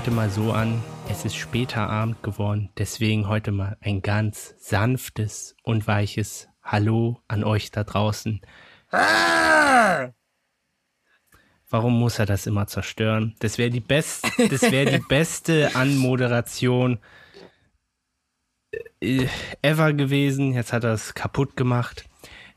[0.00, 0.82] heute mal so an.
[1.10, 7.44] Es ist später Abend geworden, deswegen heute mal ein ganz sanftes und weiches Hallo an
[7.44, 8.40] euch da draußen.
[11.68, 13.36] Warum muss er das immer zerstören?
[13.40, 16.98] Das wäre die, best, das wär die beste Anmoderation
[19.02, 19.26] äh,
[19.60, 20.54] ever gewesen.
[20.54, 22.08] Jetzt hat er es kaputt gemacht.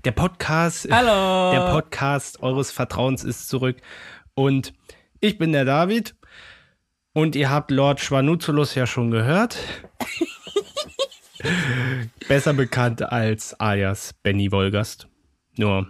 [0.05, 1.51] Der Podcast, Hallo.
[1.51, 3.81] der Podcast eures Vertrauens ist zurück.
[4.33, 4.73] Und
[5.19, 6.15] ich bin der David.
[7.13, 9.57] Und ihr habt Lord Schwanuzulus ja schon gehört.
[12.27, 15.07] Besser bekannt als alias Benny Wolgast.
[15.55, 15.87] Nur,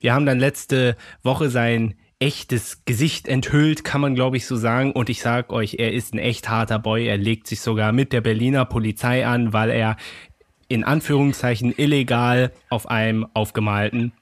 [0.00, 4.92] wir haben dann letzte Woche sein echtes Gesicht enthüllt, kann man glaube ich so sagen.
[4.92, 7.06] Und ich sag euch, er ist ein echt harter Boy.
[7.06, 9.96] Er legt sich sogar mit der Berliner Polizei an, weil er
[10.68, 14.12] in Anführungszeichen illegal auf einem aufgemalten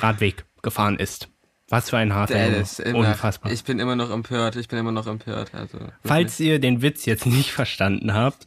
[0.00, 1.28] Radweg gefahren ist.
[1.68, 3.50] Was für ein harter ist immer, Unfassbar.
[3.50, 4.54] Ich bin immer noch empört.
[4.56, 5.52] Ich bin immer noch empört.
[5.52, 8.46] Also, Falls ihr den Witz jetzt nicht verstanden habt,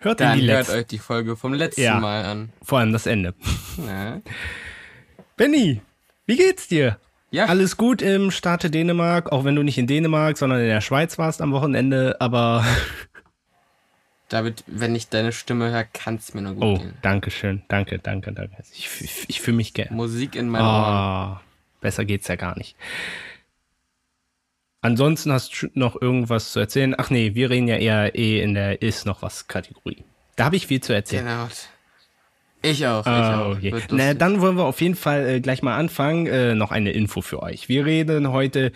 [0.00, 2.00] hört dann die hört euch die Folge vom letzten Ja.
[2.00, 2.52] Mal an.
[2.62, 3.34] vor allem das Ende.
[3.86, 4.20] Ja.
[5.36, 5.80] Benny,
[6.26, 6.98] wie geht's dir?
[7.30, 7.44] Ja.
[7.44, 11.18] Alles gut im Staate Dänemark, auch wenn du nicht in Dänemark, sondern in der Schweiz
[11.18, 12.64] warst am Wochenende, aber
[14.28, 16.94] David, wenn ich deine Stimme höre, kann es mir nur gut oh, gehen.
[17.02, 18.56] danke schön, danke, danke, danke.
[18.72, 19.94] Ich, ich, ich fühle mich gern.
[19.94, 21.40] Musik in meinen Ohren.
[21.80, 22.76] Besser geht's ja gar nicht.
[24.80, 26.94] Ansonsten hast du noch irgendwas zu erzählen?
[26.96, 30.04] Ach nee, wir reden ja eher eh in der ist noch was Kategorie.
[30.36, 31.24] Da habe ich viel zu erzählen.
[31.26, 31.48] Genau.
[32.62, 33.00] Ich auch.
[33.02, 33.56] Ich Ah, auch.
[33.56, 33.72] okay.
[33.72, 36.26] Wird Na, dann wollen wir auf jeden Fall äh, gleich mal anfangen.
[36.26, 37.68] Äh, noch eine Info für euch.
[37.68, 38.72] Wir reden heute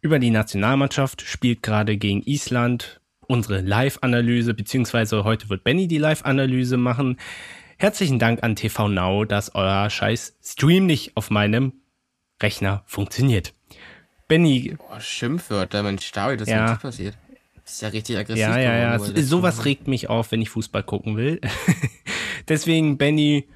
[0.00, 3.00] über die Nationalmannschaft, spielt gerade gegen Island.
[3.26, 7.18] Unsere Live-Analyse, beziehungsweise heute wird Benny die Live-Analyse machen.
[7.76, 11.72] Herzlichen Dank an TV Now, dass euer scheiß Stream nicht auf meinem
[12.42, 13.54] Rechner funktioniert.
[14.28, 16.72] Benny, Boah, Schimpfwörter, Mensch, David, was Ja.
[16.74, 17.18] ist passiert?
[17.64, 18.40] Das ist ja richtig aggressiv.
[18.40, 21.40] ja, ja, ja, das sowas regt mich auf, wenn ich Fußball gucken will.
[22.48, 23.46] Deswegen, Benny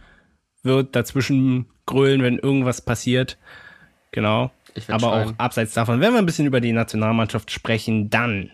[0.63, 3.39] wird dazwischen grölen, wenn irgendwas passiert.
[4.11, 4.51] Genau.
[4.89, 5.35] Aber auch schreien.
[5.39, 8.51] abseits davon, wenn wir ein bisschen über die Nationalmannschaft sprechen, dann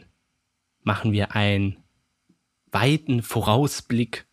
[0.82, 1.76] machen wir einen
[2.70, 4.26] weiten Vorausblick.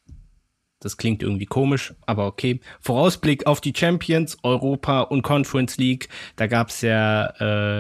[0.86, 2.60] Das klingt irgendwie komisch, aber okay.
[2.80, 6.10] Vorausblick auf die Champions, Europa und Conference League.
[6.36, 7.26] Da gab es ja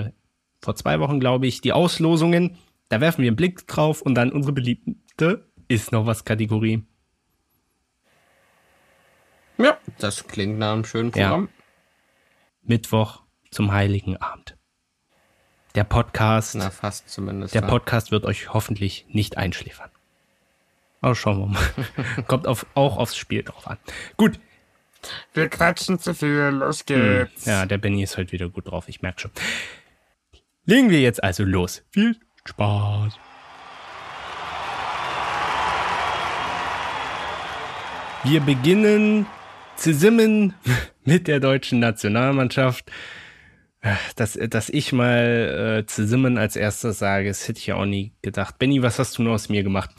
[0.06, 0.12] äh,
[0.60, 2.58] vor zwei Wochen, glaube ich, die Auslosungen.
[2.90, 6.82] Da werfen wir einen Blick drauf und dann unsere beliebte ist noch was Kategorie.
[9.60, 11.28] Ja, das klingt nach einem schönen Ja.
[11.28, 11.50] Programm.
[12.64, 14.58] Mittwoch zum Heiligen Abend.
[15.76, 16.56] Der Podcast.
[16.56, 17.54] Na, fast zumindest.
[17.54, 17.68] Der ja.
[17.68, 19.92] Podcast wird euch hoffentlich nicht einschläfern.
[21.06, 22.24] Aber schauen wir mal.
[22.28, 23.78] Kommt auf, auch aufs Spiel drauf an.
[24.18, 24.40] Gut.
[25.36, 27.46] Wir quatschen zu viel, los geht's.
[27.46, 29.32] Ja, der Benny ist heute wieder gut drauf, ich merke schon.
[30.66, 31.84] Legen wir jetzt also los.
[31.92, 33.20] Viel Spaß.
[38.24, 39.28] Wir beginnen
[39.76, 40.56] zu simmen
[41.04, 42.92] mit der deutschen Nationalmannschaft.
[44.16, 47.86] Dass, dass ich mal äh, zu simmen als erstes sage, das hätte ich ja auch
[47.86, 48.58] nie gedacht.
[48.58, 49.92] Benny, was hast du nur aus mir gemacht?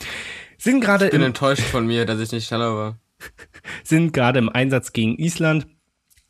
[0.58, 2.98] Sind gerade Ich bin im, enttäuscht von mir, dass ich nicht schneller war.
[3.84, 5.66] sind gerade im Einsatz gegen Island.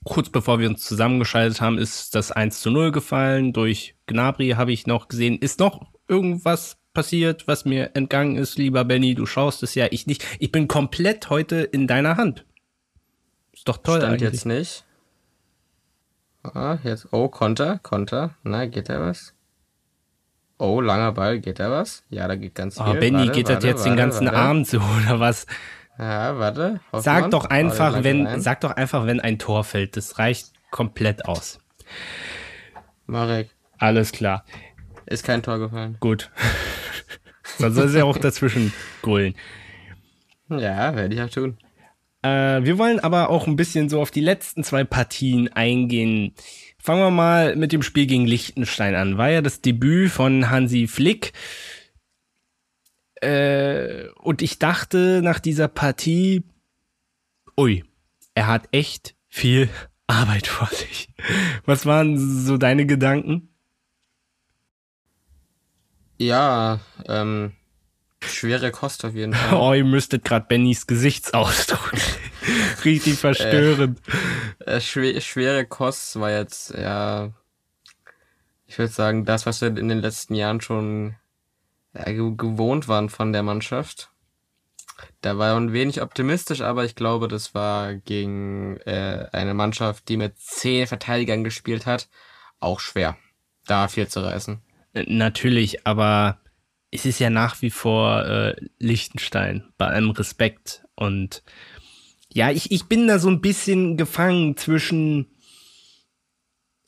[0.04, 3.53] Kurz bevor wir uns zusammengeschaltet haben, ist das 1 zu 0 gefallen.
[3.53, 5.38] Durch Gnabry habe ich noch gesehen.
[5.38, 9.14] Ist noch irgendwas passiert, was mir entgangen ist, lieber Benny?
[9.14, 10.25] Du schaust es ja, ich nicht.
[10.38, 12.47] Ich bin komplett heute in deiner Hand.
[13.53, 14.32] Ist doch toll Stand eigentlich.
[14.32, 14.84] jetzt nicht.
[16.43, 17.08] Ah, jetzt.
[17.10, 18.37] Oh, Konter, Konter.
[18.44, 19.36] Na, geht da was?
[20.59, 22.05] Oh, langer Ball, geht da was?
[22.09, 22.87] Ja, da geht ganz viel.
[22.87, 24.39] Oh, Benny, Warte, geht das warte, jetzt den warte, ganzen warte.
[24.39, 25.47] Abend so oder was?
[25.99, 26.81] Ja, warte.
[26.93, 27.03] Hoffmann.
[27.03, 28.41] Sag doch einfach, wenn, rein.
[28.41, 29.97] sag doch einfach, wenn ein Tor fällt.
[29.97, 31.59] Das reicht komplett aus.
[33.06, 34.44] Marek, Alles klar.
[35.06, 35.97] ist kein Tor gefallen.
[36.00, 36.31] Gut.
[37.58, 38.73] Dann soll sie ja auch dazwischen
[39.03, 39.35] grüllen.
[40.49, 41.58] Ja, werde ich auch tun.
[42.23, 46.35] Äh, wir wollen aber auch ein bisschen so auf die letzten zwei Partien eingehen.
[46.87, 49.19] Fangen wir mal mit dem Spiel gegen Liechtenstein an.
[49.19, 51.33] War ja das Debüt von Hansi Flick.
[53.17, 56.44] Äh, und ich dachte nach dieser Partie,
[57.59, 57.83] ui,
[58.35, 59.69] er hat echt viel
[60.06, 61.09] Arbeit vor sich.
[61.65, 63.49] Was waren so deine Gedanken?
[66.19, 66.79] Ja,
[67.09, 67.50] ähm,
[68.28, 69.58] schwere Kost auf jeden Fall.
[69.58, 71.93] Oh, ihr müsstet gerade Bennys Gesichtsausdruck.
[72.84, 74.00] Richtig verstörend.
[74.64, 77.32] Äh, schwer, schwere Kost war jetzt, ja,
[78.67, 81.17] ich würde sagen, das, was wir in den letzten Jahren schon
[81.94, 84.11] ge gewohnt waren von der Mannschaft.
[85.20, 90.17] Da war man wenig optimistisch, aber ich glaube, das war gegen äh, eine Mannschaft, die
[90.17, 92.08] mit zehn Verteidigern gespielt hat,
[92.61, 93.17] auch schwer,
[93.67, 94.61] da viel zu reißen.
[94.94, 96.38] Natürlich, aber
[96.96, 100.84] es ist ja nach wie vor äh, Liechtenstein, bei allem Respekt.
[100.94, 101.43] Und
[102.32, 105.26] ja, ich, ich bin da so ein bisschen gefangen zwischen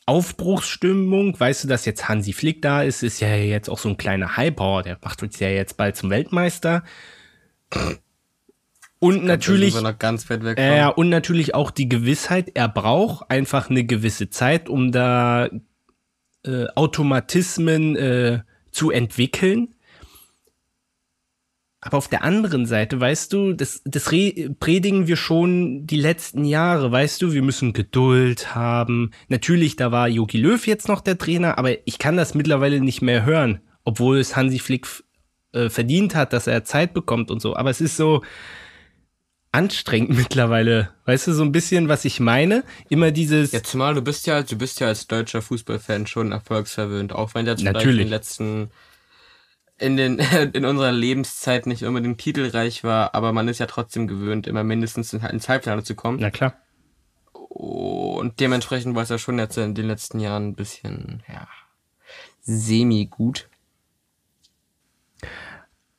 [0.06, 1.38] Aufbruchsstimmung.
[1.38, 4.37] Weißt du, dass jetzt Hansi Flick da ist, ist ja jetzt auch so ein kleiner
[4.37, 4.82] Hyper.
[4.82, 6.82] Der macht uns ja jetzt bald zum Weltmeister.
[9.00, 9.76] Und natürlich,
[10.56, 15.49] äh, und natürlich auch die Gewissheit, er braucht einfach eine gewisse Zeit, um da
[16.44, 18.40] äh, Automatismen äh,
[18.72, 19.75] zu entwickeln.
[21.81, 26.91] Aber auf der anderen Seite, weißt du, das, das predigen wir schon die letzten Jahre,
[26.91, 29.13] weißt du, wir müssen Geduld haben.
[29.29, 33.01] Natürlich, da war Jogi Löw jetzt noch der Trainer, aber ich kann das mittlerweile nicht
[33.01, 34.89] mehr hören, obwohl es Hansi Flick
[35.53, 37.55] äh, verdient hat, dass er Zeit bekommt und so.
[37.55, 38.23] Aber es ist so
[39.53, 40.91] anstrengend mittlerweile.
[41.05, 42.65] Weißt du, so ein bisschen, was ich meine?
[42.89, 43.53] Immer dieses.
[43.53, 47.45] Jetzt mal, du bist ja, du bist ja als deutscher Fußballfan schon erfolgsverwöhnt, auch wenn
[47.45, 47.85] der zum Natürlich.
[47.85, 48.71] Beispiel in den letzten
[49.79, 50.19] in den
[50.53, 55.13] in unserer Lebenszeit nicht unbedingt titelreich war, aber man ist ja trotzdem gewöhnt, immer mindestens
[55.13, 56.19] ins Halbfinale zu kommen.
[56.21, 56.55] Na klar.
[57.33, 61.49] Und dementsprechend war es ja schon jetzt in den letzten Jahren ein bisschen, ja,
[62.41, 63.49] semi gut.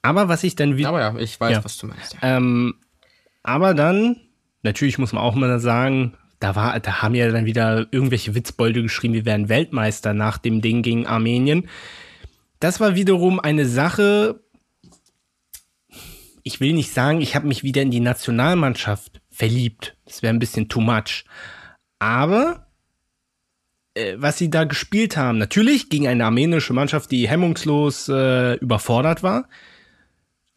[0.02, 0.90] Aber was ich dann wieder.
[0.90, 1.64] Aber ja, ich weiß, ja.
[1.64, 2.14] was du meinst.
[2.14, 2.38] Ja.
[2.38, 2.76] Ähm,
[3.44, 4.18] aber dann,
[4.64, 8.81] natürlich muss man auch mal sagen, da war, da haben ja dann wieder irgendwelche Witzbolde
[8.81, 11.68] geschrieben, wir wären Weltmeister nach dem Ding gegen Armenien.
[12.59, 14.41] Das war wiederum eine Sache,
[16.44, 19.95] ich will nicht sagen, ich habe mich wieder in die Nationalmannschaft verliebt.
[20.06, 21.25] Das wäre ein bisschen too much.
[22.00, 22.67] Aber
[23.94, 29.23] äh, was sie da gespielt haben, natürlich gegen eine armenische Mannschaft, die hemmungslos äh, überfordert
[29.23, 29.47] war.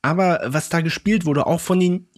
[0.02, 2.08] Aber was da gespielt wurde, auch von den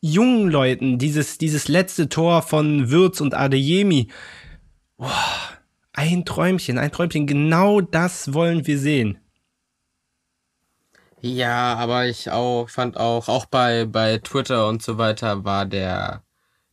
[0.00, 4.08] jungen Leuten, dieses, dieses letzte Tor von Würz und Adeyemi,
[4.96, 5.10] boah,
[5.92, 9.18] ein Träumchen, ein Träumchen, genau das wollen wir sehen.
[11.24, 16.24] Ja, aber ich auch fand auch, auch bei, bei Twitter und so weiter war der,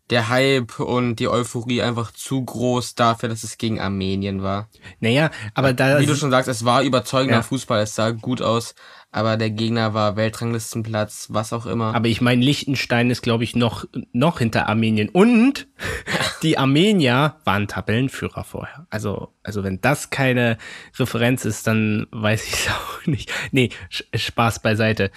[0.10, 4.70] der Hype und die Euphorie einfach zu groß dafür, dass es gegen Armenien war.
[5.00, 6.00] Naja, aber da.
[6.00, 7.44] Wie du schon sagst, es war überzeugender ja.
[7.44, 8.76] Fußball, es sah gut aus,
[9.12, 11.96] aber der Gegner war Weltranglistenplatz, was auch immer.
[11.96, 15.10] Aber ich meine, Liechtenstein ist, glaube ich, noch, noch hinter Armenien.
[15.10, 15.68] Und
[16.44, 18.88] die Armenier waren Tabellenführer vorher.
[18.90, 20.58] Also, also wenn das keine
[20.98, 23.32] Referenz ist, dann weiß ich es auch nicht.
[23.52, 25.12] Nee, Spaß beiseite.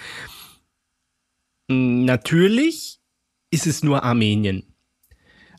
[1.67, 2.99] Natürlich
[3.51, 4.72] ist es nur Armenien.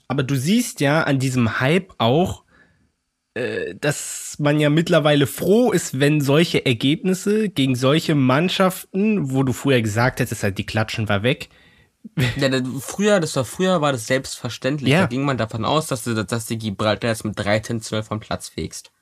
[0.09, 2.45] Aber du siehst ja an diesem Hype auch,
[3.35, 9.53] äh, dass man ja mittlerweile froh ist, wenn solche Ergebnisse gegen solche Mannschaften, wo du
[9.53, 11.49] früher gesagt hättest, halt die Klatschen war weg.
[12.37, 14.93] Ja, früher, das war früher, war das selbstverständlich.
[14.93, 15.03] Ja.
[15.03, 18.49] Da ging man davon aus, dass du, dass du Gibraltar jetzt mit 13-12 vom Platz
[18.49, 18.93] fegst.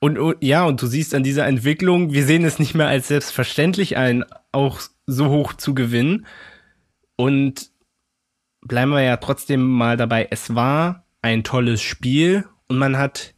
[0.00, 3.08] Und, und ja, und du siehst an dieser Entwicklung, wir sehen es nicht mehr als
[3.08, 6.26] selbstverständlich ein, auch so hoch zu gewinnen.
[7.16, 7.70] Und
[8.62, 13.34] bleiben wir ja trotzdem mal dabei, es war ein tolles Spiel und man hat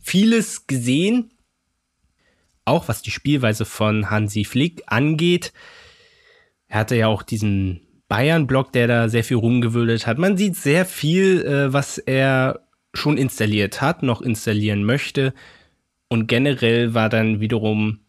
[0.00, 1.32] vieles gesehen,
[2.64, 5.52] auch was die Spielweise von Hansi Flick angeht.
[6.68, 10.18] Er hatte ja auch diesen Bayern-Block, der da sehr viel rumgewühlt hat.
[10.18, 12.60] Man sieht sehr viel, äh, was er
[12.94, 15.34] schon installiert hat, noch installieren möchte.
[16.08, 18.00] Und generell war dann wiederum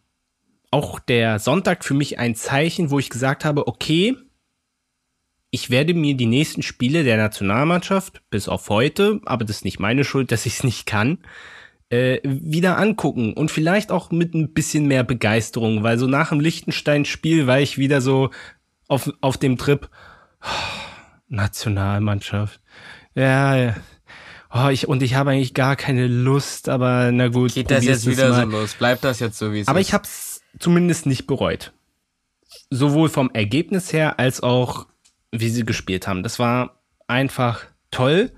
[0.70, 4.16] auch der Sonntag für mich ein Zeichen, wo ich gesagt habe, okay,
[5.54, 9.78] ich werde mir die nächsten Spiele der Nationalmannschaft, bis auf heute, aber das ist nicht
[9.78, 11.18] meine Schuld, dass ich es nicht kann,
[11.90, 16.40] äh, wieder angucken und vielleicht auch mit ein bisschen mehr Begeisterung, weil so nach dem
[16.40, 18.30] Liechtenstein-Spiel war ich wieder so
[18.88, 19.88] auf, auf dem Trip,
[21.28, 22.60] Nationalmannschaft.
[23.14, 23.76] Ja, ja.
[24.52, 27.54] Oh, ich, und ich habe eigentlich gar keine Lust, aber na gut.
[27.54, 28.44] Geht das jetzt wieder mal.
[28.44, 28.74] so los?
[28.74, 29.88] Bleibt das jetzt so, wie es Aber ist?
[29.88, 31.72] ich habe es zumindest nicht bereut.
[32.70, 34.86] Sowohl vom Ergebnis her als auch
[35.40, 36.22] wie sie gespielt haben.
[36.22, 38.30] Das war einfach toll.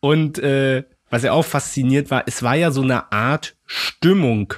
[0.00, 4.54] Und äh, was ja auch fasziniert war, es war ja so eine Art Stimmung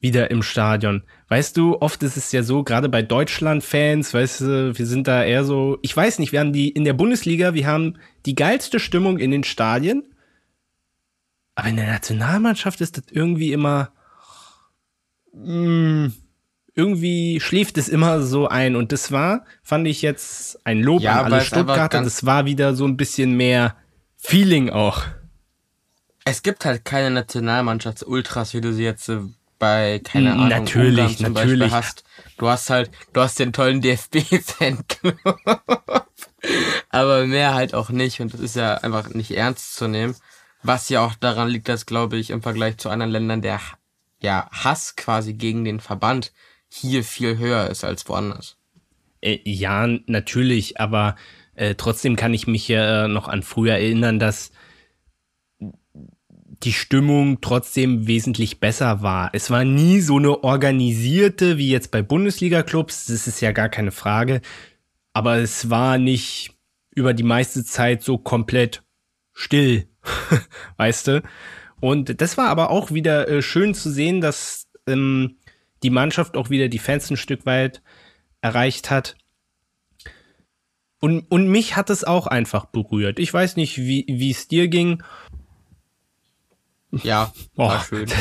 [0.00, 1.02] wieder im Stadion.
[1.28, 5.24] Weißt du, oft ist es ja so, gerade bei Deutschland-Fans, weißt du, wir sind da
[5.24, 8.78] eher so, ich weiß nicht, wir haben die in der Bundesliga, wir haben die geilste
[8.78, 10.04] Stimmung in den Stadien.
[11.54, 13.90] Aber in der Nationalmannschaft ist das irgendwie immer,
[15.32, 16.12] mh, mm,
[16.76, 18.76] irgendwie schläft es immer so ein.
[18.76, 22.02] Und das war, fand ich jetzt ein Lob ja, an alle Stuttgarter.
[22.02, 23.76] Das war wieder so ein bisschen mehr
[24.16, 25.02] Feeling auch.
[26.24, 29.20] Es gibt halt keine Nationalmannschafts-Ultras, wie du sie jetzt äh,
[29.58, 31.60] bei, keine Ahnung, natürlich, zum natürlich.
[31.60, 32.04] Beispiel hast.
[32.36, 35.16] Du hast halt, du hast den tollen DFB-Fanclub.
[36.90, 38.20] Aber mehr halt auch nicht.
[38.20, 40.14] Und das ist ja einfach nicht ernst zu nehmen.
[40.62, 43.60] Was ja auch daran liegt, dass, glaube ich, im Vergleich zu anderen Ländern der
[44.20, 46.32] ja, Hass quasi gegen den Verband
[46.68, 48.56] hier viel höher ist als woanders.
[49.20, 51.16] Äh, ja, natürlich, aber
[51.54, 54.52] äh, trotzdem kann ich mich ja noch an früher erinnern, dass
[56.62, 59.30] die Stimmung trotzdem wesentlich besser war.
[59.32, 63.92] Es war nie so eine organisierte wie jetzt bei Bundesliga-Clubs, das ist ja gar keine
[63.92, 64.40] Frage,
[65.12, 66.54] aber es war nicht
[66.94, 68.82] über die meiste Zeit so komplett
[69.32, 69.86] still,
[70.78, 71.22] weißt du?
[71.80, 75.36] Und das war aber auch wieder äh, schön zu sehen, dass ähm,
[75.86, 77.80] die Mannschaft auch wieder die Fans ein Stück weit
[78.40, 79.16] erreicht hat.
[80.98, 83.20] Und, und mich hat es auch einfach berührt.
[83.20, 85.04] Ich weiß nicht, wie es dir ging.
[86.90, 88.08] Ja, oh, schön.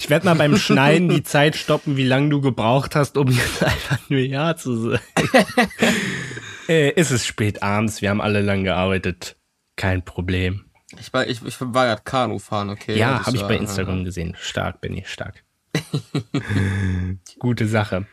[0.00, 3.62] Ich werde mal beim Schneiden die Zeit stoppen, wie lange du gebraucht hast, um jetzt
[3.64, 5.02] einfach nur Ja zu sagen.
[6.68, 9.36] äh, ist es spät abends, wir haben alle lang gearbeitet.
[9.74, 10.66] Kein Problem.
[11.00, 12.96] Ich war, ich, ich war gerade Kanu fahren, okay.
[12.96, 14.04] Ja, habe ich bei Instagram ja.
[14.04, 14.36] gesehen.
[14.38, 15.42] Stark bin ich, stark.
[17.38, 18.06] Gute Sache.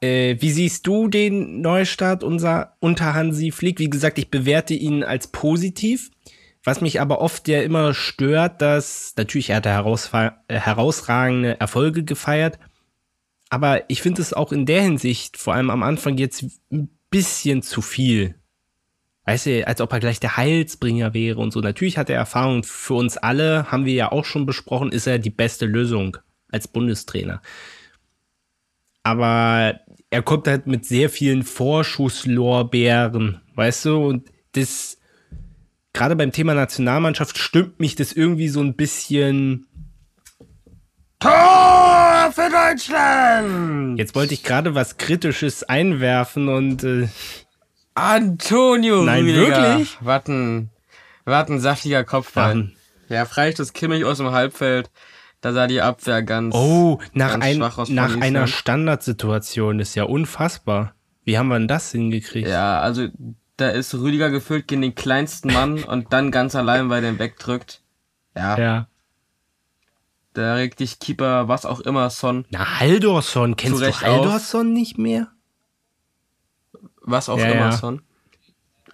[0.00, 3.80] Äh, wie siehst du den Neustart unser, unter Hansi Flick?
[3.80, 6.10] Wie gesagt, ich bewerte ihn als positiv.
[6.64, 12.58] Was mich aber oft ja immer stört, dass natürlich er hat äh, herausragende Erfolge gefeiert,
[13.48, 17.62] aber ich finde es auch in der Hinsicht, vor allem am Anfang jetzt ein bisschen
[17.62, 18.34] zu viel.
[19.24, 21.60] Weißt du, als ob er gleich der Heilsbringer wäre und so.
[21.60, 25.18] Natürlich hat er Erfahrung für uns alle, haben wir ja auch schon besprochen, ist er
[25.18, 26.18] die beste Lösung
[26.50, 27.42] als Bundestrainer.
[29.02, 34.98] Aber er kommt halt mit sehr vielen Vorschusslorbeeren, weißt du, und das
[35.92, 39.66] gerade beim Thema Nationalmannschaft stimmt mich das irgendwie so ein bisschen.
[41.20, 43.98] Tor für Deutschland!
[43.98, 46.84] Jetzt wollte ich gerade was Kritisches einwerfen und.
[46.84, 47.08] Äh,
[47.94, 49.60] Antonio Nein, Rüdiger.
[49.72, 49.98] wirklich?
[50.00, 50.70] Warten,
[51.24, 52.70] warten, saftiger Kopfball.
[53.08, 54.90] Ja, Freistoß Kimmich aus dem Halbfeld.
[55.40, 56.54] Da sah die Abwehr ganz.
[56.54, 60.94] Oh, nach, ganz ein, nach einer Standardsituation ist ja unfassbar.
[61.24, 62.48] Wie haben wir denn das hingekriegt?
[62.48, 63.08] Ja, also
[63.56, 67.18] da ist Rüdiger gefüllt gegen den kleinsten Mann und dann ganz allein, weil der ihn
[67.18, 67.82] wegdrückt.
[68.34, 68.58] Ja.
[68.58, 68.88] Ja.
[70.34, 72.46] Da regt dich Keeper, was auch immer, Son.
[72.50, 73.56] Na, Haldorsson.
[73.56, 75.28] Kennst du Haldorsson nicht mehr?
[77.02, 77.72] Was auch ja, immer, ja.
[77.72, 78.02] Son.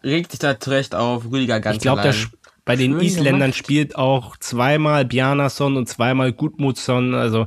[0.02, 2.10] Regt dich da zurecht auf, Rüdiger ganz ich glaub, allein.
[2.10, 3.56] Ich glaube, bei den Schön Isländern gemacht.
[3.56, 7.46] spielt auch zweimal Bjarnason und zweimal Gudmundsson, also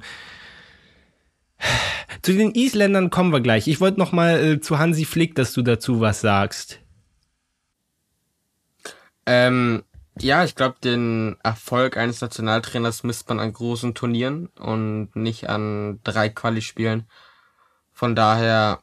[2.21, 3.67] zu den Isländern kommen wir gleich.
[3.67, 6.79] Ich wollte noch mal äh, zu Hansi Flick, dass du dazu was sagst.
[9.25, 9.83] Ähm,
[10.19, 15.99] ja, ich glaube, den Erfolg eines Nationaltrainers misst man an großen Turnieren und nicht an
[16.03, 17.07] drei Quali-Spielen.
[17.91, 18.81] Von daher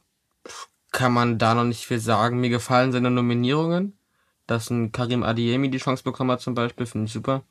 [0.91, 2.39] kann man da noch nicht viel sagen.
[2.39, 3.97] Mir gefallen seine Nominierungen.
[4.47, 7.43] Dass ein Karim Adiemi die Chance bekommen hat zum Beispiel, finde ich super.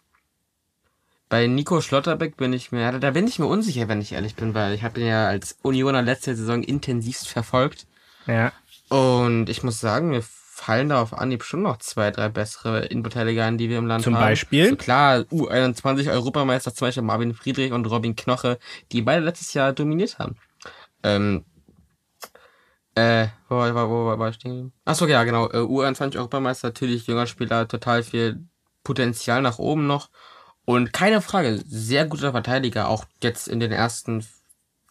[1.29, 4.55] Bei Nico Schlotterbeck bin ich mir, da bin ich mir unsicher, wenn ich ehrlich bin,
[4.55, 7.87] weil ich habe ihn ja als Unioner letzte Saison intensivst verfolgt.
[8.27, 8.53] Ja.
[8.89, 13.45] Und ich muss sagen, mir fallen da auf Anhieb schon noch zwei, drei bessere Innenverteidiger
[13.45, 14.23] an, die wir im Land Zum haben.
[14.23, 14.69] Zum Beispiel?
[14.71, 18.59] So klar, U21 Europameister, zum Beispiel Marvin Friedrich und Robin Knoche,
[18.93, 20.37] die beide letztes Jahr dominiert haben.
[21.03, 21.45] Ähm,
[22.95, 24.73] äh, wo, wo, wo, wo war ich stehen?
[24.85, 25.49] Achso, ja, genau.
[25.51, 28.45] Äh, U21 Europameister, natürlich junger Spieler, total viel
[28.85, 30.11] Potenzial nach oben noch.
[30.65, 34.25] Und keine Frage, sehr guter Verteidiger, auch jetzt in den ersten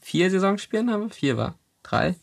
[0.01, 1.09] vier Saisonspielen haben wir?
[1.09, 1.57] Vier war?
[1.81, 2.15] Drei?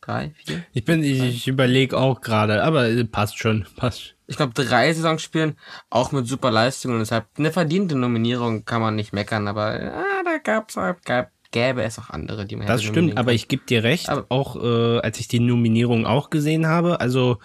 [0.00, 0.64] Drei, vier?
[0.72, 4.16] Ich bin, ich, ich überlege auch gerade, aber passt schon, passt.
[4.26, 5.56] Ich glaube, drei Saisonspielen,
[5.90, 6.94] auch mit super Leistungen.
[6.94, 11.82] Und deshalb eine verdiente Nominierung kann man nicht meckern, aber ah, da gab's, gab, gäbe
[11.82, 14.98] es auch andere, die man Das stimmt, aber ich gebe dir recht, aber auch äh,
[15.00, 17.38] als ich die Nominierung auch gesehen habe, also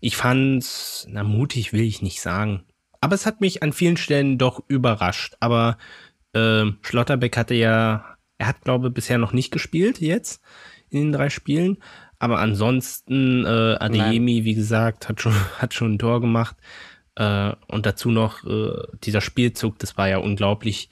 [0.00, 2.64] ich fand's, na mutig will ich nicht sagen,
[3.00, 5.36] aber es hat mich an vielen Stellen doch überrascht.
[5.40, 5.76] Aber
[6.32, 10.42] äh, Schlotterbeck hatte ja er hat, glaube ich, bisher noch nicht gespielt jetzt
[10.90, 11.78] in den drei Spielen.
[12.18, 14.44] Aber ansonsten, äh, Adeyemi, Nein.
[14.44, 16.56] wie gesagt, hat schon, hat schon ein Tor gemacht.
[17.16, 20.88] Äh, und dazu noch äh, dieser Spielzug, das war ja unglaublich.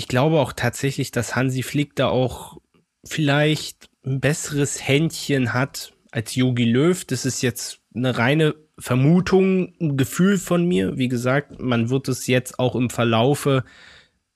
[0.00, 2.56] Ich glaube auch tatsächlich, dass Hansi Flick da auch
[3.04, 7.04] vielleicht ein besseres Händchen hat als Yogi Löw.
[7.04, 10.96] Das ist jetzt eine reine Vermutung, ein Gefühl von mir.
[10.96, 13.62] Wie gesagt, man wird es jetzt auch im Verlaufe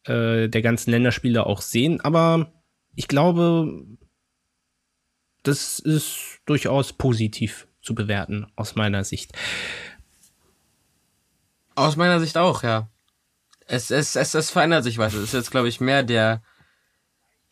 [0.02, 1.98] äh, der ganzen Länderspiele auch sehen.
[2.02, 2.52] Aber
[2.94, 3.86] ich glaube,
[5.44, 9.32] das ist durchaus positiv zu bewerten aus meiner Sicht.
[11.74, 12.90] Aus meiner Sicht auch, ja.
[13.66, 15.14] Es, es, es, es verändert sich was.
[15.14, 16.42] Es ist jetzt, glaube ich, mehr der.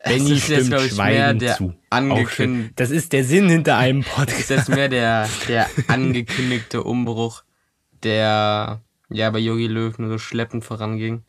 [0.04, 1.75] Benny ist jetzt, glaube ich, mehr der zu.
[1.90, 2.75] Angekündigte.
[2.76, 4.28] Das ist der Sinn hinter einem Podcast.
[4.38, 7.45] Es ist jetzt mehr der, der angekündigte Umbruch,
[8.02, 11.23] der ja bei Yogi Löw nur so schleppend voranging.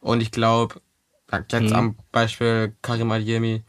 [0.00, 0.80] Und ich glaube,
[1.32, 1.72] Jetzt mhm.
[1.72, 3.64] am Beispiel Karim Adiemi.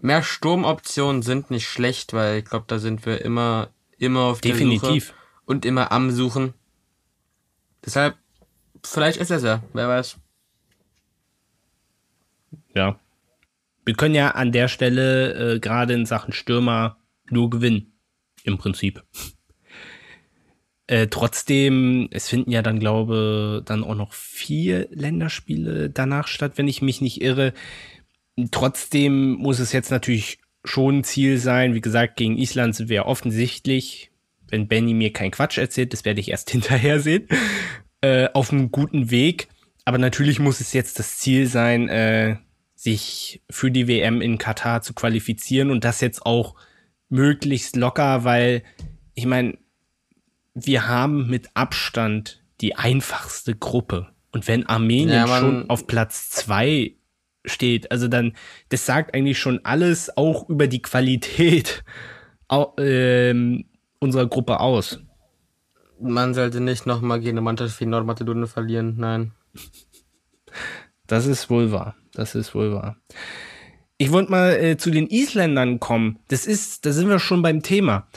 [0.00, 4.80] Mehr Sturmoptionen sind nicht schlecht, weil ich glaube, da sind wir immer, immer auf Definitiv.
[4.82, 5.12] der Suche
[5.44, 6.54] und immer am Suchen.
[7.84, 8.16] Deshalb,
[8.92, 10.18] vielleicht ist es ja, wer weiß.
[12.74, 13.00] Ja.
[13.84, 16.98] Wir können ja an der Stelle äh, gerade in Sachen Stürmer
[17.30, 17.92] nur gewinnen.
[18.44, 19.02] Im Prinzip.
[20.88, 26.68] Äh, trotzdem, es finden ja dann, glaube dann auch noch vier Länderspiele danach statt, wenn
[26.68, 27.54] ich mich nicht irre.
[28.52, 31.74] Trotzdem muss es jetzt natürlich schon ein Ziel sein.
[31.74, 34.12] Wie gesagt, gegen Island sind wir offensichtlich,
[34.48, 37.26] wenn Benny mir keinen Quatsch erzählt, das werde ich erst hinterher sehen,
[38.06, 39.48] äh, auf einem guten Weg.
[39.84, 42.36] Aber natürlich muss es jetzt das Ziel sein, äh,
[42.74, 46.54] sich für die WM in Katar zu qualifizieren und das jetzt auch
[47.08, 48.62] möglichst locker, weil
[49.14, 49.58] ich meine,
[50.54, 54.08] wir haben mit Abstand die einfachste Gruppe.
[54.30, 56.94] Und wenn Armenien ja, schon auf Platz zwei
[57.44, 58.34] steht, also dann,
[58.68, 61.82] das sagt eigentlich schon alles auch über die Qualität
[62.50, 63.34] äh,
[63.98, 65.00] unserer Gruppe aus.
[66.00, 69.32] Man sollte nicht nochmal gegen eine Mannschaft wie Nordmazedonien verlieren, nein.
[71.06, 71.96] Das ist wohl wahr.
[72.12, 72.96] Das ist wohl wahr.
[73.98, 76.18] Ich wollte mal äh, zu den Isländern kommen.
[76.28, 78.08] Das ist, da sind wir schon beim Thema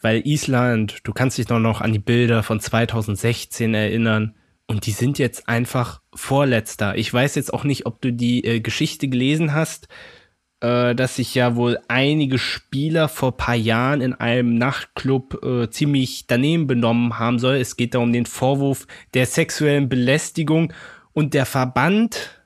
[0.00, 4.34] weil Island, du kannst dich doch noch an die Bilder von 2016 erinnern
[4.66, 6.96] und die sind jetzt einfach vorletzter.
[6.96, 9.88] Ich weiß jetzt auch nicht, ob du die äh, Geschichte gelesen hast,
[10.60, 16.26] äh, dass sich ja wohl einige Spieler vor paar Jahren in einem Nachtclub äh, ziemlich
[16.26, 17.56] daneben benommen haben soll.
[17.56, 20.72] Es geht da um den Vorwurf der sexuellen Belästigung
[21.12, 22.42] und der Verband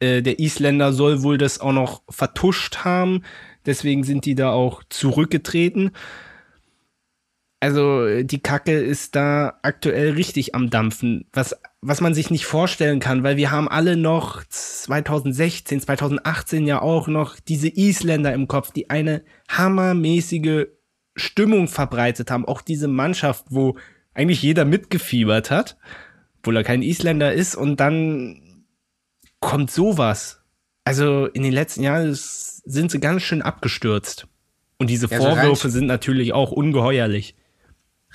[0.00, 3.22] äh, der Isländer soll wohl das auch noch vertuscht haben.
[3.66, 5.92] Deswegen sind die da auch zurückgetreten
[7.62, 13.00] also die Kacke ist da aktuell richtig am Dampfen, was, was man sich nicht vorstellen
[13.00, 18.70] kann, weil wir haben alle noch 2016, 2018 ja auch noch diese Isländer im Kopf,
[18.70, 20.66] die eine hammermäßige
[21.16, 22.46] Stimmung verbreitet haben.
[22.46, 23.76] Auch diese Mannschaft, wo
[24.14, 25.76] eigentlich jeder mitgefiebert hat,
[26.38, 28.64] obwohl er kein Isländer ist und dann
[29.40, 30.40] kommt sowas.
[30.84, 34.28] Also in den letzten Jahren sind sie ganz schön abgestürzt.
[34.78, 37.34] Und diese ja, Vorwürfe sind natürlich auch ungeheuerlich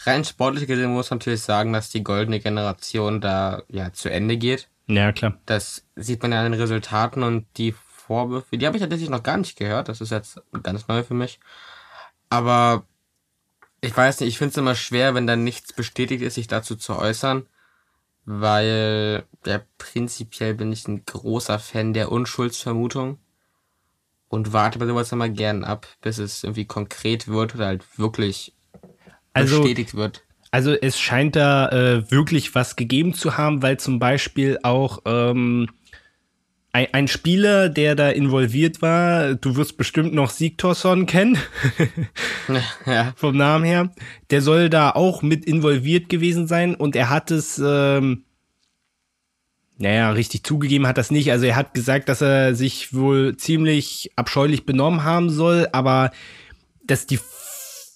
[0.06, 4.38] rein sportlich gesehen muss man natürlich sagen, dass die goldene Generation da ja zu Ende
[4.38, 4.70] geht.
[4.88, 5.38] Ja, klar.
[5.46, 9.24] Das sieht man ja an den Resultaten und die Vorwürfe, die habe ich tatsächlich noch
[9.24, 9.90] gar nicht gehört.
[9.90, 11.40] Das ist jetzt ganz neu für mich.
[12.30, 12.86] Aber
[13.82, 16.76] ich weiß nicht, ich finde es immer schwer, wenn dann nichts bestätigt ist, sich dazu
[16.76, 17.46] zu äußern.
[18.26, 23.20] Weil ja, prinzipiell bin ich ein großer Fan der Unschuldsvermutung
[24.30, 28.54] und warte bei sowas immer gern ab, bis es irgendwie konkret wird oder halt wirklich
[29.38, 30.24] also, bestätigt wird.
[30.52, 35.68] Also es scheint da äh, wirklich was gegeben zu haben, weil zum Beispiel auch ähm,
[36.72, 41.38] ein, ein, Spieler, der da involviert war, du wirst bestimmt noch Sigtorsson kennen,
[42.86, 43.14] ja.
[43.16, 43.92] vom Namen her,
[44.30, 48.24] der soll da auch mit involviert gewesen sein und er hat es, ähm,
[49.78, 51.32] naja, richtig zugegeben hat das nicht.
[51.32, 56.12] Also er hat gesagt, dass er sich wohl ziemlich abscheulich benommen haben soll, aber
[56.86, 57.20] dass die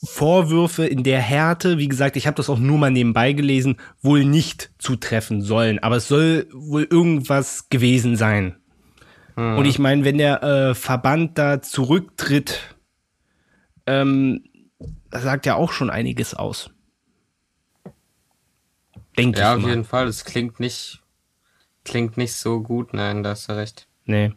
[0.04, 4.26] Vorwürfe in der Härte, wie gesagt, ich habe das auch nur mal nebenbei gelesen, wohl
[4.26, 5.80] nicht zutreffen sollen.
[5.80, 8.58] Aber es soll wohl irgendwas gewesen sein.
[9.36, 9.58] Mhm.
[9.58, 12.76] Und ich meine, wenn der äh, Verband da zurücktritt,
[13.86, 14.44] ähm,
[15.12, 16.72] das sagt ja auch schon einiges aus.
[19.18, 19.62] Denke ja, ich.
[19.62, 20.08] Ja, auf jeden Fall.
[20.08, 21.04] Es klingt nicht,
[21.84, 22.94] klingt nicht so gut.
[22.94, 23.88] Nein, da hast du recht.
[24.06, 24.34] Nee.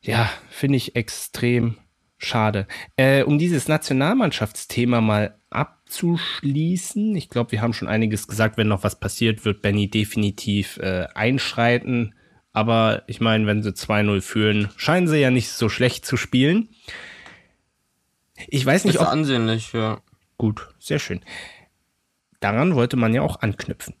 [0.00, 1.76] Ja, finde ich extrem
[2.22, 2.66] Schade.
[2.96, 8.58] Äh, um dieses Nationalmannschaftsthema mal abzuschließen, ich glaube, wir haben schon einiges gesagt.
[8.58, 12.14] Wenn noch was passiert, wird Benny definitiv äh, einschreiten.
[12.52, 16.68] Aber ich meine, wenn sie 2-0 führen, scheinen sie ja nicht so schlecht zu spielen.
[18.48, 19.08] Ich weiß nicht, Ist ob.
[19.08, 20.00] ansehnlich, ja.
[20.36, 21.20] Gut, sehr schön.
[22.40, 23.94] Daran wollte man ja auch anknüpfen.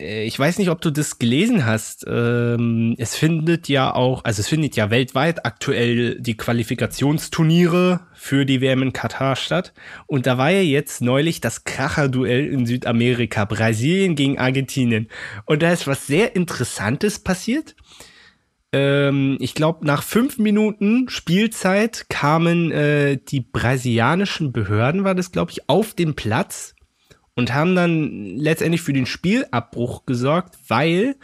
[0.00, 2.04] Äh, ich weiß nicht, ob du das gelesen hast.
[2.08, 8.60] Ähm, es findet ja auch, also es findet ja weltweit aktuell die Qualifikationsturniere für die
[8.60, 9.72] WM in Katar statt.
[10.06, 15.08] Und da war ja jetzt neulich das Kracherduell in Südamerika, Brasilien gegen Argentinien.
[15.44, 17.74] Und da ist was sehr Interessantes passiert.
[18.72, 25.52] Ähm, ich glaube, nach fünf Minuten Spielzeit kamen äh, die brasilianischen Behörden, war das, glaube
[25.52, 26.74] ich, auf den Platz
[27.38, 31.14] und haben dann letztendlich für den Spielabbruch gesorgt, weil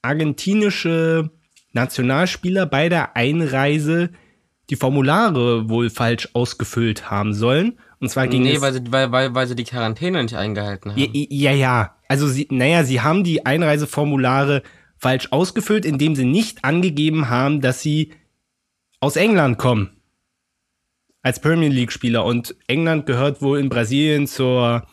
[0.00, 1.30] argentinische
[1.74, 4.08] Nationalspieler bei der Einreise
[4.70, 7.78] die Formulare wohl falsch ausgefüllt haben sollen.
[8.00, 8.62] Und zwar ging nee, es.
[8.62, 10.98] weil sie, weil, weil, weil sie die Quarantäne nicht eingehalten haben.
[10.98, 11.96] Ja, ja, ja.
[12.08, 14.62] Also sie, naja, sie haben die Einreiseformulare
[14.96, 18.14] falsch ausgefüllt, indem sie nicht angegeben haben, dass sie
[19.00, 19.95] aus England kommen.
[21.26, 22.24] Als Premier League-Spieler.
[22.24, 24.86] Und England gehört wohl in Brasilien zur.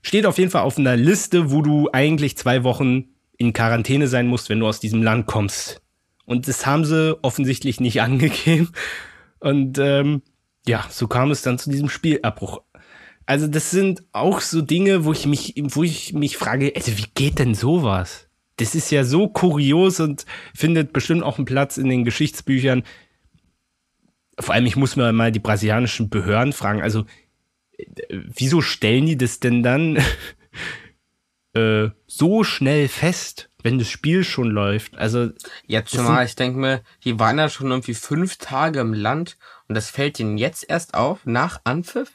[0.00, 4.26] Steht auf jeden Fall auf einer Liste, wo du eigentlich zwei Wochen in Quarantäne sein
[4.28, 5.82] musst, wenn du aus diesem Land kommst.
[6.24, 8.70] Und das haben sie offensichtlich nicht angegeben.
[9.40, 10.22] Und ähm,
[10.66, 12.62] ja, so kam es dann zu diesem Spielabbruch.
[13.26, 17.10] Also das sind auch so Dinge, wo ich mich, wo ich mich frage, also wie
[17.14, 18.30] geht denn sowas?
[18.56, 22.84] Das ist ja so kurios und findet bestimmt auch einen Platz in den Geschichtsbüchern.
[24.38, 27.04] Vor allem, ich muss mir mal die brasilianischen Behörden fragen, also
[28.08, 29.98] wieso stellen die das denn dann
[31.54, 34.96] äh, so schnell fest, wenn das Spiel schon läuft?
[34.96, 35.30] Also
[35.66, 39.36] jetzt schon mal, ich denke mir, die waren ja schon irgendwie fünf Tage im Land
[39.68, 42.10] und das fällt ihnen jetzt erst auf, nach Anpfiff?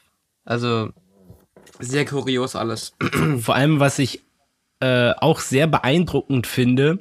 [0.46, 0.92] Also
[1.80, 2.94] sehr kurios alles.
[3.40, 4.22] Vor allem, was ich
[4.80, 7.00] äh, auch sehr beeindruckend finde,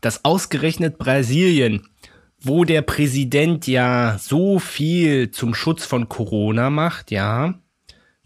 [0.00, 1.88] dass ausgerechnet Brasilien,
[2.40, 7.54] wo der Präsident ja so viel zum Schutz von Corona macht, ja,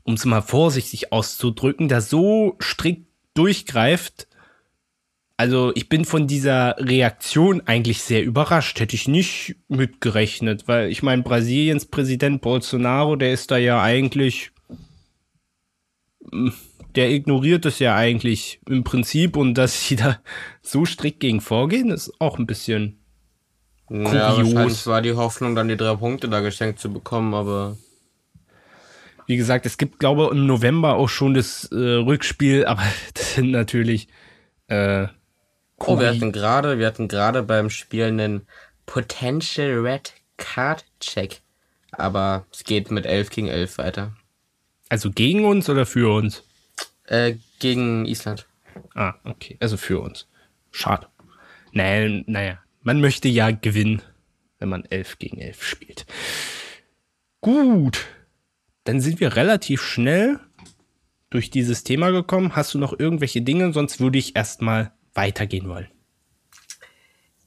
[0.04, 4.28] um es mal vorsichtig auszudrücken, da so strikt durchgreift.
[5.36, 8.78] Also ich bin von dieser Reaktion eigentlich sehr überrascht.
[8.78, 14.52] Hätte ich nicht mitgerechnet, weil ich meine, Brasiliens Präsident Bolsonaro, der ist da ja eigentlich
[16.94, 20.20] der ignoriert es ja eigentlich im Prinzip und dass sie da
[20.62, 23.03] so strikt gegen vorgehen, ist auch ein bisschen
[23.86, 24.12] kurios.
[24.12, 27.76] Ja, wahrscheinlich war die Hoffnung, dann die drei Punkte da geschenkt zu bekommen, aber
[29.26, 32.82] wie gesagt, es gibt, glaube ich, im November auch schon das äh, Rückspiel, aber
[33.14, 34.08] das sind natürlich
[34.68, 35.06] äh,
[35.78, 38.46] Oh, wir hatten gerade, wir hatten gerade beim Spiel einen
[38.86, 41.40] Potential Red Card Check.
[41.92, 44.16] Aber es geht mit 11 gegen 11 weiter.
[44.88, 46.44] Also gegen uns oder für uns?
[47.06, 48.46] Äh, gegen Island.
[48.94, 49.56] Ah, okay.
[49.60, 50.26] Also für uns.
[50.70, 51.06] Schade.
[51.72, 52.58] Naja, naja.
[52.84, 54.02] Man möchte ja gewinnen,
[54.58, 56.06] wenn man 11 gegen 11 spielt.
[57.40, 58.06] Gut.
[58.84, 60.38] Dann sind wir relativ schnell
[61.30, 62.54] durch dieses Thema gekommen.
[62.54, 63.72] Hast du noch irgendwelche Dinge?
[63.72, 65.88] Sonst würde ich erstmal weitergehen wollen.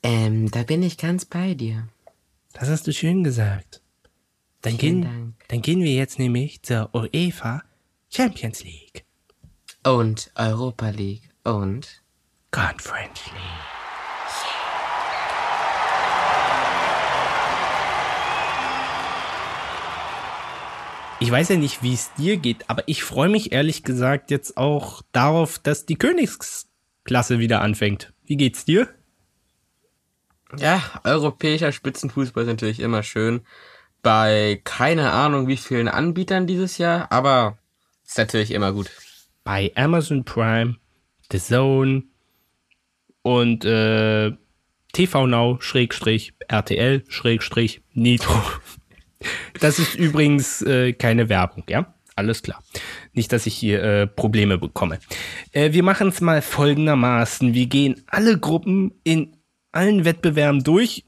[0.02, 1.88] Ähm, da bin ich ganz bei dir.
[2.54, 3.82] Das hast du schön gesagt.
[4.62, 7.64] Dann, gehen, dann gehen wir jetzt nämlich zur UEFA
[8.10, 9.06] Champions League.
[9.84, 11.30] Und Europa League.
[11.44, 12.02] Und
[12.52, 13.67] Conference League.
[21.20, 24.56] Ich weiß ja nicht, wie es dir geht, aber ich freue mich ehrlich gesagt jetzt
[24.56, 28.14] auch darauf, dass die Königsklasse wieder anfängt.
[28.24, 28.88] Wie geht's dir?
[30.58, 33.42] Ja, europäischer Spitzenfußball ist natürlich immer schön
[34.04, 37.58] bei keine Ahnung wie vielen Anbietern dieses Jahr, aber
[38.06, 38.90] ist natürlich immer gut.
[39.44, 40.78] Bei Amazon Prime,
[41.32, 42.04] The Zone
[43.22, 44.32] und äh,
[44.94, 48.34] TV Now Schrägstrich RTL Schrägstrich Nitro.
[49.60, 51.94] Das ist übrigens äh, keine Werbung, ja?
[52.16, 52.64] Alles klar.
[53.14, 55.00] Nicht, dass ich hier äh, Probleme bekomme.
[55.52, 57.54] Äh, wir machen es mal folgendermaßen.
[57.54, 59.38] Wir gehen alle Gruppen in
[59.72, 61.06] allen Wettbewerben durch.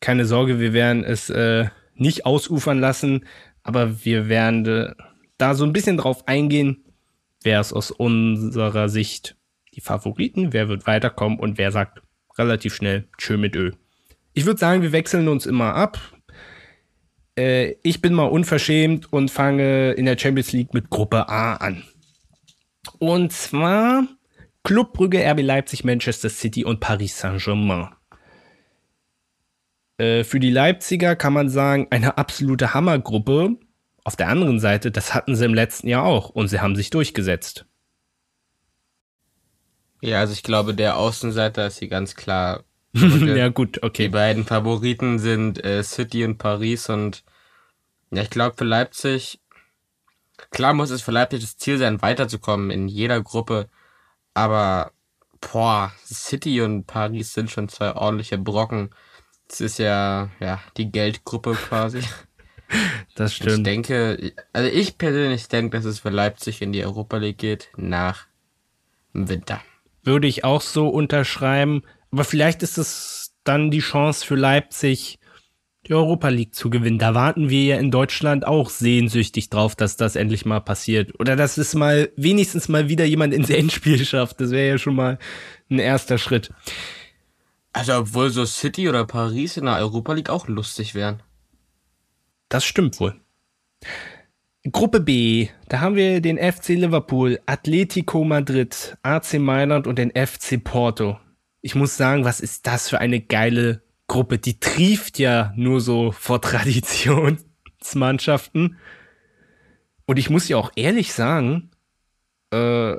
[0.00, 3.24] Keine Sorge, wir werden es äh, nicht ausufern lassen,
[3.62, 4.94] aber wir werden
[5.38, 6.84] da so ein bisschen drauf eingehen,
[7.42, 9.36] wer ist aus unserer Sicht
[9.74, 12.02] die Favoriten, wer wird weiterkommen und wer sagt
[12.38, 13.72] relativ schnell Tschö mit Ö.
[14.32, 15.98] Ich würde sagen, wir wechseln uns immer ab.
[17.38, 21.84] Äh, ich bin mal unverschämt und fange in der Champions League mit Gruppe A an.
[22.98, 24.06] Und zwar
[24.62, 27.88] Club Brügge, RB Leipzig, Manchester City und Paris Saint-Germain.
[29.98, 33.56] Äh, für die Leipziger kann man sagen, eine absolute Hammergruppe.
[34.04, 36.90] Auf der anderen Seite, das hatten sie im letzten Jahr auch und sie haben sich
[36.90, 37.66] durchgesetzt.
[40.02, 42.64] Ja, also ich glaube, der Außenseiter ist hier ganz klar.
[43.36, 44.04] ja, gut, okay.
[44.04, 47.24] Die beiden Favoriten sind äh, City und Paris und
[48.10, 49.40] ja, ich glaube für Leipzig,
[50.50, 53.68] klar muss es für Leipzig das Ziel sein, weiterzukommen in jeder Gruppe,
[54.32, 54.92] aber
[55.40, 58.90] boah, City und Paris sind schon zwei ordentliche Brocken.
[59.48, 62.00] Das ist ja, ja, die Geldgruppe quasi.
[63.14, 63.58] Das stimmt.
[63.58, 67.68] Ich denke, also ich persönlich denke, dass es für Leipzig in die Europa League geht
[67.76, 68.26] nach
[69.12, 69.60] dem Winter.
[70.02, 71.82] Würde ich auch so unterschreiben.
[72.14, 75.18] Aber vielleicht ist es dann die Chance für Leipzig,
[75.88, 77.00] die Europa League zu gewinnen.
[77.00, 81.18] Da warten wir ja in Deutschland auch sehnsüchtig drauf, dass das endlich mal passiert.
[81.18, 84.40] Oder dass es mal wenigstens mal wieder jemand ins Endspiel schafft.
[84.40, 85.18] Das wäre ja schon mal
[85.68, 86.52] ein erster Schritt.
[87.72, 91.20] Also obwohl so City oder Paris in der Europa League auch lustig wären.
[92.48, 93.20] Das stimmt wohl.
[94.70, 100.62] Gruppe B, da haben wir den FC Liverpool, Atletico Madrid, AC Mailand und den FC
[100.62, 101.18] Porto.
[101.64, 104.38] Ich muss sagen, was ist das für eine geile Gruppe?
[104.38, 108.76] Die trieft ja nur so vor Traditionsmannschaften.
[110.04, 111.70] Und ich muss ja auch ehrlich sagen,
[112.50, 112.96] äh,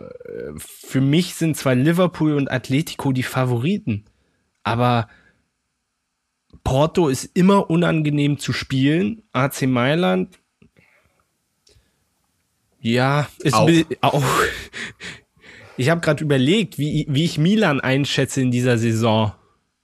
[0.57, 4.05] für mich sind zwar Liverpool und Atletico die Favoriten,
[4.63, 5.09] aber
[6.63, 9.21] Porto ist immer unangenehm zu spielen.
[9.31, 10.39] AC Mailand
[12.85, 13.69] ja, ist Auch.
[14.01, 14.23] auch.
[15.77, 19.33] Ich habe gerade überlegt, wie, wie ich Milan einschätze in dieser Saison.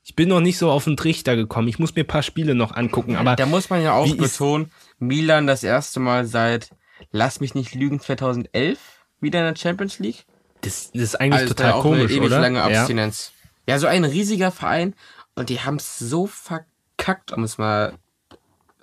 [0.03, 1.67] Ich bin noch nicht so auf den Trichter gekommen.
[1.67, 4.71] Ich muss mir ein paar Spiele noch angucken, aber Da muss man ja auch betonen,
[4.99, 6.71] Milan das erste Mal seit,
[7.11, 8.79] lass mich nicht lügen, 2011
[9.19, 10.25] wieder in der Champions League.
[10.61, 12.39] das, das ist eigentlich Also total komisch, eine ewig oder?
[12.39, 12.65] lange ja.
[12.81, 13.31] Abstinenz.
[13.67, 13.77] Ja.
[13.77, 14.95] so ein riesiger Verein
[15.35, 17.93] und die haben es so verkackt, um es mal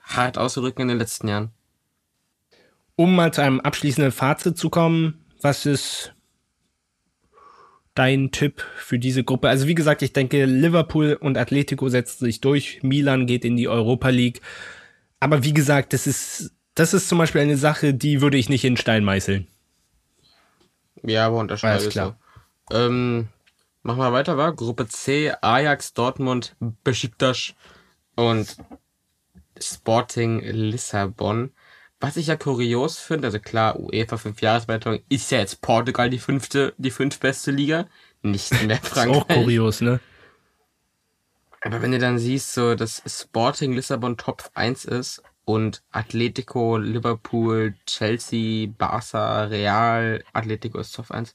[0.04, 1.50] hart auszudrücken in den letzten Jahren.
[2.96, 6.14] Um mal zu einem abschließenden Fazit zu kommen, was ist
[7.98, 9.48] dein Tipp für diese Gruppe?
[9.48, 13.68] Also wie gesagt, ich denke, Liverpool und Atletico setzen sich durch, Milan geht in die
[13.68, 14.40] Europa League.
[15.20, 18.64] Aber wie gesagt, das ist, das ist zum Beispiel eine Sache, die würde ich nicht
[18.64, 19.48] in Stein meißeln.
[21.02, 22.18] Ja, aber unterschreibe Alles ich klar.
[22.70, 22.76] so.
[22.76, 23.28] Ähm,
[23.82, 24.54] machen wir weiter, war?
[24.54, 27.54] Gruppe C, Ajax, Dortmund, Besiktas
[28.14, 28.56] und
[29.60, 31.50] Sporting Lissabon.
[32.00, 36.18] Was ich ja kurios finde, also klar, UEFA 5 Jahreswertung ist ja jetzt Portugal die
[36.18, 37.86] fünfte, die fünftbeste Liga,
[38.22, 39.16] nicht mehr Ist Frankreich.
[39.16, 40.00] auch kurios, ne?
[41.60, 47.74] Aber wenn du dann siehst, so, dass Sporting Lissabon Top 1 ist und Atletico, Liverpool,
[47.86, 51.34] Chelsea, Barca, Real, Atletico ist Top 1.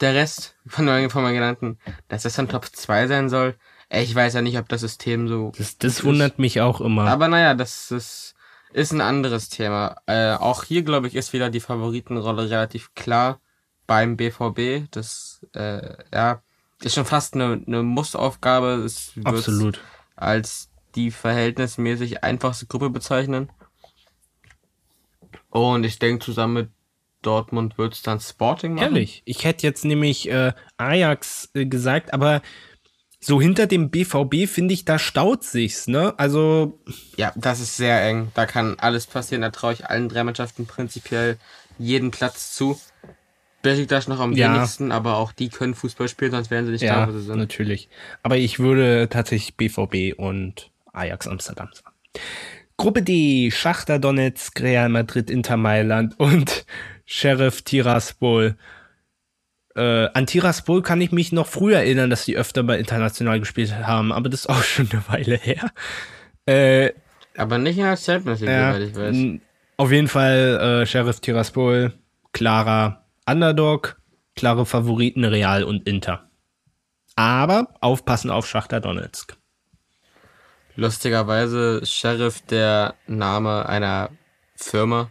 [0.00, 3.56] Der Rest von meinen, von meinen genannten, dass das dann Top 2 sein soll,
[3.88, 5.52] ich weiß ja nicht, ob das System so.
[5.56, 7.06] Das, das wundert mich auch immer.
[7.06, 8.33] Aber naja, das ist,
[8.74, 9.96] ist ein anderes Thema.
[10.06, 13.40] Äh, auch hier, glaube ich, ist wieder die Favoritenrolle relativ klar
[13.86, 14.90] beim BVB.
[14.90, 16.42] Das, äh, ja,
[16.82, 18.82] ist schon fast eine, eine Mussaufgabe.
[18.84, 19.80] Es wird Absolut.
[20.16, 23.48] als die verhältnismäßig einfachste Gruppe bezeichnen.
[25.50, 26.70] Und ich denke, zusammen mit
[27.22, 28.84] Dortmund wird es dann Sporting machen.
[28.84, 32.42] Ehrlich, ich hätte jetzt nämlich äh, Ajax äh, gesagt, aber
[33.24, 36.14] so hinter dem BVB finde ich, da staut sich's, ne?
[36.18, 36.78] Also,
[37.16, 38.30] Ja, das ist sehr eng.
[38.34, 39.42] Da kann alles passieren.
[39.42, 41.38] Da traue ich allen drei Mannschaften prinzipiell
[41.78, 42.78] jeden Platz zu.
[43.62, 44.52] Besiktas noch am Ja.
[44.52, 47.22] wenigsten, aber auch die können Fußball spielen, sonst wären sie nicht ja, da, wo sie
[47.24, 47.38] sind.
[47.38, 47.88] natürlich.
[48.22, 51.96] Aber ich würde tatsächlich BVB und Ajax Amsterdam sagen.
[52.76, 56.66] Gruppe D, Schachter Donetsk, Real Madrid, Inter Mailand und
[57.06, 58.56] Sheriff Tiraspol.
[59.76, 63.74] Äh, an Tiraspol kann ich mich noch früher erinnern, dass die öfter mal international gespielt
[63.74, 65.70] haben, aber das ist auch schon eine Weile her.
[66.46, 66.92] Äh,
[67.36, 69.16] Aber nicht in der Champions League, Ja, ich weiß.
[69.78, 71.92] auf jeden Fall äh, Sheriff Tiraspol,
[72.32, 73.96] klarer Underdog,
[74.36, 76.28] klare Favoriten Real und Inter.
[77.16, 79.36] Aber aufpassen auf Schachter Donetsk.
[80.76, 84.10] Lustigerweise Sheriff der Name einer
[84.56, 85.10] Firma.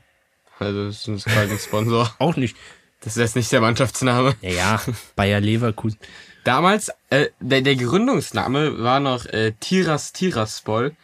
[0.60, 2.14] Also das ist quasi ein Sponsor.
[2.20, 2.56] Auch nicht.
[3.04, 4.36] Das ist jetzt nicht der Mannschaftsname.
[4.42, 4.82] Ja, ja,
[5.16, 5.98] Bayer Leverkusen.
[6.44, 10.96] Damals, äh, der, der Gründungsname war noch äh, Tiras Tiraspol.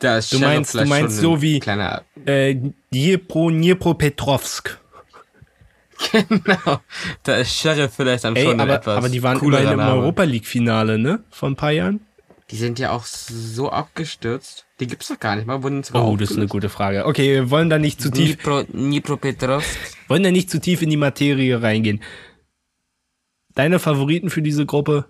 [0.00, 2.56] Da ist Du meinst- du meinst so wie- Kleiner, Äh,
[2.92, 4.78] Dniepro, Dniepropetrovsk.
[6.12, 6.80] genau.
[7.22, 9.80] Da ist Sheriff vielleicht dann Ey, schon aber, etwas aber die waren immerhin im.
[9.80, 11.22] Europa League Finale, ne?
[11.30, 12.04] Vor ein paar Jahren.
[12.50, 14.63] Die sind ja auch so abgestürzt.
[14.80, 15.62] Die gibt's doch gar nicht mal.
[15.62, 17.06] Wurden Oh, das ist eine gute Frage.
[17.06, 19.78] Okay, wir wollen da nicht zu tief, Dnipro, Dnipropetrovsk.
[20.08, 22.02] wollen da nicht zu tief in die Materie reingehen.
[23.54, 25.06] Deine Favoriten für diese Gruppe?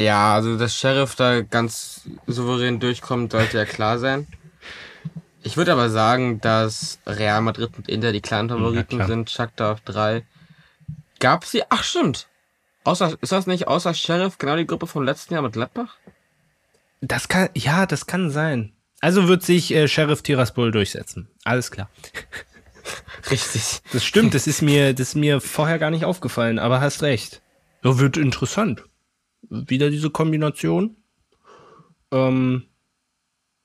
[0.00, 4.26] Ja, also dass Sheriff da ganz souverän durchkommt, sollte ja klar sein.
[5.42, 9.08] Ich würde aber sagen, dass Real Madrid und Inter die klaren Favoriten klar.
[9.08, 9.28] sind.
[9.28, 10.24] Shakhtar auf drei.
[11.18, 11.62] Gab's sie?
[11.68, 12.29] Ach stimmt.
[12.90, 15.96] Außer, ist das nicht außer Sheriff genau die Gruppe vom letzten Jahr mit Gladbach?
[17.00, 18.72] Das kann, ja, das kann sein.
[19.00, 21.28] Also wird sich äh, Sheriff Tiraspol durchsetzen.
[21.44, 21.88] Alles klar.
[23.30, 23.80] Richtig.
[23.92, 27.42] Das stimmt, das ist mir, das ist mir vorher gar nicht aufgefallen, aber hast recht.
[27.84, 28.82] Ja, wird interessant.
[29.48, 30.96] Wieder diese Kombination.
[32.10, 32.64] Ähm,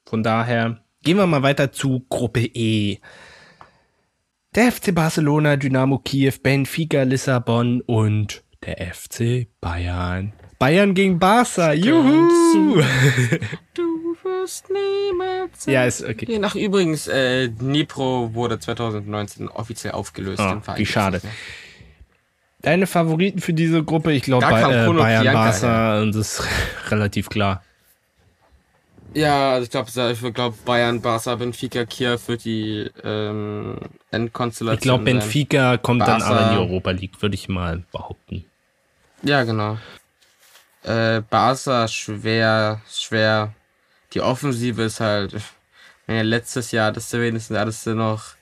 [0.05, 2.99] von daher gehen wir mal weiter zu Gruppe E.
[4.53, 10.34] Der FC Barcelona, Dynamo Kiew, Benfica, Lissabon und der FC Bayern.
[10.60, 11.73] Bayern gegen Barca.
[11.73, 12.82] Juhu!
[13.73, 15.65] Du wirst niemals.
[15.65, 16.39] ja, ist okay.
[16.39, 20.39] Nach übrigens, äh, Dnipro wurde 2019 offiziell aufgelöst.
[20.39, 21.19] Im Verein wie schade.
[21.21, 21.34] mehr.
[22.62, 26.47] Deine Favoriten für diese Gruppe, ich glaube kam äh, Bayern, Barca, und das ist
[26.91, 27.63] relativ klar.
[29.13, 33.78] Ja, also ich glaube, ich glaube Bayern, Barca, Benfica, Kiew wird die ähm,
[34.12, 34.78] Endkonstellation.
[34.78, 36.17] Ich glaube, Benfica kommt Barca.
[36.17, 38.45] dann aber in die Europa League, würde ich mal behaupten.
[39.25, 39.79] Ja, genau.
[40.83, 43.55] Äh, Barca schwer, schwer.
[44.13, 45.35] Die Offensive ist halt.
[46.07, 48.35] Ja, letztes Jahr hattest du wenigstens hattest du noch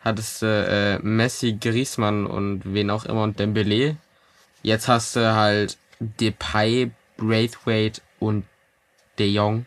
[0.00, 3.96] hattest du äh, Messi, Griezmann und wen auch immer und Dembele.
[4.64, 8.44] Jetzt hast du halt Depay, Braithwaite und
[9.20, 9.64] De Jong.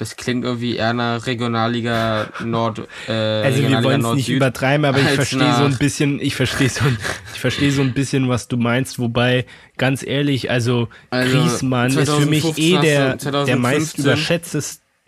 [0.00, 2.88] Das klingt irgendwie eher nach Regionalliga Nord.
[3.06, 6.70] Äh, Also wir wollen es nicht übertreiben, aber ich verstehe so ein bisschen, ich verstehe
[6.70, 6.96] so, ein-
[7.34, 8.98] ich verstehe so ein bisschen, was du meinst.
[8.98, 9.44] Wobei,
[9.76, 14.62] ganz ehrlich, also, Also, Griezmann ist für mich 2015 eh der, der 2015 meist überschätzte,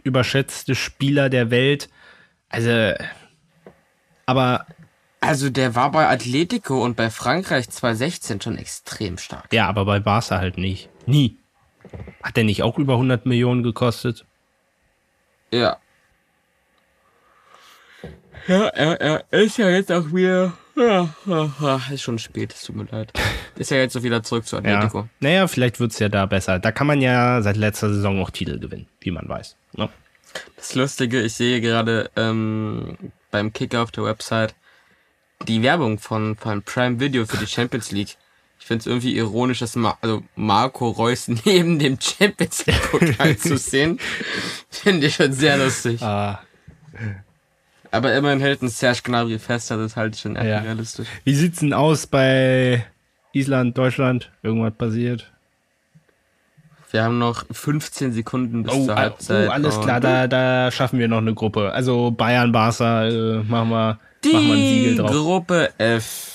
[0.04, 1.88] überschätzte Spieler der Welt.
[2.50, 2.92] Also,
[4.26, 4.66] aber
[5.20, 9.52] Also der war bei Atletico und bei Frankreich 2016 schon extrem stark.
[9.52, 10.88] ja, aber bei Barca halt nicht.
[11.06, 11.36] Nie.
[12.22, 14.24] Hat der nicht auch über 100 Millionen gekostet?
[15.52, 15.76] Ja.
[18.48, 20.54] Ja, er, er ist ja jetzt auch wieder.
[20.74, 21.14] Ja,
[21.92, 23.12] ist schon spät, es tut mir leid.
[23.56, 25.00] Ist ja jetzt auch wieder zurück zu Atletico.
[25.00, 25.08] Ja.
[25.20, 26.58] Naja, vielleicht wird's ja da besser.
[26.58, 29.56] Da kann man ja seit letzter Saison auch Titel gewinnen, wie man weiß.
[29.74, 29.90] Ne?
[30.56, 32.96] Das Lustige, ich sehe gerade ähm,
[33.30, 34.54] beim Kicker auf der Website
[35.46, 38.16] die Werbung von, von Prime Video für die Champions League.
[38.62, 43.36] Ich finde es irgendwie ironisch, dass Ma also Marco Reus neben dem Champions League Pokal
[43.36, 43.98] zu sehen.
[44.70, 46.00] Finde ich schon sehr lustig.
[46.00, 46.38] Ah,
[47.90, 50.60] Aber immerhin hält ein Serge Gnabry fest, das ist halt schon echt Ja.
[50.60, 51.08] realistisch.
[51.24, 52.86] Wie sieht's denn aus bei
[53.32, 54.30] Island, Deutschland?
[54.44, 55.28] Irgendwas passiert?
[56.92, 59.48] Wir haben noch 15 Sekunden bis Oh, zur ah, Halbzeit.
[59.48, 61.72] oh alles klar, da, da schaffen wir noch eine Gruppe.
[61.72, 65.10] Also Bayern, Barca, äh, machen wir, machen wir ein Siegel Die drauf.
[65.10, 66.28] Gruppe F.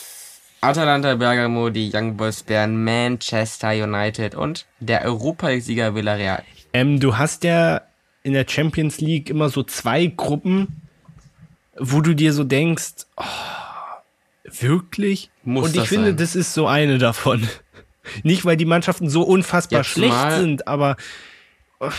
[0.62, 6.44] Atalanta Bergamo, die Young Boys Bern, Manchester United und der Europa League-Sieger Villarreal.
[6.74, 7.82] Ähm, du hast ja
[8.24, 10.82] in der Champions League immer so zwei Gruppen,
[11.78, 13.24] wo du dir so denkst, oh,
[14.60, 15.30] wirklich?
[15.44, 16.18] Muss Und ich das finde, sein?
[16.18, 17.48] das ist so eine davon.
[18.24, 20.96] Nicht, weil die Mannschaften so unfassbar Jetzt schlecht sind, aber
[21.80, 21.90] oh,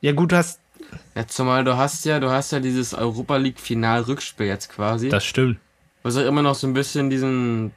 [0.00, 0.60] ja gut, du hast
[1.14, 5.08] Ja, zumal du hast ja, du hast ja dieses Europa League Final-Rückspiel jetzt quasi.
[5.08, 5.58] das stimmt.
[6.06, 7.72] Was auch immer noch so ein bisschen diesen,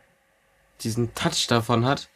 [0.82, 2.10] diesen Touch davon hat.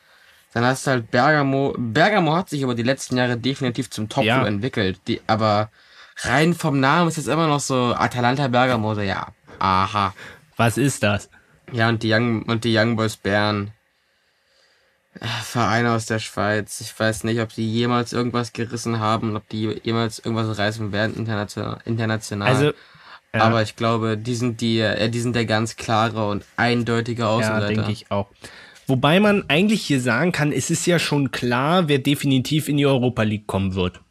[0.54, 1.74] Dann hast du halt Bergamo.
[1.78, 4.46] Bergamo hat sich über die letzten Jahre definitiv zum Top Ja.
[4.46, 5.00] entwickelt.
[5.08, 5.72] Die, aber
[6.22, 8.94] rein vom Namen ist jetzt immer noch so Atalanta Bergamo.
[8.94, 9.28] So, ja,
[9.60, 10.14] aha.
[10.56, 11.30] Was ist das?
[11.72, 13.72] Ja, und die Young, und die Young Boys Bern.
[15.20, 16.82] Äh, Vereine aus der Schweiz.
[16.82, 21.16] Ich weiß nicht, ob die jemals irgendwas gerissen haben, ob die jemals irgendwas reißen werden
[21.16, 21.80] international.
[21.86, 22.48] international.
[22.48, 22.74] Also
[23.34, 23.42] ja.
[23.42, 27.30] Aber ich glaube, die sind die, äh, die sind der ganz klare und eindeutige Ja,
[27.30, 27.68] Außenseiter.
[27.74, 28.28] denke ich auch.
[28.88, 32.86] Wobei man eigentlich hier sagen kann, es ist ja schon klar, wer definitiv in die
[32.86, 34.02] Europa League kommen wird.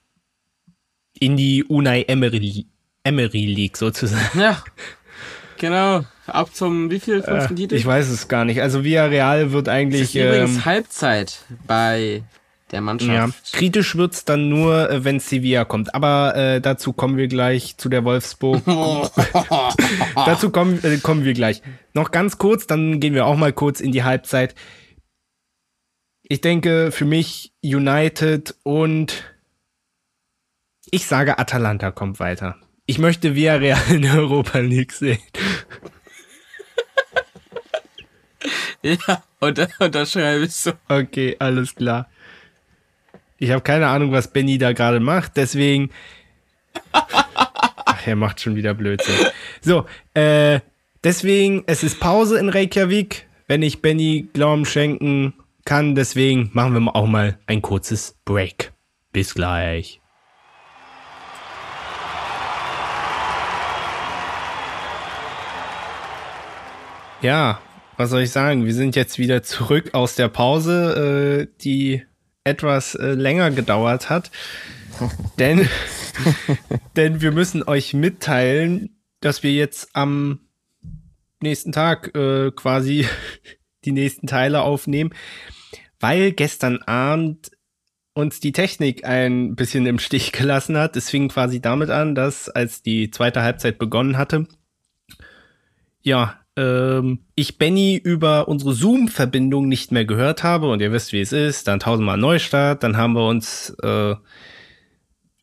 [1.19, 2.67] In die Unai Emery,
[3.05, 4.41] Emery League sozusagen.
[4.41, 4.63] Ja,
[5.59, 6.05] genau.
[6.27, 7.75] Ab zum wie viel fünften Titel?
[7.75, 8.63] Äh, Ich weiß es gar nicht.
[8.63, 10.01] Also Villarreal wird es eigentlich.
[10.03, 12.23] ist übrigens Ähm, Halbzeit bei
[12.73, 13.53] der ja, Mannschaft.
[13.53, 15.95] kritisch wird's dann nur, äh, wenn Sevilla kommt.
[15.95, 18.63] Aber äh, dazu kommen wir gleich zu der Wolfsburg.
[20.15, 21.63] dazu kommen, äh, kommen wir gleich.
[21.93, 24.55] Noch ganz kurz, dann gehen wir auch mal kurz in die Halbzeit.
[26.23, 29.25] Ich denke, für mich United und
[30.91, 32.57] ich sage Atalanta kommt weiter.
[32.87, 35.19] Ich möchte Villarreal in der Europa League sehen.
[38.85, 40.73] Ja, und unterschreibe ich so.
[40.89, 42.09] Okay, alles klar.
[43.43, 45.91] Ich habe keine Ahnung, was Benny da gerade macht, deswegen.
[46.93, 49.17] Ach, er macht schon wieder Blödsinn.
[49.61, 50.61] So, äh,
[51.03, 55.97] deswegen, es ist Pause in Reykjavik, wenn ich Benny Glauben schenken kann.
[55.97, 58.71] Deswegen machen wir auch mal ein kurzes Break.
[59.11, 60.01] Bis gleich.
[67.23, 67.61] Ja,
[67.97, 68.67] was soll ich sagen?
[68.67, 72.05] Wir sind jetzt wieder zurück aus der Pause, äh, die
[72.45, 74.31] etwas äh, länger gedauert hat.
[75.39, 75.69] denn,
[76.97, 80.41] denn wir müssen euch mitteilen, dass wir jetzt am
[81.43, 83.07] nächsten Tag äh, quasi
[83.85, 85.13] die nächsten Teile aufnehmen,
[86.01, 87.51] weil gestern Abend
[88.15, 90.97] uns die Technik ein bisschen im Stich gelassen hat.
[90.97, 94.47] Es fing quasi damit an, dass als die zweite Halbzeit begonnen hatte,
[96.03, 101.21] ja, ähm, ich Benny über unsere Zoom-Verbindung nicht mehr gehört habe und ihr wisst, wie
[101.21, 104.15] es ist, dann tausendmal Neustart, dann haben wir uns äh,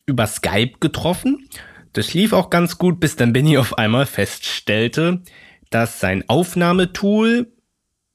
[0.06, 1.48] über Skype getroffen.
[1.92, 5.22] Das lief auch ganz gut, bis dann Benny auf einmal feststellte,
[5.70, 7.52] dass sein Aufnahmetool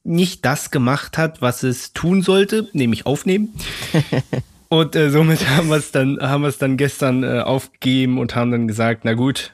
[0.03, 3.53] nicht das gemacht hat, was es tun sollte, nämlich aufnehmen.
[4.69, 8.35] Und äh, somit haben wir es dann, haben wir es dann gestern äh, aufgegeben und
[8.35, 9.53] haben dann gesagt, na gut,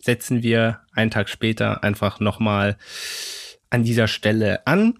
[0.00, 2.76] setzen wir einen Tag später einfach nochmal
[3.70, 4.98] an dieser Stelle an.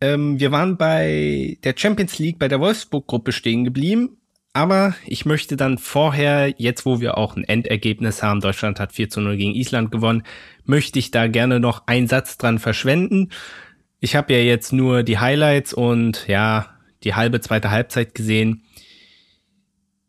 [0.00, 4.18] Ähm, wir waren bei der Champions League bei der Wolfsburg-Gruppe stehen geblieben.
[4.54, 9.08] Aber ich möchte dann vorher, jetzt wo wir auch ein Endergebnis haben, Deutschland hat 4
[9.08, 10.24] zu 0 gegen Island gewonnen,
[10.64, 13.30] möchte ich da gerne noch einen Satz dran verschwenden.
[14.00, 16.70] Ich habe ja jetzt nur die Highlights und ja,
[17.04, 18.62] die halbe zweite Halbzeit gesehen.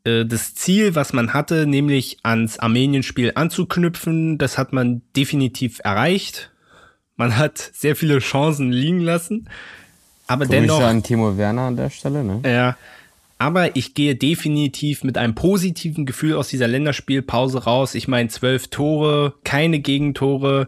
[0.03, 6.51] Äh, das Ziel, was man hatte, nämlich ans Armenien-Spiel anzuknüpfen, das hat man definitiv erreicht.
[7.15, 9.49] Man hat sehr viele Chancen liegen lassen.
[10.27, 10.81] Aber Grüße dennoch.
[10.81, 12.41] an Timo Werner an der Stelle, ne?
[12.45, 12.77] Ja.
[13.39, 17.95] Aber ich gehe definitiv mit einem positiven Gefühl aus dieser Länderspielpause raus.
[17.95, 20.67] Ich meine, zwölf Tore, keine Gegentore,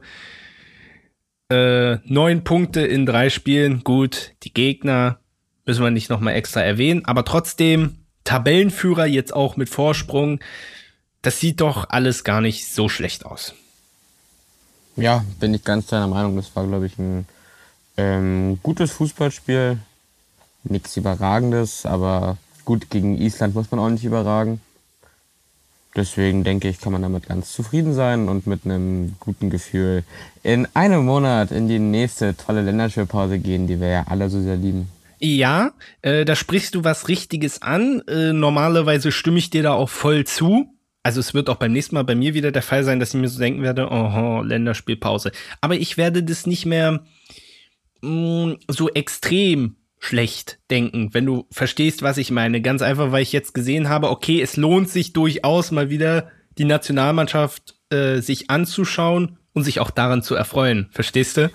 [1.49, 3.83] äh, neun Punkte in drei Spielen.
[3.83, 5.19] Gut, die Gegner
[5.65, 7.05] müssen wir nicht nochmal extra erwähnen.
[7.05, 10.39] Aber trotzdem, Tabellenführer jetzt auch mit Vorsprung.
[11.21, 13.53] Das sieht doch alles gar nicht so schlecht aus.
[14.95, 16.35] Ja, bin ich ganz deiner Meinung.
[16.35, 17.25] Das war, glaube ich, ein
[17.97, 19.77] ähm, gutes Fußballspiel.
[20.63, 24.61] Nichts Überragendes, aber gut, gegen Island muss man auch nicht überragen.
[25.95, 30.03] Deswegen denke ich, kann man damit ganz zufrieden sein und mit einem guten Gefühl
[30.41, 34.55] in einem Monat in die nächste tolle Länderspielpause gehen, die wir ja alle so sehr
[34.55, 34.89] lieben.
[35.23, 38.01] Ja, äh, da sprichst du was Richtiges an.
[38.07, 40.75] Äh, normalerweise stimme ich dir da auch voll zu.
[41.03, 43.21] Also es wird auch beim nächsten Mal bei mir wieder der Fall sein, dass ich
[43.21, 45.31] mir so denken werde, oh, Länderspielpause.
[45.61, 47.03] Aber ich werde das nicht mehr
[48.01, 52.61] mh, mm, so extrem schlecht denken, wenn du verstehst, was ich meine.
[52.61, 56.65] Ganz einfach, weil ich jetzt gesehen habe, okay, es lohnt sich durchaus mal wieder die
[56.65, 60.89] Nationalmannschaft äh, sich anzuschauen und sich auch daran zu erfreuen.
[60.91, 61.51] Verstehst du?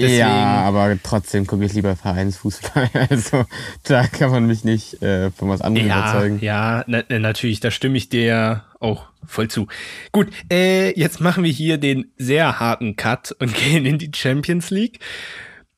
[0.00, 2.90] Deswegen, ja, aber trotzdem gucke ich lieber Vereinsfußball.
[3.10, 3.44] Also
[3.84, 6.38] da kann man mich nicht äh, von was anderem ja, überzeugen.
[6.40, 9.66] Ja, na, natürlich, da stimme ich dir auch voll zu.
[10.12, 14.70] Gut, äh, jetzt machen wir hier den sehr harten Cut und gehen in die Champions
[14.70, 15.00] League.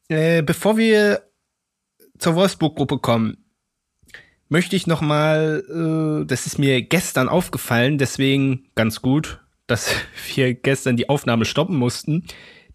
[0.09, 1.23] Äh, bevor wir
[2.19, 3.39] zur Wolfsburg-Gruppe kommen,
[4.49, 9.95] möchte ich noch mal, äh, das ist mir gestern aufgefallen, deswegen ganz gut, dass
[10.35, 12.27] wir gestern die Aufnahme stoppen mussten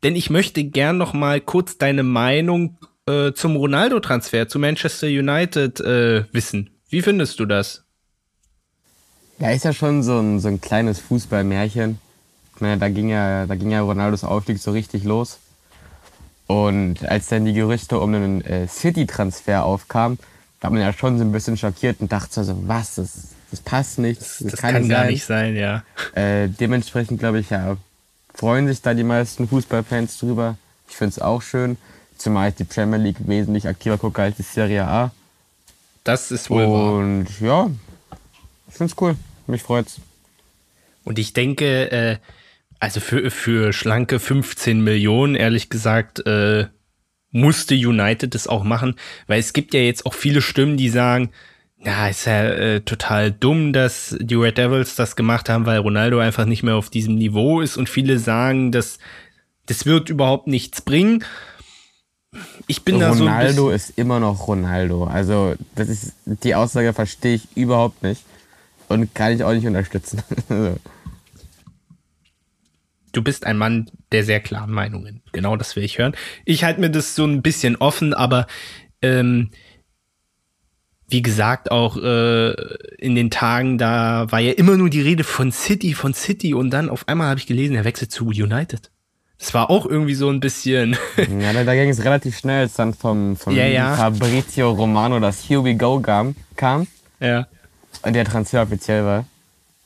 [0.06, 2.78] denn ich möchte gern noch mal kurz deine Meinung
[3.08, 6.70] äh, zum Ronaldo-Transfer zu Manchester United äh, wissen.
[6.90, 7.86] Wie findest du das?
[9.40, 11.98] Ja, ist ja schon so ein, so ein kleines Fußballmärchen.
[12.54, 15.40] Ich meine, da ging ja, da ging ja Ronaldos Aufstieg so richtig los.
[16.46, 20.20] Und als dann die Gerüchte um den äh, City-Transfer aufkamen,
[20.62, 23.98] war man ja schon so ein bisschen schockiert und dachte so, was, das, das passt
[23.98, 24.22] nicht.
[24.22, 25.84] Das, das, das kann, kann gar nicht sein, ja.
[26.14, 27.76] Äh, dementsprechend glaube ich ja,
[28.36, 30.58] freuen sich da die meisten Fußballfans drüber.
[30.90, 31.78] Ich finde es auch schön,
[32.18, 35.12] zumal ich die Premier League wesentlich aktiver gucke als die Serie A.
[36.04, 37.48] Das ist wohl Und wahr.
[37.48, 37.72] ja,
[38.68, 39.16] ich finde es cool.
[39.48, 40.00] Mich freut's.
[41.04, 42.18] Und ich denke, äh,
[42.80, 46.68] also für, für schlanke 15 Millionen, ehrlich gesagt, äh,
[47.32, 48.96] musste United das auch machen,
[49.28, 51.32] weil es gibt ja jetzt auch viele Stimmen, die sagen,
[51.86, 56.20] ja, ist ja äh, total dumm, dass die Red Devils das gemacht haben, weil Ronaldo
[56.20, 58.98] einfach nicht mehr auf diesem Niveau ist und viele sagen, dass
[59.68, 61.24] das wird überhaupt nichts bringen.
[62.68, 65.06] Ich bin Ronaldo da so Ronaldo ist immer noch Ronaldo.
[65.06, 68.24] Also, das ist die Aussage verstehe ich überhaupt nicht
[68.88, 70.24] und kann ich auch nicht unterstützen.
[73.12, 75.22] Du bist ein Mann der sehr klaren Meinungen.
[75.32, 76.18] Genau das will ich hören.
[76.44, 78.46] Ich halte mir das so ein bisschen offen, aber
[79.02, 79.52] ähm,
[81.08, 82.52] wie gesagt, auch äh,
[82.98, 86.72] in den Tagen, da war ja immer nur die Rede von City, von City und
[86.72, 88.90] dann auf einmal habe ich gelesen, er wechselt zu United.
[89.38, 90.98] Das war auch irgendwie so ein bisschen.
[91.18, 93.96] ja, da, da ging es relativ schnell, als dann vom, vom ja, ja.
[93.96, 96.88] Fabrizio Romano das Here We Go kam, kam.
[97.20, 97.46] Ja.
[98.02, 99.26] Und der Transfer offiziell war.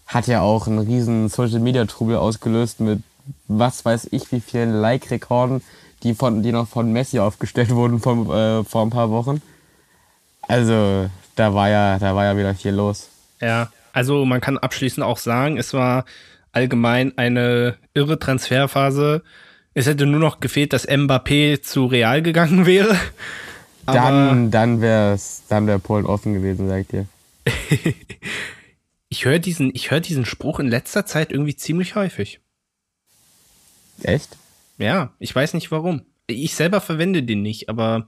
[0.05, 3.01] Hat ja auch einen riesen Social Media Trubel ausgelöst mit
[3.47, 5.61] was weiß ich wie vielen Like-Rekorden,
[6.03, 9.41] die, von, die noch von Messi aufgestellt wurden vor, äh, vor ein paar Wochen.
[10.49, 13.07] Also, da war ja, da war ja wieder viel los.
[13.39, 16.05] Ja, also man kann abschließend auch sagen, es war
[16.51, 19.21] allgemein eine irre Transferphase.
[19.75, 22.97] Es hätte nur noch gefehlt, dass Mbappé zu Real gegangen wäre.
[23.85, 25.19] dann, dann wäre
[25.49, 27.05] dann wär Polen offen gewesen, sagt ihr.
[29.09, 32.39] ich höre diesen, ich höre diesen Spruch in letzter Zeit irgendwie ziemlich häufig.
[34.01, 34.35] Echt?
[34.79, 36.01] Ja, ich weiß nicht warum.
[36.25, 38.07] Ich selber verwende den nicht, aber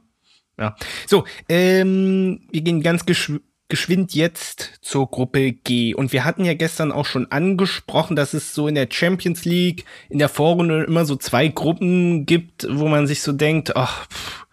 [0.62, 0.76] ja.
[1.08, 5.94] So, ähm, wir gehen ganz geschw geschwind jetzt zur Gruppe G.
[5.94, 9.86] Und wir hatten ja gestern auch schon angesprochen, dass es so in der Champions League
[10.10, 14.46] in der Vorrunde immer so zwei Gruppen gibt, wo man sich so denkt, ach, pff,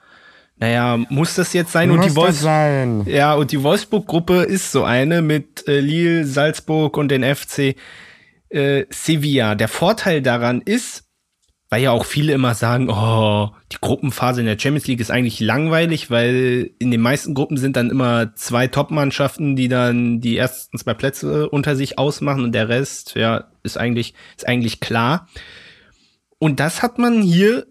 [0.61, 1.88] naja, muss das jetzt sein?
[1.88, 3.02] Muss und die das sein?
[3.06, 7.74] Ja, und die Wolfsburg-Gruppe ist so eine mit äh, Lille, Salzburg und den FC
[8.50, 9.56] äh, Sevilla.
[9.56, 11.07] Der Vorteil daran ist,
[11.71, 15.41] weil ja auch viele immer sagen, oh, die Gruppenphase in der Champions League ist eigentlich
[15.41, 20.79] langweilig, weil in den meisten Gruppen sind dann immer zwei Top-Mannschaften, die dann die ersten
[20.79, 25.29] zwei Plätze unter sich ausmachen und der Rest, ja, ist eigentlich, ist eigentlich klar.
[26.39, 27.66] Und das hat man hier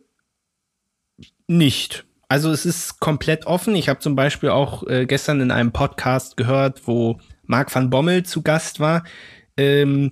[1.48, 2.06] nicht.
[2.30, 3.76] Also es ist komplett offen.
[3.76, 8.24] Ich habe zum Beispiel auch äh, gestern in einem Podcast gehört, wo Marc van Bommel
[8.24, 9.06] zu Gast war.
[9.56, 10.12] Ähm,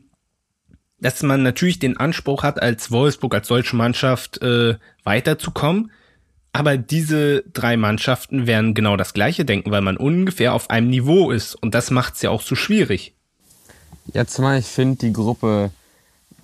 [0.99, 5.91] dass man natürlich den Anspruch hat, als Wolfsburg, als deutsche Mannschaft äh, weiterzukommen.
[6.53, 11.31] Aber diese drei Mannschaften werden genau das Gleiche denken, weil man ungefähr auf einem Niveau
[11.31, 11.55] ist.
[11.55, 13.13] Und das macht es ja auch so schwierig.
[14.13, 15.71] Jetzt mal, ich finde die Gruppe,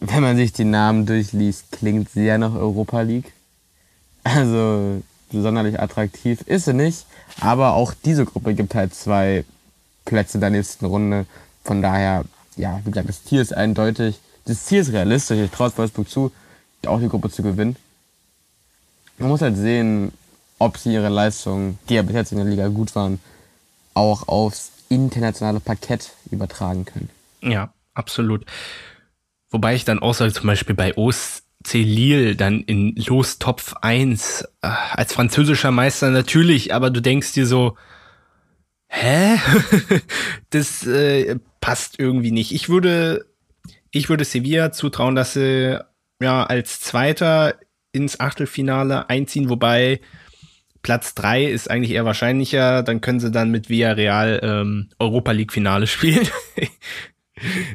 [0.01, 3.31] wenn man sich die Namen durchliest, klingt sehr nach Europa League.
[4.23, 7.05] Also sonderlich attraktiv ist sie nicht.
[7.39, 9.45] Aber auch diese Gruppe gibt halt zwei
[10.03, 11.25] Plätze der nächsten Runde.
[11.63, 12.25] Von daher,
[12.57, 14.19] ja, wie gesagt, das Ziel ist eindeutig
[14.51, 15.39] das Ziel ist realistisch.
[15.39, 16.31] Ich traue Wolfsburg zu,
[16.85, 17.77] auch die Gruppe zu gewinnen.
[19.17, 20.11] Man muss halt sehen,
[20.59, 23.19] ob sie ihre Leistungen, die ja bis jetzt in der Liga gut waren,
[23.93, 27.09] auch aufs internationale Parkett übertragen können.
[27.41, 28.45] Ja, absolut.
[29.49, 34.67] Wobei ich dann auch sage, zum Beispiel bei OSC Lille dann in Lostopf 1 äh,
[34.67, 37.77] als französischer Meister natürlich, aber du denkst dir so,
[38.87, 39.37] hä?
[40.49, 42.51] das äh, passt irgendwie nicht.
[42.53, 43.25] Ich würde
[43.91, 45.77] ich würde Sevilla zutrauen, dass sie
[46.21, 47.55] ja als Zweiter
[47.91, 49.99] ins Achtelfinale einziehen, wobei
[50.81, 52.83] Platz drei ist eigentlich eher wahrscheinlicher.
[52.83, 56.27] Dann können sie dann mit Villarreal ähm, Europa League Finale spielen,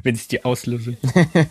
[0.02, 0.96] wenn ich die auslöse.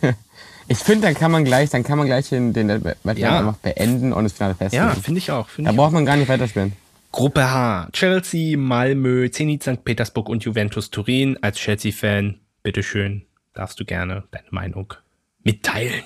[0.68, 3.39] ich finde, dann kann man gleich, dann kann man gleich den, den Wettbewerb ja.
[3.39, 4.86] einfach beenden und das Finale festlegen.
[4.86, 5.47] Ja, finde ich auch.
[5.47, 5.93] Find da ich braucht auch.
[5.93, 6.74] man gar nicht weiterspielen.
[7.11, 7.88] Gruppe H.
[7.93, 9.86] Chelsea, Malmö, Zenit St.
[9.86, 11.38] Petersburg und Juventus Turin.
[11.41, 14.93] Als Chelsea-Fan, bitteschön darfst du gerne deine Meinung
[15.43, 16.03] mitteilen.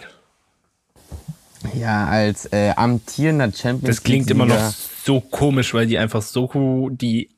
[1.74, 4.74] Ja, als äh, amtierender Champions Das klingt immer noch
[5.04, 7.30] so komisch, weil die einfach so die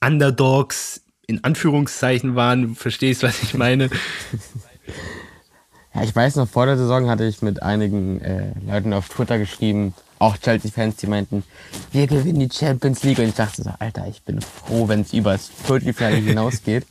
[0.00, 2.62] Underdogs in Anführungszeichen waren.
[2.62, 3.90] Du verstehst, was ich meine?
[5.94, 9.38] ja, ich weiß noch, vor der Saison hatte ich mit einigen äh, Leuten auf Twitter
[9.38, 11.42] geschrieben, auch Chelsea-Fans, die meinten,
[11.90, 13.18] wir gewinnen die Champions League.
[13.18, 16.86] Und ich dachte so, Alter, ich bin froh, wenn es über das Viertelfinale hinausgeht.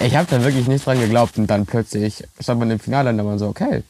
[0.00, 3.18] Ich habe da wirklich nicht dran geglaubt und dann plötzlich stand man im Finale und
[3.18, 3.82] dann war man so, okay,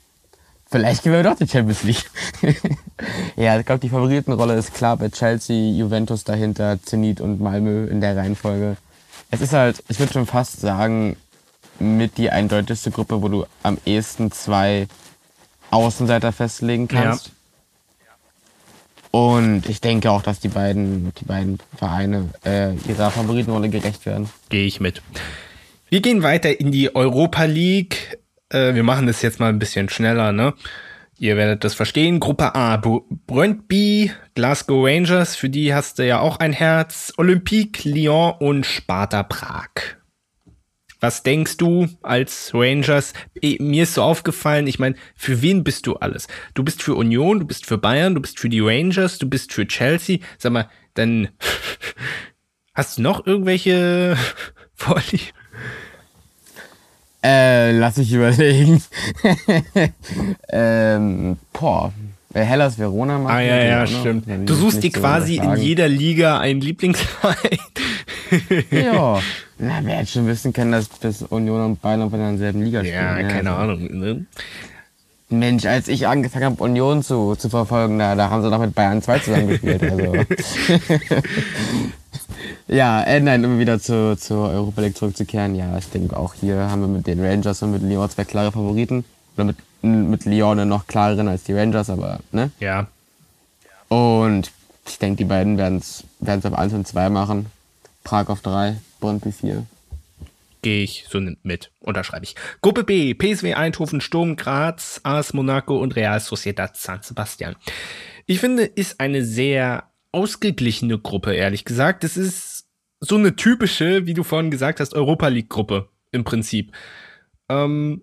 [0.71, 2.11] vielleicht gewinnen wir doch die Champions League.
[3.37, 8.01] ja, ich glaube, die Favoritenrolle ist klar bei Chelsea, Juventus dahinter, Zenit und Malmö in
[8.01, 8.77] der Reihenfolge.
[9.31, 11.17] Es ist halt, ich würde schon fast sagen,
[11.79, 14.89] mit die eindeutigste Gruppe, wo du am ehesten zwei
[15.71, 17.29] Außenseiter festlegen kannst.
[17.29, 17.33] Ja.
[19.11, 24.29] Und ich denke auch, dass die beiden, die beiden Vereine äh, ihrer Favoritenrolle gerecht werden.
[24.49, 25.03] Gehe ich mit.
[25.93, 28.19] Wir gehen weiter in die Europa League.
[28.49, 30.55] Äh, wir machen das jetzt mal ein bisschen schneller, ne?
[31.19, 32.19] Ihr werdet das verstehen.
[32.19, 37.13] Gruppe A, Brøndby, Glasgow Rangers, für die hast du ja auch ein Herz.
[37.19, 39.69] Olympique, Lyon und Sparta Prag.
[41.01, 43.13] Was denkst du als Rangers?
[43.43, 46.27] Mir ist so aufgefallen, ich meine, für wen bist du alles?
[46.55, 49.53] Du bist für Union, du bist für Bayern, du bist für die Rangers, du bist
[49.53, 50.21] für Chelsea.
[50.39, 51.29] Sag mal, dann
[52.75, 54.17] hast du noch irgendwelche
[54.75, 55.42] Vorlieben?
[57.25, 58.83] Äh, lass ich überlegen.
[60.51, 61.93] ähm, boah.
[62.35, 63.37] Hellas Verona machen.
[63.37, 64.25] Ah, ja, ja, stimmt.
[64.49, 67.59] Du suchst dir quasi in jeder Liga einen Lieblingsverein.
[68.71, 69.21] ja.
[69.59, 72.95] Na, wer hätte schon wissen können, dass bis Union und Bayern von derselben Liga spielen.
[72.95, 73.73] Ja, keine also.
[73.73, 74.01] Ahnung.
[74.01, 74.27] Ne?
[75.29, 78.75] Mensch, als ich angefangen habe, Union zu, zu verfolgen, da, da haben sie noch mit
[78.75, 79.83] Bayern 2 zusammengespielt.
[79.83, 80.13] Also.
[82.69, 85.55] Ja, äh, nein, um wieder zu, zur Europa League zurückzukehren.
[85.55, 88.53] Ja, ich denke auch hier haben wir mit den Rangers und mit Lyon zwei klare
[88.53, 89.05] Favoriten.
[89.37, 92.51] Oder mit, mit Lyon eine noch klareren als die Rangers, aber, ne?
[92.61, 92.87] Ja.
[93.89, 94.51] Und
[94.87, 97.47] ich denke, die beiden werden es auf 1 und 2 machen.
[98.05, 99.67] Prag auf 3, Brøndby 4.
[100.63, 102.37] Gehe ich so mit, unterschreibe ich.
[102.61, 107.57] Gruppe B, PSW Eindhoven, Sturm Graz, AS Monaco und Real Sociedad San Sebastian.
[108.27, 112.05] Ich finde, ist eine sehr ausgeglichene Gruppe, ehrlich gesagt.
[112.05, 112.69] Es ist
[113.01, 116.73] so eine typische, wie du vorhin gesagt hast, Europa League-Gruppe im Prinzip.
[117.49, 118.03] Ähm,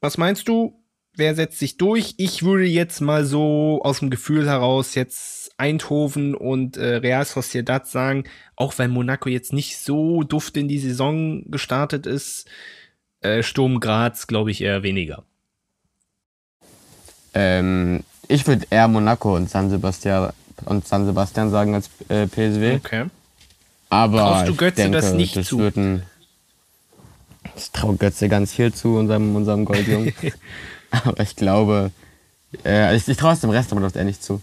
[0.00, 0.82] was meinst du?
[1.14, 2.14] Wer setzt sich durch?
[2.16, 7.86] Ich würde jetzt mal so aus dem Gefühl heraus jetzt Eindhoven und äh, Real Sociedad
[7.86, 8.24] sagen,
[8.56, 12.48] auch wenn Monaco jetzt nicht so duft in die Saison gestartet ist,
[13.20, 15.24] äh, Sturm Graz glaube ich eher weniger.
[17.34, 20.32] Ähm, ich würde eher Monaco und San Sebastian
[20.66, 22.76] und San Sebastian sagen als äh, PSW.
[22.76, 23.06] Okay.
[23.88, 25.60] Aber Traust du Götze denke, das nicht das zu?
[25.60, 26.04] Ein,
[27.56, 30.12] ich traue Götze ganz viel zu, unserem, unserem Goldjungen.
[30.90, 31.90] aber ich glaube,
[32.64, 34.40] äh, ich, ich traue es dem Rest aber eher nicht zu.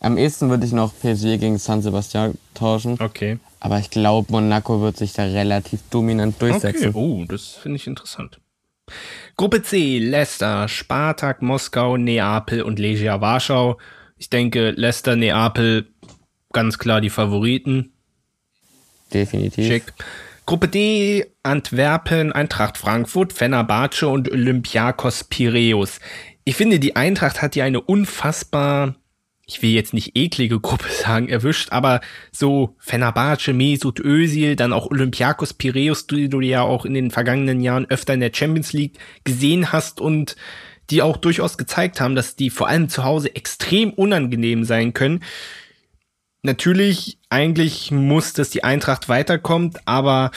[0.00, 3.00] Am ehesten würde ich noch PSG gegen San Sebastian tauschen.
[3.00, 3.38] Okay.
[3.58, 6.90] Aber ich glaube, Monaco wird sich da relativ dominant durchsetzen.
[6.90, 8.38] Okay, oh, das finde ich interessant.
[9.36, 13.78] Gruppe C, Leicester, Spartak, Moskau, Neapel und Legia Warschau.
[14.18, 15.88] Ich denke, Leicester, Neapel,
[16.52, 17.92] ganz klar die Favoriten.
[19.12, 19.66] Definitiv.
[19.66, 19.84] Schick.
[20.48, 26.00] Gruppe D, Antwerpen, Eintracht Frankfurt, Fenerbahce und Olympiakos Piräus.
[26.44, 28.94] Ich finde, die Eintracht hat hier eine unfassbar,
[29.44, 32.00] ich will jetzt nicht eklige Gruppe sagen, erwischt, aber
[32.32, 37.60] so Fenerbahce, Mesut Özil, dann auch Olympiakos Piräus, die du ja auch in den vergangenen
[37.60, 40.34] Jahren öfter in der Champions League gesehen hast und
[40.90, 45.22] die auch durchaus gezeigt haben, dass die vor allem zu Hause extrem unangenehm sein können.
[46.42, 50.30] Natürlich, eigentlich muss, dass die Eintracht weiterkommt, aber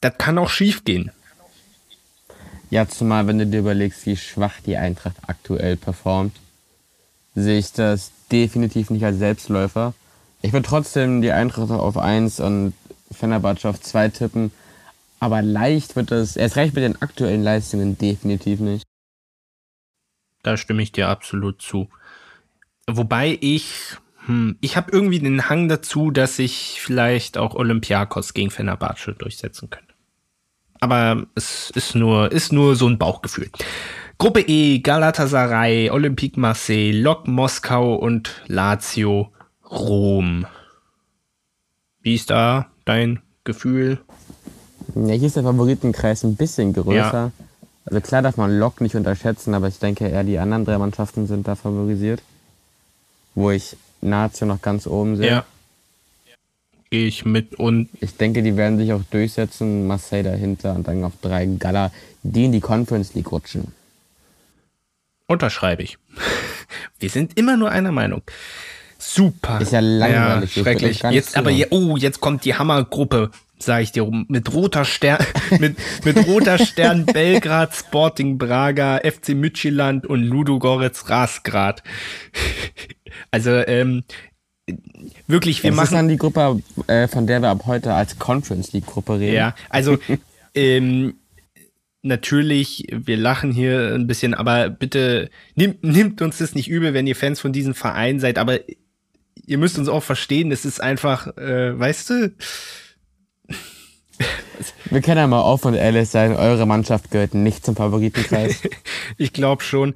[0.00, 1.10] das kann auch schief gehen.
[2.70, 6.36] Ja, zumal wenn du dir überlegst, wie schwach die Eintracht aktuell performt,
[7.34, 9.94] sehe ich das definitiv nicht als Selbstläufer.
[10.42, 12.74] Ich würde trotzdem die Eintracht auf 1 und
[13.10, 14.50] Fenerbahce auf 2 tippen,
[15.20, 18.84] aber leicht wird das, erst recht mit den aktuellen Leistungen definitiv nicht.
[20.44, 21.88] Da stimme ich dir absolut zu.
[22.86, 28.50] Wobei ich, hm, ich habe irgendwie den Hang dazu, dass ich vielleicht auch Olympiakos gegen
[28.50, 29.94] Fenerbahce durchsetzen könnte.
[30.80, 33.50] Aber es ist nur, ist nur so ein Bauchgefühl.
[34.18, 39.32] Gruppe E, Galatasaray, Olympique Marseille, Lok Moskau und Lazio
[39.68, 40.46] Rom.
[42.02, 43.98] Wie ist da dein Gefühl?
[44.94, 47.32] Ja, hier ist der Favoritenkreis ein bisschen größer.
[47.38, 47.43] Ja.
[47.86, 51.26] Also klar darf man Lok nicht unterschätzen, aber ich denke eher die anderen drei Mannschaften
[51.26, 52.22] sind da favorisiert.
[53.34, 55.28] Wo ich Lazio noch ganz oben sehe.
[55.28, 55.46] Ja.
[56.90, 59.86] Gehe ich mit und Ich denke, die werden sich auch durchsetzen.
[59.86, 61.90] Marseille dahinter und dann auf drei Gala,
[62.22, 63.72] die in die Conference League rutschen.
[65.26, 65.98] unterschreibe ich.
[66.98, 68.22] Wir sind immer nur einer Meinung.
[69.14, 69.60] Super.
[69.60, 71.02] Ist ja langweilig, Ja, schrecklich.
[71.10, 75.24] Jetzt, aber je, oh, jetzt kommt die Hammergruppe, sage ich dir, mit roter Stern,
[75.60, 81.84] mit, mit roter Stern Belgrad, Sporting Braga, FC Midtjylland und Ludogorets Rasgrad.
[83.30, 84.02] Also ähm,
[85.28, 88.18] wirklich, wir das ist machen dann die Gruppe, äh, von der wir ab heute als
[88.18, 89.36] Conference League Gruppe reden.
[89.36, 89.96] Ja, also
[90.56, 91.14] ähm,
[92.02, 97.06] natürlich, wir lachen hier ein bisschen, aber bitte nimmt, nimmt uns das nicht übel, wenn
[97.06, 98.58] ihr Fans von diesem Verein seid, aber
[99.46, 102.34] ihr müsst uns auch verstehen, es ist einfach, äh, weißt du,
[104.90, 108.62] Wir können ja mal offen und ehrlich sein, eure Mannschaft gehört nicht zum Favoritenkreis.
[109.16, 109.94] ich glaube schon.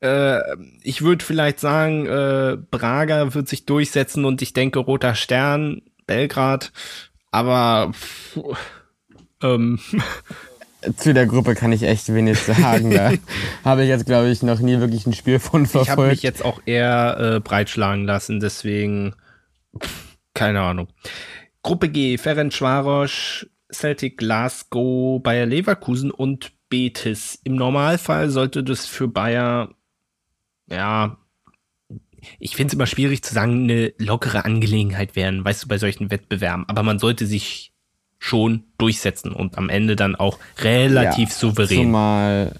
[0.00, 0.40] Äh,
[0.82, 6.72] ich würde vielleicht sagen, äh, Braga wird sich durchsetzen und ich denke Roter Stern, Belgrad,
[7.30, 8.38] aber pff,
[9.42, 9.78] ähm,
[10.96, 12.90] Zu der Gruppe kann ich echt wenig sagen.
[12.90, 13.12] Da
[13.64, 16.22] habe ich jetzt, glaube ich, noch nie wirklich ein Spiel von Ich habe mich verfolgt.
[16.22, 19.14] jetzt auch eher äh, breitschlagen lassen, deswegen
[19.78, 20.88] pff, keine Ahnung.
[21.62, 27.38] Gruppe G, Ferencvaros, Celtic Glasgow, Bayer Leverkusen und Betis.
[27.44, 29.74] Im Normalfall sollte das für Bayer,
[30.70, 31.18] ja,
[32.38, 36.10] ich finde es immer schwierig zu sagen, eine lockere Angelegenheit werden, weißt du, bei solchen
[36.10, 36.64] Wettbewerben.
[36.68, 37.73] Aber man sollte sich
[38.24, 41.82] schon durchsetzen und am Ende dann auch relativ Ja, souverän.
[41.82, 42.52] Zumal,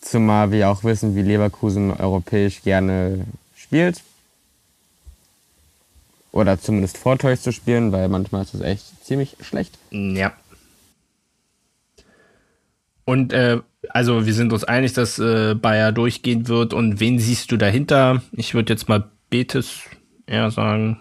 [0.00, 4.00] zumal wir auch wissen, wie Leverkusen europäisch gerne spielt.
[6.32, 9.76] Oder zumindest vortäuscht zu spielen, weil manchmal ist es echt ziemlich schlecht.
[9.90, 10.32] Ja.
[13.04, 13.58] Und äh,
[13.90, 16.72] also wir sind uns einig, dass äh, Bayer durchgehen wird.
[16.72, 18.22] Und wen siehst du dahinter?
[18.32, 19.80] Ich würde jetzt mal Betis
[20.26, 20.98] eher sagen.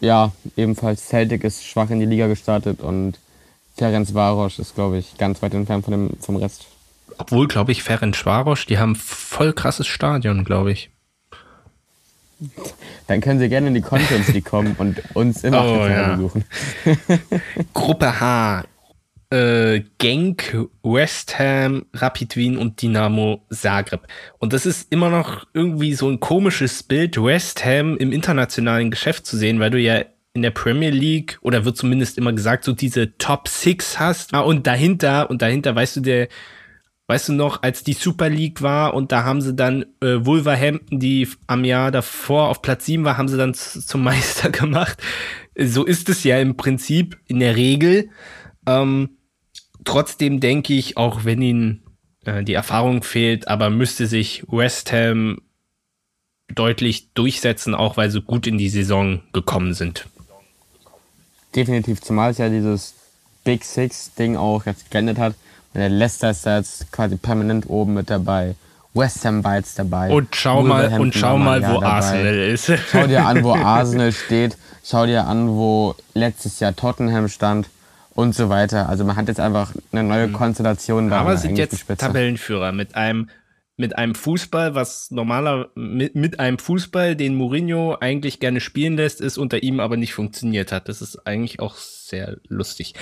[0.00, 3.18] Ja, ebenfalls Celtic ist schwach in die Liga gestartet und
[3.76, 6.66] Ferenc Varos ist, glaube ich, ganz weit entfernt von dem, vom Rest.
[7.18, 10.90] Obwohl, glaube ich, Ferencvaros, die haben voll krasses Stadion, glaube ich.
[13.06, 16.14] Dann können sie gerne in die Conference League kommen und uns im Oh, ja.
[16.16, 16.44] besuchen.
[17.72, 18.64] Gruppe H.
[19.30, 24.06] Äh, Genk, West Ham, Rapid Wien und Dynamo Zagreb.
[24.38, 29.26] Und das ist immer noch irgendwie so ein komisches Bild, West Ham im internationalen Geschäft
[29.26, 30.04] zu sehen, weil du ja
[30.36, 34.34] in der Premier League oder wird zumindest immer gesagt, so diese Top Six hast.
[34.34, 36.28] Ah, und dahinter, und dahinter, weißt du, der,
[37.08, 41.00] weißt du noch, als die Super League war und da haben sie dann äh, Wolverhampton,
[41.00, 45.02] die am Jahr davor auf Platz 7 war, haben sie dann zum Meister gemacht.
[45.58, 48.10] So ist es ja im Prinzip in der Regel.
[48.66, 49.10] Ähm,
[49.84, 51.82] trotzdem denke ich, auch wenn ihnen
[52.24, 55.40] äh, die Erfahrung fehlt, aber müsste sich West Ham
[56.54, 60.06] deutlich durchsetzen, auch weil sie gut in die Saison gekommen sind.
[61.54, 62.94] Definitiv, zumal es ja dieses
[63.44, 65.34] Big Six-Ding auch jetzt geendet hat.
[65.74, 68.54] Der Leicester ist da jetzt quasi permanent oben mit dabei.
[68.94, 70.10] West Ham war jetzt dabei.
[70.10, 71.86] Und schau mal, und schau mal, wo dabei.
[71.86, 72.72] Arsenal ist.
[72.90, 74.56] Schau dir an, wo Arsenal steht.
[74.84, 77.68] Schau dir an, wo letztes Jahr Tottenham stand
[78.16, 78.88] und so weiter.
[78.88, 80.32] Also man hat jetzt einfach eine neue mhm.
[80.32, 81.20] Konstellation da.
[81.20, 83.28] Aber sind jetzt Tabellenführer mit einem
[83.78, 89.20] mit einem Fußball, was normaler mit, mit einem Fußball, den Mourinho eigentlich gerne spielen lässt,
[89.20, 90.88] ist unter ihm aber nicht funktioniert hat.
[90.88, 92.94] Das ist eigentlich auch sehr lustig.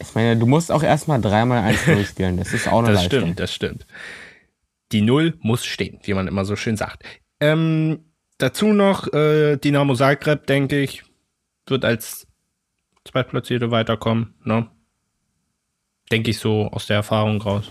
[0.00, 2.38] Ich meine, du musst auch erstmal dreimal 1-0 spielen.
[2.38, 3.20] Das ist auch eine Das Leistung.
[3.20, 3.86] stimmt, das stimmt.
[4.90, 7.04] Die Null muss stehen, wie man immer so schön sagt.
[7.38, 8.00] Ähm,
[8.38, 11.04] dazu noch äh, Dynamo Zagreb, denke ich,
[11.68, 12.26] wird als
[13.04, 14.34] Zweitplatzierte weiterkommen.
[14.44, 14.66] Ne?
[16.10, 17.70] Denke ich so aus der Erfahrung raus.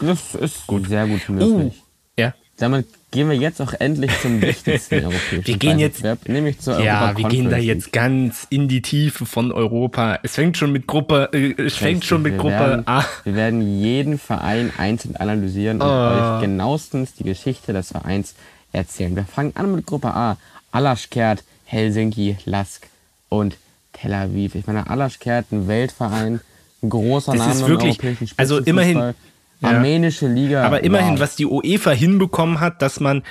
[0.00, 0.88] Das ist gut.
[0.88, 1.74] sehr gut möglich.
[1.74, 2.34] Uh, ja.
[2.56, 7.16] Damit gehen wir jetzt auch endlich zum wichtigsten europäischen Wir gehen jetzt, nämlich zur Ja,
[7.16, 10.18] wir gehen da jetzt ganz in die Tiefe von Europa.
[10.22, 13.04] Es fängt schon mit Gruppe, äh, es fängt schon mit Gruppe werden, A.
[13.24, 16.36] Wir werden jeden Verein einzeln analysieren und oh.
[16.36, 18.34] euch genauestens die Geschichte des Vereins
[18.72, 19.16] erzählen.
[19.16, 20.36] Wir fangen an mit Gruppe A.
[20.72, 22.86] Alaschkert, Helsinki, Lask
[23.28, 23.56] und
[24.00, 24.54] Tel Aviv.
[24.54, 26.40] Ich meine, Alaschkert, ein Weltverein,
[26.82, 29.14] ein großer das Name ist wirklich, im europäischen Also immerhin
[29.62, 30.64] Armenische Liga.
[30.64, 31.20] Aber immerhin, wow.
[31.20, 33.22] was die UEFA hinbekommen hat, dass man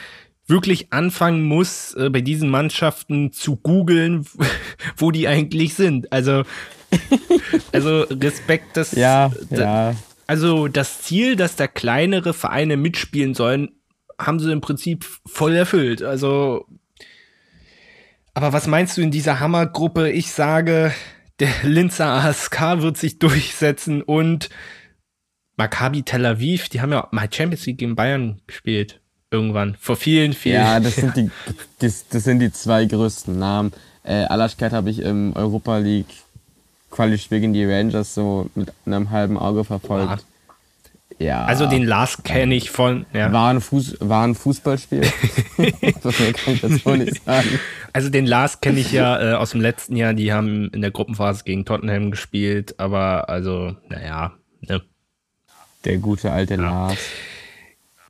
[0.48, 4.26] wirklich anfangen muss, äh, bei diesen Mannschaften zu googeln,
[4.98, 6.12] wo die eigentlich sind.
[6.12, 6.44] Also,
[7.72, 8.92] also Respekt, dass.
[8.92, 9.96] Ja, ja.
[10.28, 13.70] Also das Ziel, dass da kleinere Vereine mitspielen sollen,
[14.20, 16.04] haben sie im Prinzip voll erfüllt.
[16.04, 16.66] Also.
[18.34, 20.10] Aber was meinst du in dieser Hammergruppe?
[20.12, 20.94] Ich sage,
[21.40, 24.50] der Linzer ASK wird sich durchsetzen und
[25.58, 29.02] Maccabi Tel Aviv, die haben ja mal Champions League gegen Bayern gespielt.
[29.32, 29.76] Irgendwann.
[29.80, 31.30] Vor vielen, vielen Ja, das sind die,
[31.80, 33.74] das, das sind die zwei größten Namen.
[34.04, 36.08] Äh, Alaschkeit habe ich im Europa League
[36.90, 40.26] Quali-Spiel gegen die Rangers so mit einem halben Auge verfolgt.
[41.20, 41.44] Ja.
[41.44, 43.06] Also den Last kenne ich von.
[43.14, 43.32] Ja.
[43.34, 45.02] War, ein Fuß, war ein Fußballspiel.
[46.02, 47.60] das kann ich jetzt wohl nicht sagen.
[47.92, 50.14] Also den Last kenne ich ja äh, aus dem letzten Jahr.
[50.14, 52.80] Die haben in der Gruppenphase gegen Tottenham gespielt.
[52.80, 54.82] Aber also, naja, ne.
[55.84, 56.62] Der gute alte ja.
[56.62, 56.98] Lars.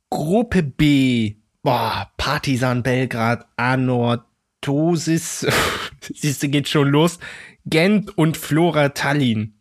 [0.08, 1.34] Gruppe B.
[1.62, 5.46] Boah, Partisan Belgrad, Anorthosis.
[6.00, 7.18] Siehst du, geht schon los.
[7.66, 9.54] Gent und Flora Tallinn.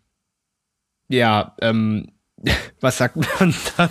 [1.08, 2.12] Ja, ähm,
[2.82, 3.90] was sagt man das?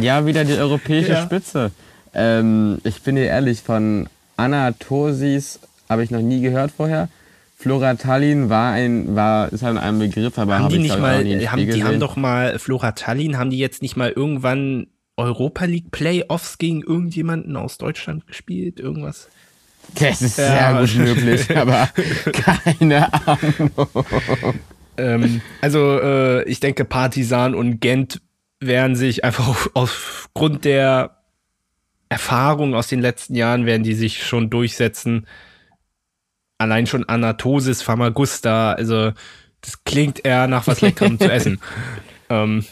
[0.00, 1.22] Ja, wieder die europäische ja.
[1.22, 1.70] Spitze.
[2.14, 7.08] Ähm, ich bin dir ehrlich, von Anatosis habe ich noch nie gehört vorher.
[7.58, 11.24] Flora Tallinn war ein, war, ist halt ein Begriff, aber haben hab die nicht mal,
[11.46, 15.90] haben, die haben doch mal, Flora Tallinn, haben die jetzt nicht mal irgendwann Europa League
[15.90, 18.78] Playoffs gegen irgendjemanden aus Deutschland gespielt?
[18.78, 19.28] Irgendwas?
[19.94, 20.46] Das ist ja.
[20.46, 21.88] sehr gut möglich, aber
[22.32, 23.80] keine Ahnung.
[24.98, 28.20] Ähm, also, äh, ich denke, Partisan und Gent
[28.60, 31.18] werden sich einfach auf, aufgrund der
[32.08, 35.26] Erfahrung aus den letzten Jahren werden die sich schon durchsetzen
[36.58, 39.12] allein schon Anatosis Famagusta, also
[39.60, 41.60] das klingt eher nach was Leckerem zu essen.
[42.28, 42.64] Ähm,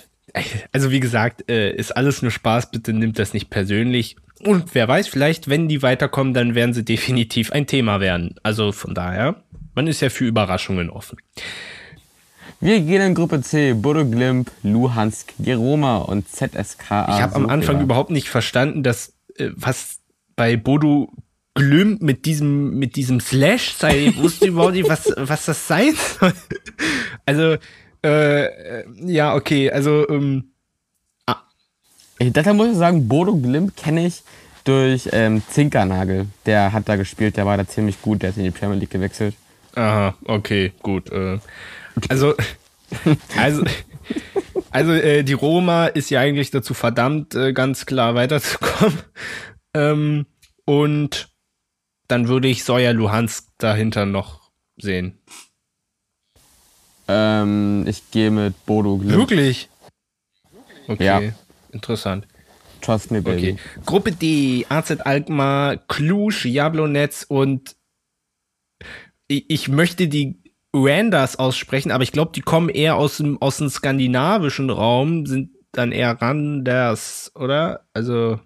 [0.72, 4.16] also wie gesagt, äh, ist alles nur Spaß, bitte nimmt das nicht persönlich.
[4.40, 8.34] Und wer weiß, vielleicht, wenn die weiterkommen, dann werden sie definitiv ein Thema werden.
[8.42, 9.44] Also von daher,
[9.76, 11.18] man ist ja für Überraschungen offen.
[12.60, 17.16] Wir gehen in Gruppe C, Bodo Glimp, Luhansk, Geroma und ZSKA.
[17.16, 19.98] Ich habe am Anfang überhaupt nicht verstanden, dass äh, was
[20.36, 21.10] bei Bodo
[21.54, 25.94] Glüm mit diesem, mit diesem Slash sei, ich wusste überhaupt nicht, was, was das sein
[25.94, 26.32] soll.
[27.26, 27.56] Also,
[28.02, 30.50] äh, ja, okay, also, ähm,
[31.24, 31.36] ah.
[32.20, 34.22] Deshalb muss ich sagen, Bodo Glimp kenne ich
[34.64, 36.26] durch ähm, Zinkernagel.
[36.44, 38.90] Der hat da gespielt, der war da ziemlich gut, der ist in die Premier League
[38.90, 39.34] gewechselt.
[39.74, 41.10] Aha, okay, gut.
[41.12, 41.38] Äh,
[42.08, 42.34] also,
[43.36, 43.64] also,
[44.70, 48.98] also äh, die Roma ist ja eigentlich dazu verdammt, äh, ganz klar weiterzukommen.
[49.76, 50.26] Ähm,
[50.66, 51.34] und
[52.06, 55.18] dann würde ich Soja Luhansk dahinter noch sehen.
[57.08, 59.16] Ähm, ich gehe mit Bodo Glimt.
[59.16, 59.68] Wirklich?
[60.86, 61.22] Okay, ja.
[61.72, 62.28] interessant.
[62.80, 63.52] Trust me, baby.
[63.52, 63.56] Okay.
[63.84, 67.76] Gruppe D, AZ Alkmaar, Cluj, Jablonetz und
[69.26, 70.43] ich, ich möchte die
[70.74, 75.50] Randers aussprechen, aber ich glaube, die kommen eher aus dem, aus dem skandinavischen Raum, sind
[75.72, 77.84] dann eher Randers, oder?
[77.92, 78.40] Also.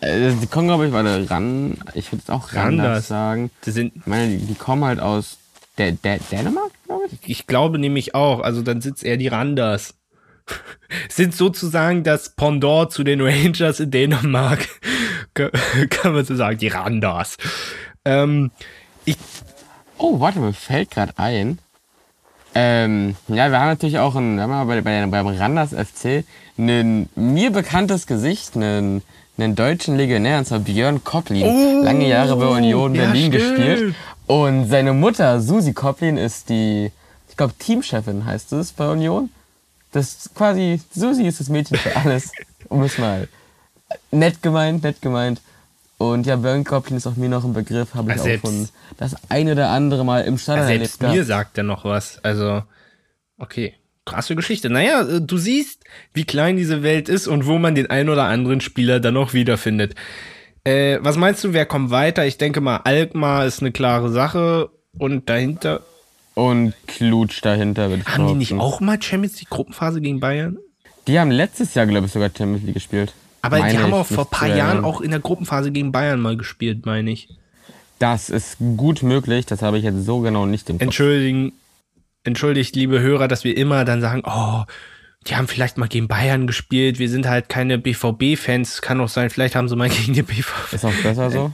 [0.00, 1.78] Äh, die kommen, glaube ich, warte, ran.
[1.94, 3.50] Ich würde es auch Randers sagen.
[3.64, 5.38] Die sind, ich meine, die, kommen halt aus
[5.78, 7.18] der, der Dänemark, glaube ich.
[7.28, 8.40] Ich glaube nämlich auch.
[8.40, 9.94] Also dann sitzt eher die Randers.
[11.08, 14.68] sind sozusagen das Pendant zu den Rangers in Dänemark.
[15.90, 17.36] kann man so sagen, die Randas.
[18.04, 18.50] Ähm,
[19.04, 19.16] ich,
[19.98, 21.58] oh, warte, mir fällt gerade ein.
[22.54, 26.24] Ähm, ja, wir haben natürlich auch ein, wir haben bei, bei, beim Randers FC
[26.58, 29.02] ein mir bekanntes Gesicht, einen,
[29.36, 31.44] einen deutschen Legionär, und zwar Björn Kopplin.
[31.44, 33.56] Oh, lange Jahre bei Union ja, Berlin stimmt.
[33.56, 33.94] gespielt.
[34.26, 36.90] Und seine Mutter, Susi Kopplin, ist die,
[37.28, 39.30] ich glaube, Teamchefin heißt es bei Union.
[39.92, 42.32] Das ist quasi, Susi ist das Mädchen für alles.
[42.68, 43.28] um es mal
[44.10, 45.40] nett gemeint, nett gemeint.
[45.98, 48.46] Und ja, Björn Kopplin ist auch mir noch ein Begriff, habe ich Ja, auch selbst-
[48.46, 48.68] schon
[48.98, 51.16] das eine oder andere Mal im Stadion selbst erlebt.
[51.16, 51.26] mir gehabt.
[51.28, 52.22] sagt er noch was.
[52.24, 52.62] Also,
[53.38, 53.74] okay.
[54.04, 54.70] Krasse Geschichte.
[54.70, 55.84] Naja, äh, du siehst,
[56.14, 59.34] wie klein diese Welt ist und wo man den einen oder anderen Spieler dann noch
[59.34, 59.94] wiederfindet.
[60.64, 62.24] Äh, was meinst du, wer kommt weiter?
[62.26, 65.80] Ich denke mal, Alkmaar ist eine klare Sache und dahinter.
[66.34, 70.58] Und Klutsch dahinter, ich Haben die nicht auch mal Champions League Gruppenphase gegen Bayern?
[71.08, 73.12] Die haben letztes Jahr, glaube ich, sogar Champions League gespielt.
[73.42, 74.84] Aber Meine die haben auch vor ein paar Jahren erinnern.
[74.84, 77.28] auch in der Gruppenphase gegen Bayern mal gespielt, meine ich.
[77.98, 80.82] Das ist gut möglich, das habe ich jetzt so genau nicht im Kopf.
[80.82, 81.52] Entschuldigen,
[82.24, 84.64] entschuldigt, liebe Hörer, dass wir immer dann sagen, oh,
[85.26, 89.30] die haben vielleicht mal gegen Bayern gespielt, wir sind halt keine BVB-Fans, kann auch sein,
[89.30, 90.72] vielleicht haben sie mal gegen den BVB.
[90.72, 91.52] Ist auch besser so?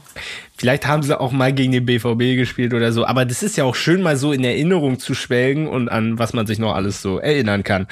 [0.56, 3.64] Vielleicht haben sie auch mal gegen den BVB gespielt oder so, aber das ist ja
[3.64, 7.02] auch schön, mal so in Erinnerung zu schwelgen und an was man sich noch alles
[7.02, 7.86] so erinnern kann.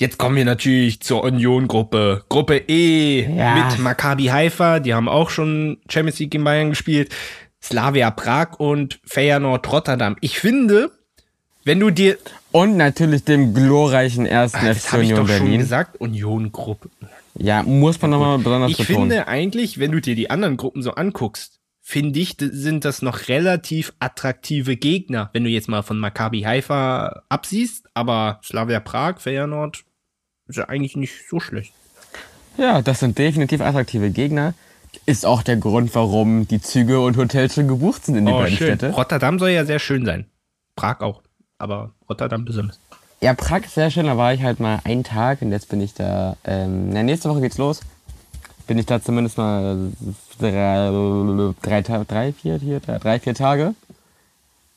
[0.00, 2.24] Jetzt kommen wir natürlich zur Union-Gruppe.
[2.28, 3.54] Gruppe E Ja.
[3.66, 7.12] mit Maccabi Haifa, die haben auch schon Champions League in Bayern gespielt.
[7.60, 10.16] Slavia Prag und Feyenoord Rotterdam.
[10.20, 10.92] Ich finde,
[11.64, 12.16] wenn du dir,
[12.52, 15.60] Und natürlich dem glorreichen ersten Ah, das FC habe ich Union doch schon Berlin.
[15.60, 16.88] gesagt, Union-Gruppe.
[17.34, 19.10] Ja, muss man nochmal besonders Ich betonen.
[19.10, 23.28] finde eigentlich, wenn du dir die anderen Gruppen so anguckst, finde ich, sind das noch
[23.28, 29.84] relativ attraktive Gegner, wenn du jetzt mal von Maccabi Haifa absiehst, aber Slavia Prag, Feyenoord,
[30.48, 31.72] ist ja eigentlich nicht so schlecht.
[32.56, 34.54] Ja, das sind definitiv attraktive Gegner.
[35.06, 38.56] Ist auch der Grund, warum die Züge und Hotels schon gebucht sind in die beiden
[38.56, 38.90] Städte.
[38.90, 40.26] Rotterdam soll ja sehr schön sein.
[40.74, 41.22] Prag auch,
[41.58, 42.80] aber Rotterdam besonders.
[43.20, 45.80] Ja, Prag ist sehr schön, da war ich halt mal einen Tag und jetzt bin
[45.80, 47.80] ich da, ähm, na, nächste Woche geht's los.
[48.66, 49.92] Bin ich da zumindest mal
[50.38, 50.90] drei,
[51.62, 53.74] drei, drei vier, vier, drei, drei, vier Tage.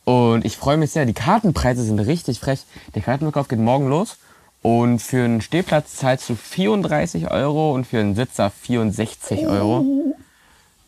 [0.06, 1.06] Und ich freue mich sehr.
[1.06, 2.62] Die Kartenpreise sind richtig frech.
[2.96, 4.18] Der Kartenverkauf geht morgen los.
[4.62, 10.16] Und für einen Stehplatz zahlst du 34 Euro und für einen Sitzer 64 Euro.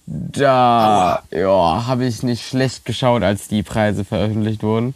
[0.05, 4.93] Da ja, habe ich nicht schlecht geschaut, als die Preise veröffentlicht wurden.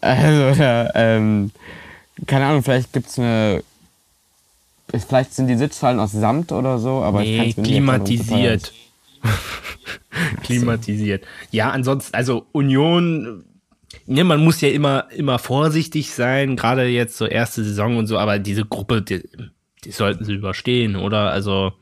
[0.00, 1.52] Also, ja, ähm,
[2.26, 3.62] keine Ahnung, vielleicht gibt's eine.
[4.90, 7.86] Vielleicht sind die Sitzfallen aus Samt oder so, aber ich Nee, kann's mir nicht erklären,
[7.86, 8.72] warum es klimatisiert.
[10.42, 11.24] klimatisiert.
[11.50, 13.44] Ja, ansonsten, also Union,
[14.06, 18.18] ne, man muss ja immer, immer vorsichtig sein, gerade jetzt so erste Saison und so,
[18.18, 19.22] aber diese Gruppe, die,
[19.84, 21.30] die sollten sie überstehen, oder?
[21.30, 21.72] Also,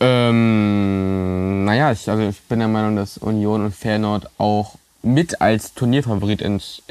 [0.00, 5.72] Ähm, naja, ich, also ich bin der Meinung, dass Union und Feyenoord auch mit als
[5.74, 6.82] Turnierfavorit ins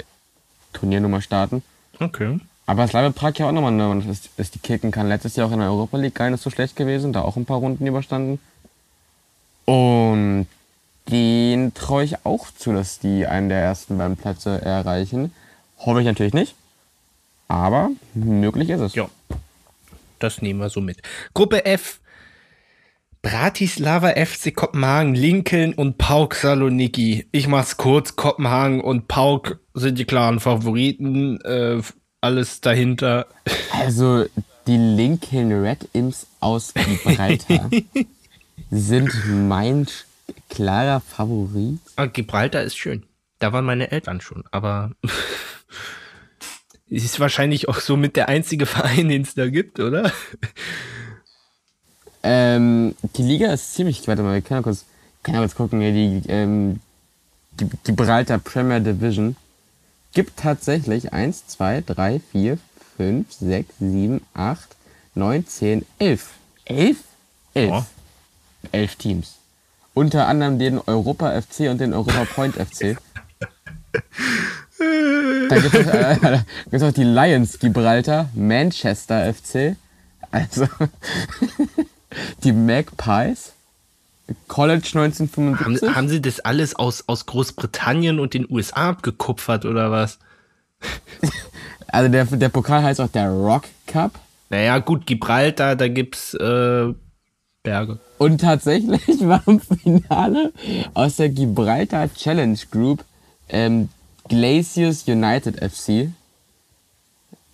[0.73, 1.63] Turniernummer starten.
[1.99, 2.39] okay.
[2.65, 5.09] Aber Slavia Prag ja auch nochmal, ne, dass, dass die kicken kann.
[5.09, 7.45] Letztes Jahr auch in der Europa League gar nicht so schlecht gewesen, da auch ein
[7.45, 8.39] paar Runden überstanden.
[9.65, 10.47] Und
[11.09, 15.33] den traue ich auch zu, dass die einen der ersten beiden Plätze erreichen.
[15.79, 16.55] Hoffe ich natürlich nicht.
[17.47, 18.95] Aber möglich ist es.
[18.95, 19.09] Ja,
[20.19, 21.01] das nehmen wir so mit.
[21.33, 21.99] Gruppe F.
[23.21, 27.25] Bratislava FC Kopenhagen, Lincoln und Pauk Saloniki.
[27.31, 28.17] Ich mach's kurz.
[28.17, 31.39] Kopenhagen und Pauk sind die klaren Favoriten.
[31.41, 31.81] Äh,
[32.19, 33.27] alles dahinter.
[33.71, 34.25] Also
[34.67, 37.69] die Lincoln Red Imps aus Gibraltar
[38.71, 39.87] sind mein
[40.49, 41.79] klarer Favorit.
[41.95, 43.03] Ah, Gibraltar ist schön.
[43.39, 44.91] Da waren meine Eltern schon, aber
[46.89, 50.11] es ist wahrscheinlich auch so mit der einzige Verein, den es da gibt, oder?
[52.23, 54.85] Ähm, die Liga ist ziemlich, warte mal, wir können ja kurz,
[55.27, 56.79] ja kurz gucken, die, ähm,
[57.59, 59.35] die Gibraltar Premier Division
[60.13, 62.57] gibt tatsächlich 1, 2, 3, 4,
[62.97, 64.75] 5, 6, 7, 8,
[65.15, 66.29] 9, 10, 11.
[66.65, 66.97] 11?
[67.55, 67.69] 11.
[67.69, 67.85] Ja.
[68.71, 69.42] 11 Teams.
[69.93, 72.97] Unter anderem den Europa FC und den Europa Point FC.
[75.49, 76.39] Da gibt es äh,
[76.71, 79.75] gibt's auch die Lions Gibraltar, Manchester FC,
[80.31, 80.67] also
[82.43, 83.53] die Magpies,
[84.47, 85.95] College Haben, 1975.
[85.95, 90.19] haben sie das alles aus, aus Großbritannien und den USA abgekupfert oder was?
[91.87, 94.13] Also der, der Pokal heißt auch der Rock Cup.
[94.49, 96.91] Naja, gut, Gibraltar, da gibt's äh,
[97.63, 97.97] Berge.
[98.17, 100.51] Und tatsächlich war im Finale
[100.93, 103.03] aus der Gibraltar Challenge Group
[103.49, 103.89] ähm,
[104.27, 106.09] Glaciers United FC.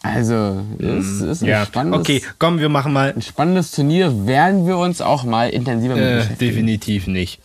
[0.02, 3.14] Also, es ist ein ja, spannendes, okay, komm, wir machen mal.
[3.14, 4.26] ein spannendes Turnier.
[4.26, 6.40] Werden wir uns auch mal intensiver mit Äh, beschäftigen.
[6.40, 7.40] definitiv nicht.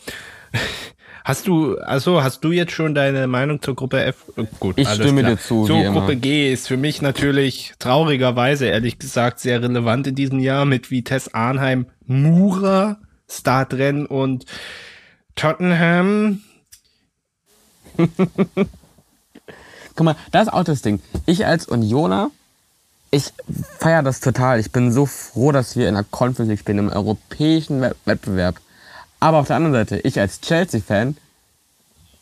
[1.24, 4.26] Hast du, also hast du jetzt schon deine Meinung zur Gruppe F?
[4.36, 5.32] Äh, Gut, Ich stimme klar.
[5.36, 6.00] dir zu, So, wie immer.
[6.00, 10.90] Gruppe G ist für mich natürlich traurigerweise, ehrlich gesagt, sehr relevant in diesem Jahr mit
[10.90, 12.98] Vitesse Arnheim, Mura,
[13.30, 14.44] Startrennen und
[15.34, 16.42] Tottenham.
[19.96, 21.00] Guck mal, das ist auch das Ding.
[21.26, 22.30] Ich als Unioner,
[23.10, 23.32] ich
[23.78, 24.58] feiere das total.
[24.60, 28.56] Ich bin so froh, dass wir in der Conference League spielen, im europäischen Wett- Wettbewerb.
[29.24, 31.16] Aber auf der anderen Seite, ich als Chelsea-Fan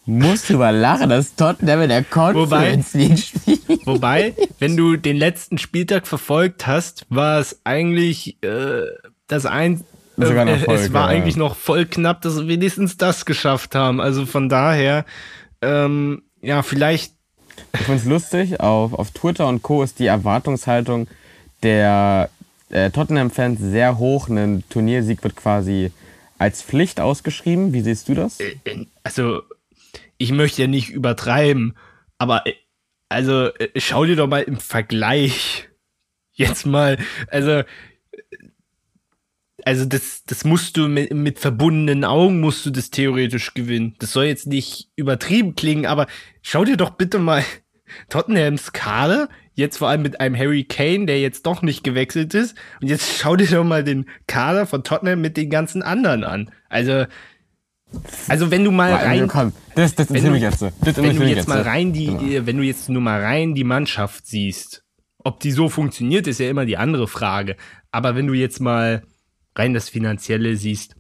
[0.07, 3.85] muss drüber lachen, dass Tottenham in der Conference League spielt.
[3.85, 8.83] Wobei, wenn du den letzten Spieltag verfolgt hast, war es eigentlich äh,
[9.27, 9.83] das ein
[10.17, 11.17] äh, noch es war ja.
[11.17, 14.01] eigentlich noch voll knapp, dass sie wenigstens das geschafft haben.
[14.01, 15.05] Also von daher,
[15.61, 17.15] ähm, ja, vielleicht
[17.75, 19.83] Ich find's lustig, auf, auf Twitter und Co.
[19.83, 21.09] ist die Erwartungshaltung
[21.65, 22.31] der
[22.71, 24.29] äh, Tottenham-Fans sehr hoch.
[24.29, 25.91] Ein Turniersieg wird quasi
[26.39, 27.73] als Pflicht ausgeschrieben.
[27.73, 28.41] Wie siehst du das?
[28.41, 29.43] äh, also
[30.19, 31.77] ich möchte ja nicht übertreiben,
[32.19, 32.55] aber äh,
[33.09, 35.69] also äh, schau dir doch mal im Vergleich
[36.33, 37.65] jetzt mal, also äh,
[39.65, 43.95] also das, das musst du mit, mit verbundenen Augen musst du das theoretisch gewinnen.
[44.01, 46.07] Das soll jetzt nicht übertrieben klingen, aber
[46.43, 47.45] schau dir doch bitte mal
[48.09, 52.57] Tottenhams Kader, jetzt vor allem mit einem Harry Kane, der jetzt doch nicht gewechselt ist,
[52.81, 56.51] und jetzt schau dir doch mal den Kader von Tottenham mit den ganzen anderen an.
[56.69, 57.05] Also,
[58.29, 60.63] also wenn du mal rein, komm, das, das wenn du, jetzt.
[60.63, 62.47] Das wenn du mich jetzt mal rein die, Genau.
[62.47, 64.83] wenn du jetzt nur mal rein die Mannschaft siehst,
[65.19, 67.57] ob die so funktioniert, ist ja immer die andere Frage.
[67.91, 69.03] Aber wenn du jetzt mal
[69.55, 70.97] rein das Finanzielle siehst,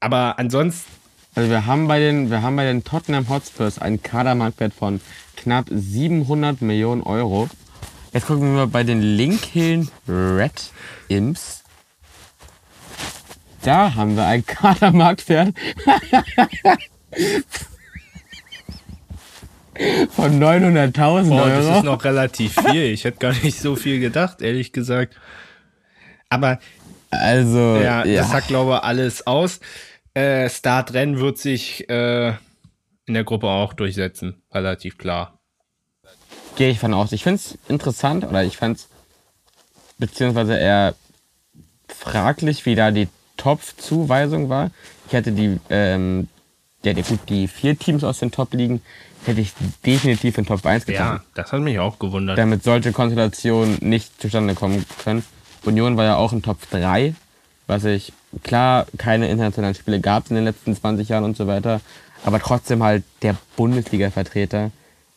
[0.00, 0.90] aber ansonsten,
[1.34, 5.00] Also wir haben bei den, wir haben bei den Tottenham Hotspurs einen Kadermarktwert von
[5.36, 7.48] knapp 700 Millionen Euro.
[8.12, 10.70] Jetzt gucken wir mal bei den Lincoln Red
[11.08, 11.62] Imps.
[13.62, 15.54] Da haben wir einen Kadermarktwert
[20.10, 21.78] von 900.000 boah, das Euro.
[21.78, 22.92] ist noch relativ viel.
[22.92, 25.16] Ich hätte gar nicht so viel gedacht, ehrlich gesagt.
[26.28, 26.58] Aber
[27.10, 29.60] Also, ja, ja, das sagt, glaube ich, alles aus.
[30.14, 32.34] Äh, Startrennen wird sich äh,
[33.06, 35.38] in der Gruppe auch durchsetzen, relativ klar.
[36.56, 37.12] Gehe ich von aus.
[37.12, 38.88] Ich finde es interessant oder ich fand es
[39.98, 40.94] beziehungsweise eher
[41.88, 44.70] fraglich, wie da die Top-Zuweisung war.
[45.06, 46.28] Ich hätte die, ähm,
[46.84, 48.82] ja, die, gut, die vier Teams aus den Top-Ligen
[49.24, 49.52] hätte ich
[49.86, 51.16] definitiv in Top 1 getan.
[51.16, 52.38] Ja, das hat mich auch gewundert.
[52.38, 55.24] Damit solche Konstellationen nicht zustande kommen können.
[55.64, 57.14] Union war ja auch in Top 3,
[57.66, 61.80] was ich, klar, keine internationalen Spiele gab in den letzten 20 Jahren und so weiter,
[62.24, 64.72] aber trotzdem halt der Bundesliga-Vertreter.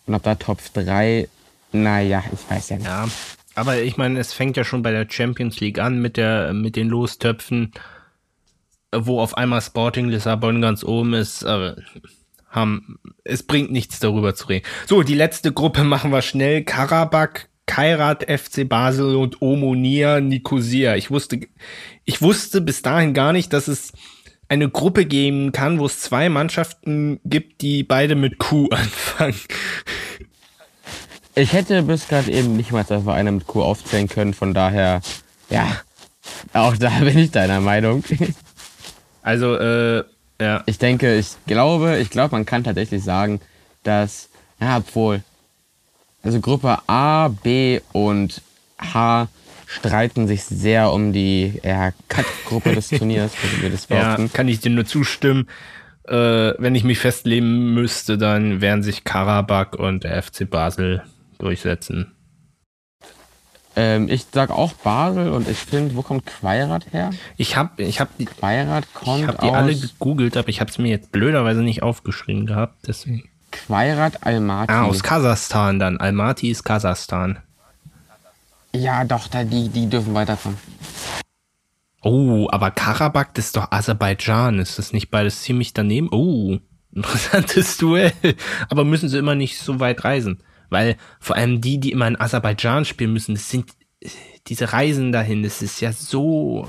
[0.08, 1.28] Und ob da Top 3,
[1.72, 2.86] naja, ich weiß ja nicht.
[2.86, 3.08] Ja,
[3.56, 6.76] aber ich meine, es fängt ja schon bei der Champions League an mit der mit
[6.76, 7.72] den Lostöpfen,
[8.94, 11.44] wo auf einmal Sporting Lissabon ganz oben ist.
[11.44, 11.78] Aber
[12.50, 14.66] haben, es bringt nichts darüber zu reden.
[14.88, 16.64] So, die letzte Gruppe machen wir schnell.
[16.64, 20.96] Karabakh, Kairat, FC Basel und Omonia Nicosia.
[20.96, 21.40] Ich wusste,
[22.04, 23.92] ich wusste bis dahin gar nicht, dass es
[24.48, 29.40] eine Gruppe geben kann, wo es zwei Mannschaften gibt, die beide mit Q anfangen.
[31.36, 35.02] Ich hätte bis gerade eben nicht mal das Vereine mit Q aufzählen können, von daher,
[35.50, 35.68] ja,
[36.54, 38.04] auch da bin ich deiner Meinung.
[39.22, 40.04] Also, äh,
[40.40, 40.64] ja.
[40.66, 43.40] Ich denke, ich glaube, ich glaube, man kann tatsächlich sagen,
[43.84, 44.30] dass,
[44.60, 45.24] ja, obwohl,
[46.24, 48.42] also Gruppe A, B und
[48.80, 49.28] H
[49.68, 54.34] streiten sich sehr um die ja, Cut-Gruppe des Turniers, würde wir das Ja, behaupten.
[54.34, 55.48] kann ich dir nur zustimmen.
[56.08, 61.02] Äh, wenn ich mich festlegen müsste, dann werden sich Karabakh und der FC Basel
[61.40, 62.12] durchsetzen.
[63.78, 67.10] Ähm, ich sag auch Basel und ich finde, wo kommt Quairat her?
[67.36, 70.62] Ich habe ich hab die, Quairat kommt ich hab die aus alle gegoogelt, aber ich
[70.62, 72.76] habe es mir jetzt blöderweise nicht aufgeschrieben gehabt.
[72.88, 73.28] Deswegen.
[73.52, 74.72] Quairat Almaty.
[74.72, 75.98] Ah, aus Kasachstan dann.
[75.98, 77.40] Almaty ist Kasachstan.
[78.76, 80.58] Ja, doch, da, die, die dürfen weiterkommen.
[82.02, 84.60] Oh, aber Karabakh, das ist doch Aserbaidschan.
[84.60, 86.10] Ist das nicht beides ziemlich daneben?
[86.12, 86.60] Oh,
[86.92, 88.14] interessantes Duell.
[88.70, 90.44] Aber müssen sie immer nicht so weit reisen.
[90.70, 93.72] Weil vor allem die, die immer in Aserbaidschan spielen müssen, das sind
[94.48, 96.68] diese Reisen dahin, das ist ja so.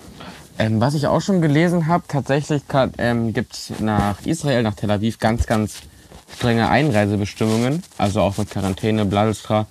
[0.58, 4.74] Ähm, was ich auch schon gelesen habe, tatsächlich kann, ähm, gibt es nach Israel, nach
[4.74, 5.82] Tel Aviv ganz, ganz
[6.34, 9.66] strenge Einreisebestimmungen, also auch mit Quarantäne, Bladelstra,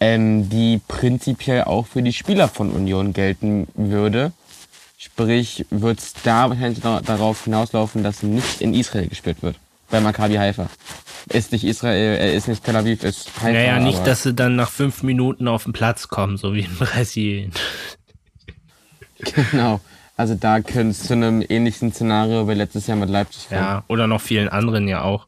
[0.00, 4.32] ähm, die prinzipiell auch für die Spieler von Union gelten würde.
[4.98, 9.56] Sprich, wird es da wahrscheinlich darauf hinauslaufen, dass nicht in Israel gespielt wird.
[9.90, 10.68] bei Maccabi Haifa.
[11.28, 13.52] Ist nicht Israel, er ist nicht Tel Aviv, ist Haifa.
[13.52, 16.74] Naja, nicht, dass sie dann nach fünf Minuten auf den Platz kommen, so wie in
[16.76, 17.52] Brasilien.
[19.52, 19.80] Genau.
[20.16, 23.60] Also da könnte es zu einem ähnlichen Szenario wie letztes Jahr mit Leipzig kommen.
[23.60, 25.26] Ja, oder noch vielen anderen ja auch.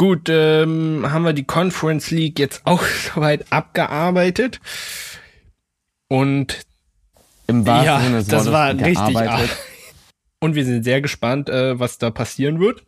[0.00, 2.82] Gut, ähm, haben wir die Conference League jetzt auch
[3.14, 4.58] soweit abgearbeitet.
[6.08, 6.62] Und
[7.46, 9.14] Im wahrsten ja, Sinne des das Wortes war richtig.
[9.14, 9.56] gearbeitet.
[10.40, 12.82] Und wir sind sehr gespannt, äh, was da passieren wird.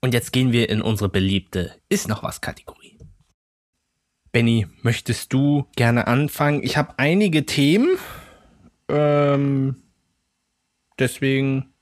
[0.00, 2.98] Und jetzt gehen wir in unsere beliebte Ist noch was Kategorie.
[4.32, 6.60] Benny, möchtest du gerne anfangen?
[6.64, 7.98] Ich habe einige Themen.
[8.88, 9.76] Ähm,
[10.98, 11.72] deswegen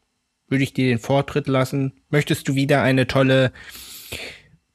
[0.48, 1.94] würde ich dir den Vortritt lassen.
[2.10, 3.52] Möchtest du wieder eine tolle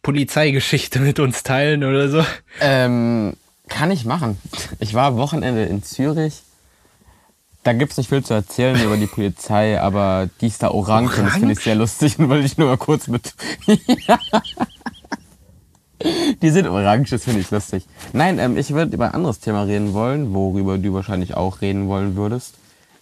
[0.02, 2.24] Polizeigeschichte mit uns teilen oder so?
[2.60, 3.34] Ähm,
[3.68, 4.38] kann ich machen.
[4.80, 6.41] Ich war Wochenende in Zürich.
[7.64, 11.26] Da gibt's nicht viel zu erzählen über die Polizei, aber die ist da orange, und
[11.26, 11.64] das finde ich Orange?
[11.64, 13.34] sehr lustig und wollte ich nur mal kurz mit.
[16.41, 17.86] Die sind orange, das finde ich lustig.
[18.12, 21.88] Nein, ähm, ich würde über ein anderes Thema reden wollen, worüber du wahrscheinlich auch reden
[21.88, 22.56] wollen würdest.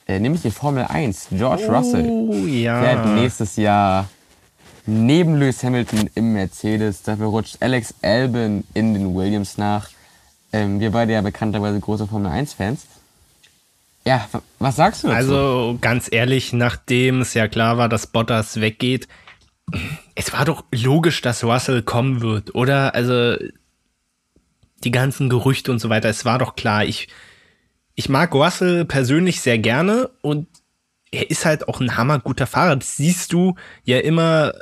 [0.05, 1.29] Äh, nämlich die Formel 1.
[1.31, 2.81] George Russell Oh ja.
[2.81, 4.09] fährt nächstes Jahr
[4.89, 7.03] neben Lewis Hamilton im Mercedes.
[7.03, 9.89] Dafür rutscht Alex Albon in den Williams nach.
[10.51, 12.85] Ähm, wir beide ja bekannterweise große Formel 1-Fans.
[14.05, 14.27] Ja,
[14.57, 15.17] was sagst du dazu?
[15.17, 19.07] Also ganz ehrlich, nachdem es ja klar war, dass Bottas weggeht,
[20.15, 22.95] es war doch logisch, dass Russell kommen wird, oder?
[22.95, 23.35] Also
[24.83, 26.85] die ganzen Gerüchte und so weiter, es war doch klar.
[26.85, 27.07] Ich,
[27.95, 30.47] ich mag Russell persönlich sehr gerne und
[31.11, 32.75] er ist halt auch ein hammerguter Fahrer.
[32.75, 34.53] Das siehst du ja immer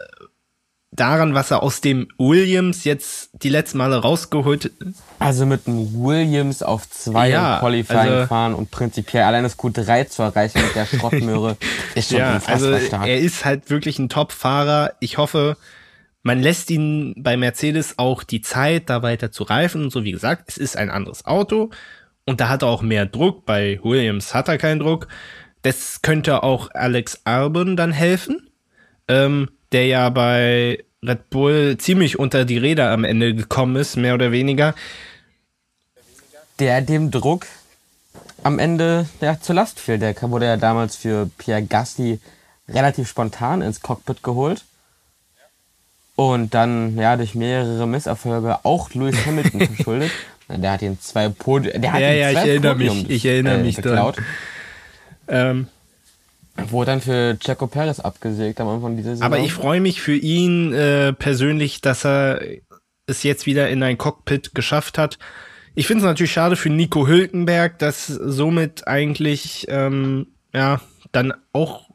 [0.91, 4.71] daran, was er aus dem Williams jetzt die letzten Male rausgeholt
[5.19, 10.07] also mit einem Williams auf zwei Ja, Qualifying also- fahren und prinzipiell allein das Q3
[10.07, 11.57] zu erreichen mit der Schrottmöhre
[11.95, 13.07] ist schon Ja, unfassbar also stark.
[13.07, 14.93] er ist halt wirklich ein Top-Fahrer.
[15.01, 15.57] Ich hoffe,
[16.23, 19.83] man lässt ihn bei Mercedes auch die Zeit, da weiter zu reifen.
[19.83, 21.69] Und so wie gesagt, es ist ein anderes Auto
[22.25, 23.45] und da hat er auch mehr Druck.
[23.45, 25.07] Bei Williams hat er keinen Druck.
[25.63, 28.49] Das könnte auch Alex Albon dann helfen,
[29.09, 34.13] ähm, der ja bei Red Bull ziemlich unter die Räder am Ende gekommen ist, mehr
[34.13, 34.73] oder weniger.
[36.59, 37.45] der dem Druck
[38.43, 39.99] am Ende ja, zur Last fiel.
[39.99, 42.19] Der wurde ja damals für Pierre Gasly
[42.67, 44.63] relativ spontan ins Cockpit geholt.
[46.15, 50.11] Und dann ja durch mehrere Misserfolge auch Lewis Hamilton verschuldet.
[50.49, 53.09] Der hat ihn zwei Podi der hat Ja, ja, zwei ich erinnere mich.
[53.09, 53.83] Ich erinnere äh, mich dran.
[53.83, 54.17] geklaut.
[55.27, 55.67] Ähm,
[56.69, 59.25] Wurde dann für Checo Perez abgesägt am Anfang dieser Saison.
[59.25, 62.41] Aber ich freue mich für ihn äh, persönlich, dass er
[63.05, 65.17] es jetzt wieder in ein Cockpit geschafft hat.
[65.75, 70.81] Ich finde es natürlich schade für Nico Hülkenberg, dass somit eigentlich ähm, ja
[71.11, 71.89] dann auch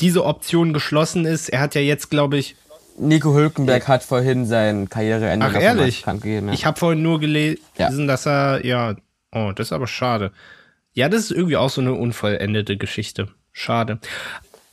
[0.00, 1.48] diese Option geschlossen ist.
[1.50, 2.56] Er hat ja jetzt, glaube ich,
[2.98, 6.48] Nico Hülkenberg hat vorhin sein Karriereende ach ehrlich, gegeben.
[6.48, 6.54] Ja.
[6.54, 7.90] ich habe vorhin nur gelesen, Ja.
[7.90, 8.96] dass er ja,
[9.32, 10.32] oh, das ist aber schade.
[10.94, 13.28] Ja, das ist irgendwie auch so eine unvollendete Geschichte.
[13.58, 13.98] Schade.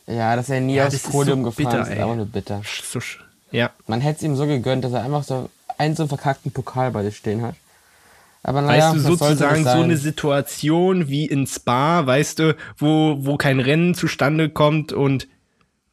[0.06, 2.62] ja, dass er nie Ja, aufs Podium so gefahren bitter, ist, ist auch nur bitter.
[2.84, 3.00] So,
[3.52, 6.92] ja, Man hätte es ihm so gegönnt, dass er einfach so einen so verkackten Pokal
[6.92, 7.56] bei sich stehen hat.
[8.44, 13.38] Aber naja, Weißt du, sozusagen so eine Situation wie in Spa, weißt du, wo, wo
[13.38, 15.28] kein Rennen zustande kommt und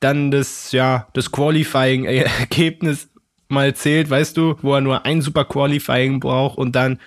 [0.00, 3.08] dann das, ja, das Qualifying-Ergebnis
[3.48, 7.00] mal zählt, weißt du, wo er nur ein super Qualifying braucht und dann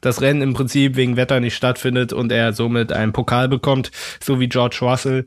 [0.00, 3.90] das Rennen im Prinzip wegen Wetter nicht stattfindet und er somit einen Pokal bekommt,
[4.22, 5.26] so wie George Russell.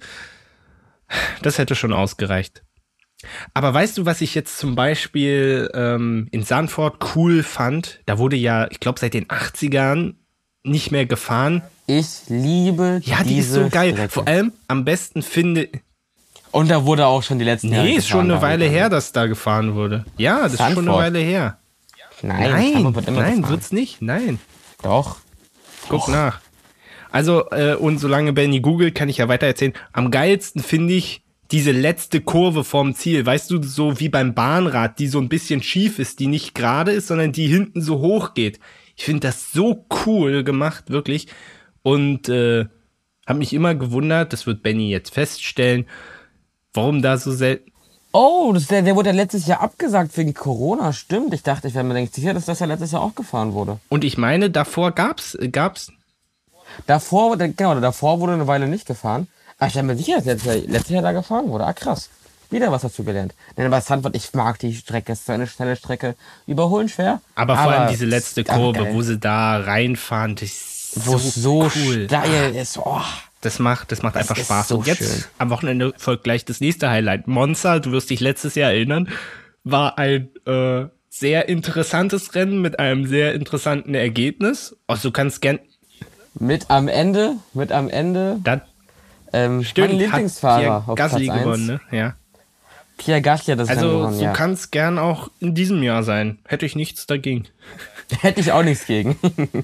[1.41, 2.63] Das hätte schon ausgereicht.
[3.53, 7.99] Aber weißt du, was ich jetzt zum Beispiel ähm, in Sanford cool fand?
[8.05, 10.13] Da wurde ja, ich glaube, seit den 80ern
[10.63, 11.61] nicht mehr gefahren.
[11.87, 13.93] Ich liebe Ja, die ist so geil.
[13.93, 14.09] Strecke.
[14.13, 15.67] Vor allem am besten finde.
[16.51, 19.11] Und da wurde auch schon die letzten Jahre Nee, ist schon eine Weile her, dass
[19.11, 20.05] da gefahren wurde.
[20.17, 20.97] Ja, das ist schon eine Sanford.
[20.97, 21.57] Weile her.
[22.21, 24.01] Nein, Nein, Sanford wird's nicht.
[24.01, 24.39] Nein.
[24.81, 25.17] Doch.
[25.87, 26.41] Guck nach.
[27.11, 29.73] Also, äh, und solange Benny googelt, kann ich ja weiter erzählen.
[29.93, 33.25] Am geilsten finde ich diese letzte Kurve vorm Ziel.
[33.25, 36.91] Weißt du, so wie beim Bahnrad, die so ein bisschen schief ist, die nicht gerade
[36.91, 38.59] ist, sondern die hinten so hoch geht.
[38.95, 41.27] Ich finde das so cool gemacht, wirklich.
[41.81, 42.65] Und äh,
[43.25, 45.85] habe mich immer gewundert, das wird Benny jetzt feststellen,
[46.73, 47.71] warum da so selten.
[48.11, 50.93] Oh, das, der, der wurde ja letztes Jahr abgesagt wegen Corona.
[50.93, 51.33] Stimmt.
[51.33, 53.79] Ich dachte, ich wäre mir nicht sicher, dass das ja letztes Jahr auch gefahren wurde.
[53.89, 55.91] Und ich meine, davor gab's, gab's.
[56.87, 59.27] Davor, wurde- genau, davor wurde eine Weile nicht gefahren.
[59.57, 61.65] Aber ich bin mir sicher, dass letztes Jahr, letztes Jahr da gefahren wurde.
[61.65, 62.09] Ah, krass.
[62.49, 63.35] Wieder was dazu gelernt.
[63.57, 65.11] Denn aber Sanford, ich mag die Strecke.
[65.11, 66.15] Es ist so eine schnelle Strecke.
[66.47, 67.21] Überholen schwer.
[67.35, 71.69] Aber vor allem diese letzte Kurve, wo sie da reinfahren, das ist wo es so
[71.75, 72.05] cool.
[72.05, 72.79] steil ist.
[72.79, 72.99] Oh.
[73.41, 74.67] Das macht, das macht Das einfach Spaß.
[74.69, 75.23] so Und jetzt schön.
[75.37, 77.27] am Wochenende folgt gleich das nächste Highlight.
[77.27, 79.07] Monza, du wirst dich letztes Jahr erinnern,
[79.63, 84.75] war ein äh, sehr interessantes Rennen mit einem sehr interessanten Ergebnis.
[84.87, 85.59] Also du kannst gern.
[86.35, 88.61] Mit am Ende, mit am Ende, Da
[89.33, 91.43] ähm, stimmt, mein Lieblingsfahrer hat Gasly Platz 1.
[91.43, 91.81] gewonnen, ne?
[91.91, 92.15] Ja.
[92.97, 94.33] Pierre Gasly hat das Also gewonnen, so ja.
[94.33, 96.39] kann es gern auch in diesem Jahr sein.
[96.45, 97.45] Hätte ich nichts dagegen.
[98.21, 99.17] Hätte ich auch nichts gegen.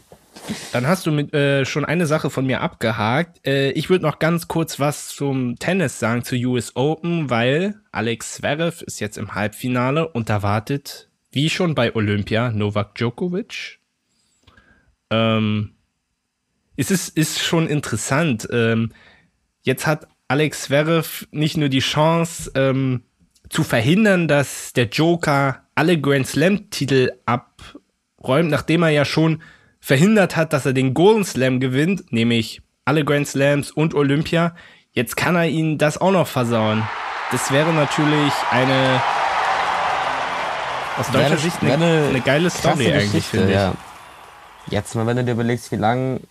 [0.72, 3.46] Dann hast du mit, äh, schon eine Sache von mir abgehakt.
[3.46, 8.36] Äh, ich würde noch ganz kurz was zum Tennis sagen, zu US Open, weil Alex
[8.36, 13.80] Zverev ist jetzt im Halbfinale und da wartet, wie schon bei Olympia, Novak Djokovic.
[15.10, 15.72] Ähm,
[16.76, 18.48] es ist, ist schon interessant.
[18.52, 18.92] Ähm,
[19.64, 23.04] jetzt hat Alex Zverev nicht nur die Chance, ähm,
[23.50, 29.42] zu verhindern, dass der Joker alle Grand Slam-Titel abräumt, nachdem er ja schon
[29.86, 34.56] verhindert hat, dass er den Golden Slam gewinnt, nämlich alle Grand Slams und Olympia.
[34.94, 36.82] Jetzt kann er ihn das auch noch versauen.
[37.32, 39.00] Das wäre natürlich eine
[40.98, 43.54] aus deutscher Sicht eine, wäre eine geile Story eigentlich, finde ich.
[43.54, 43.76] ja.
[44.72, 46.22] Jetzt mal, wenn du dir überlegst, wie lange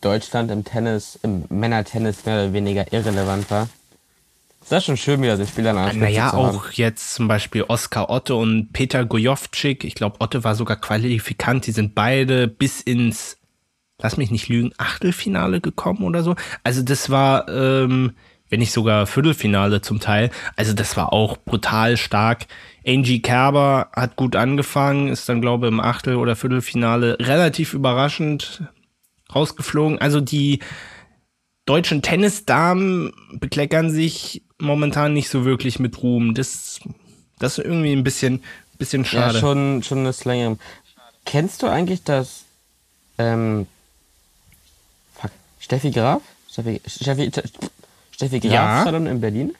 [0.00, 3.68] Deutschland im Tennis, im Männertennis mehr oder weniger irrelevant war.
[4.70, 6.38] Ist das schon schön, wieder so ein Spiel an der Spitze Naja, haben.
[6.38, 9.82] auch jetzt zum Beispiel Oskar Otte und Peter Gojovcik.
[9.82, 11.66] Ich glaube, Otte war sogar Qualifikant.
[11.66, 13.38] Die sind beide bis ins,
[14.00, 16.36] lass mich nicht lügen, Achtelfinale gekommen oder so.
[16.62, 18.12] Also das war, ähm,
[18.48, 20.30] wenn nicht sogar Viertelfinale zum Teil.
[20.54, 22.46] Also das war auch brutal stark.
[22.86, 28.62] Angie Kerber hat gut angefangen, ist dann, glaube ich, im Achtel- oder Viertelfinale relativ überraschend
[29.34, 29.98] rausgeflogen.
[29.98, 30.60] Also die
[31.66, 36.34] deutschen Tennisdamen bekleckern sich momentan nicht so wirklich mit Ruhm.
[36.34, 36.80] Das,
[37.38, 38.42] das ist irgendwie ein bisschen,
[38.78, 39.34] bisschen schade.
[39.34, 40.58] Ja, schon, schon das längere.
[41.24, 42.44] Kennst du eigentlich das,
[43.18, 43.66] ähm,
[45.14, 46.22] fuck, Steffi Graf?
[46.50, 47.30] Steffi, Steffi,
[48.12, 48.84] Steffi Graf Ja.
[48.84, 49.54] Salon in Berlin?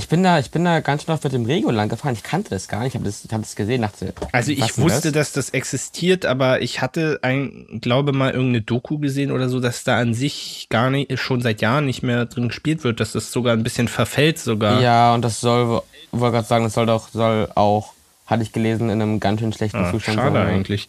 [0.00, 2.14] Ich bin da, ich bin da ganz schön oft mit dem Rego lang gefahren.
[2.14, 2.88] Ich kannte das gar nicht.
[2.88, 4.14] Ich habe das, ich hab das gesehen, dachte.
[4.32, 5.32] Also was ich wusste, das?
[5.32, 9.84] dass das existiert, aber ich hatte ein, glaube mal irgendeine Doku gesehen oder so, dass
[9.84, 13.30] da an sich gar nicht, schon seit Jahren nicht mehr drin gespielt wird, dass das
[13.30, 14.80] sogar ein bisschen verfällt sogar.
[14.80, 15.82] Ja, und das soll,
[16.12, 17.92] wollte gerade sagen, das soll doch, soll auch,
[18.26, 20.46] hatte ich gelesen, in einem ganz schön schlechten Ah, Zustand schade sein.
[20.46, 20.88] eigentlich.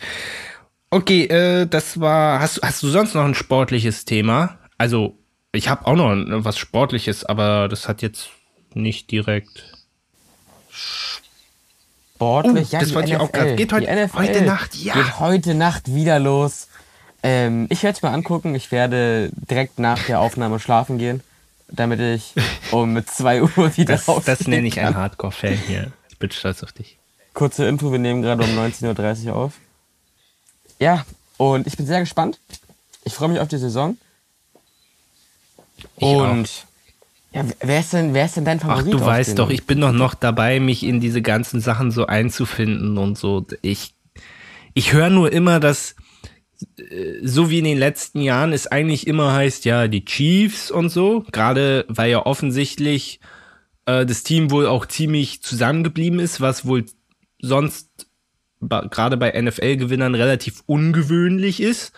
[0.89, 2.39] Okay, äh, das war.
[2.39, 4.57] Hast, hast du sonst noch ein sportliches Thema?
[4.77, 5.17] Also,
[5.51, 8.29] ich habe auch noch was Sportliches, aber das hat jetzt
[8.75, 9.73] nicht direkt.
[10.69, 13.45] Sportlich, Oh, das die wollte ich auch NFL.
[13.47, 13.57] grad.
[13.57, 14.93] Geht heute- NFL heute Nacht, ja.
[14.93, 16.67] Geht heute Nacht wieder los.
[17.23, 18.55] Ähm, ich werde es mir angucken.
[18.55, 21.21] Ich werde direkt nach der Aufnahme schlafen gehen,
[21.67, 22.33] damit ich
[22.71, 24.87] um 2 Uhr wieder Das, aufstehen das nenne ich kann.
[24.87, 25.91] ein Hardcore-Fan hier.
[26.09, 26.97] Ich bin stolz auf dich.
[27.33, 29.53] Kurze Info, wir nehmen gerade um 19.30 Uhr auf.
[30.79, 31.05] Ja,
[31.37, 32.39] und ich bin sehr gespannt.
[33.03, 33.97] Ich freue mich auf die Saison.
[35.97, 36.49] Ich und
[37.33, 38.93] ja, wer ist denn, wer ist denn dein Ach, Favorit?
[38.93, 42.05] du auf weißt doch, ich bin doch noch dabei, mich in diese ganzen Sachen so
[42.05, 43.45] einzufinden und so.
[43.61, 43.93] Ich,
[44.73, 45.95] ich höre nur immer, dass
[46.77, 50.89] äh, so wie in den letzten Jahren es eigentlich immer heißt, ja, die Chiefs und
[50.89, 53.19] so, gerade weil ja offensichtlich
[53.85, 56.85] äh, das Team wohl auch ziemlich zusammengeblieben ist, was wohl
[57.41, 58.07] sonst
[58.59, 61.93] gerade bei NFL-Gewinnern relativ ungewöhnlich ist.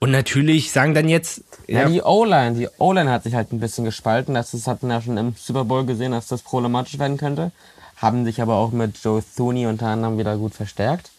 [0.00, 3.84] Und natürlich sagen dann jetzt, Ja, die O-Line, die O-Line hat sich halt ein bisschen
[3.84, 4.34] gespalten.
[4.34, 7.50] Das ist, hatten wir ja schon im Super Bowl gesehen, dass das problematisch werden könnte.
[7.96, 11.10] Haben sich aber auch mit Joe Thuney unter anderem wieder gut verstärkt.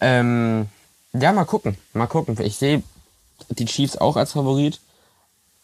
[0.00, 0.68] Ähm,
[1.12, 1.76] ja, mal gucken.
[1.92, 2.40] Mal gucken.
[2.40, 2.82] Ich sehe
[3.50, 4.80] die Chiefs auch als Favorit.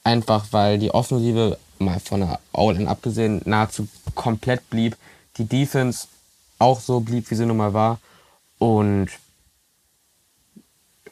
[0.04, 4.96] Einfach weil die Offensive, mal von der O-Line abgesehen, nahezu komplett blieb.
[5.38, 6.06] Die Defense
[6.58, 7.98] auch so blieb, wie sie nun mal war.
[8.58, 9.08] Und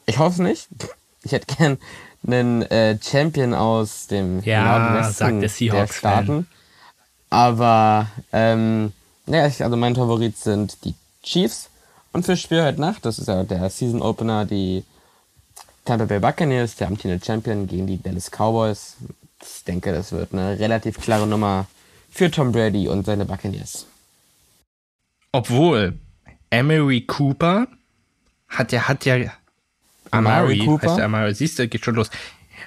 [0.05, 0.67] ich hoffe nicht.
[1.25, 1.77] Ich hätte gern
[2.25, 5.87] einen äh, Champion aus dem Ja, Nordwesten sagt der der.
[5.87, 6.47] Staaten.
[7.29, 8.93] Aber ähm,
[9.25, 10.93] ja, ich, also mein Favorit sind die
[11.23, 11.69] Chiefs.
[12.13, 14.83] Und für Spiel heute Nacht, das ist ja der Season Opener, die
[15.83, 18.95] Tampa Bay Buccaneers, der amtierende Champion gegen die Dallas Cowboys.
[19.41, 21.65] Ich denke, das wird eine relativ klare Nummer
[22.09, 23.85] für Tom Brady und seine Buccaneers.
[25.31, 25.99] Obwohl,
[26.51, 27.67] Emery Cooper
[28.47, 29.17] hat ja, hat ja,
[30.11, 30.91] Amari, Amari Cooper?
[30.91, 32.09] heißt Amari, siehst du, geht schon los.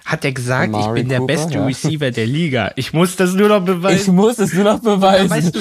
[0.05, 1.65] Hat er gesagt, Amari ich bin der Cooper, beste ja.
[1.67, 2.73] Receiver der Liga.
[2.77, 4.15] Ich muss das nur noch Ich beweisen.
[4.15, 5.31] muss es nur noch beweisen.
[5.31, 5.61] Weißt du-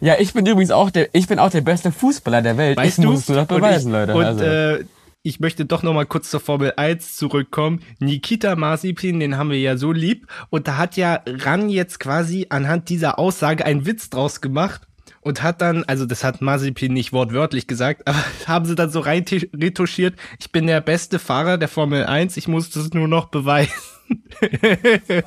[0.00, 2.76] ja, ich bin übrigens auch der, ich bin auch der beste Fußballer der Welt.
[2.76, 3.10] weißt ich du?
[3.10, 4.14] muss es nur noch Und beweisen, ich, Leute.
[4.14, 4.44] Und also.
[4.44, 4.84] äh,
[5.22, 7.80] ich möchte doch noch mal kurz zur Formel 1 zurückkommen.
[7.98, 10.26] Nikita Mazepin, den haben wir ja so lieb.
[10.50, 14.85] Und da hat ja Ran jetzt quasi anhand dieser Aussage einen Witz draus gemacht
[15.26, 19.00] und hat dann, also das hat Mazepin nicht wortwörtlich gesagt, aber haben sie dann so
[19.00, 23.26] rein retuschiert, ich bin der beste Fahrer der Formel 1, ich muss das nur noch
[23.26, 23.72] beweisen.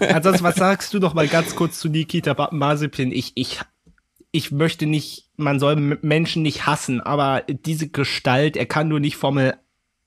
[0.00, 3.10] Ansonsten, was sagst du doch mal ganz kurz zu Nikita Mazepin?
[3.10, 3.58] Ich, ich,
[4.30, 9.16] ich möchte nicht, man soll Menschen nicht hassen, aber diese Gestalt, er kann nur nicht
[9.16, 9.54] Formel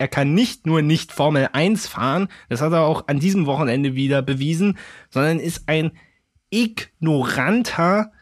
[0.01, 3.95] er kann nicht nur nicht Formel 1 fahren, das hat er auch an diesem Wochenende
[3.95, 4.77] wieder bewiesen,
[5.09, 5.91] sondern ist ein
[6.51, 8.13] ignoranter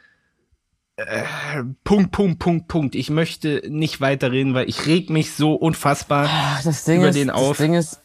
[0.98, 1.24] äh,
[1.84, 2.96] Punkt, Punkt, Punkt, Punkt.
[2.96, 7.58] Ich möchte nicht weiterreden, weil ich reg mich so unfassbar Ach, über ist, den auf.
[7.58, 8.00] Das Ding ist,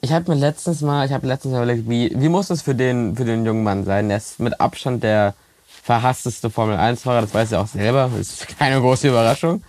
[0.00, 2.74] ich habe mir letztens mal, ich habe letztens mal überlegt, wie, wie muss das für
[2.74, 4.08] den, für den jungen Mann sein?
[4.08, 5.34] Der ist mit Abstand der
[5.66, 8.10] verhassteste Formel 1-Fahrer, das weiß er auch selber.
[8.16, 9.62] Das ist keine große Überraschung.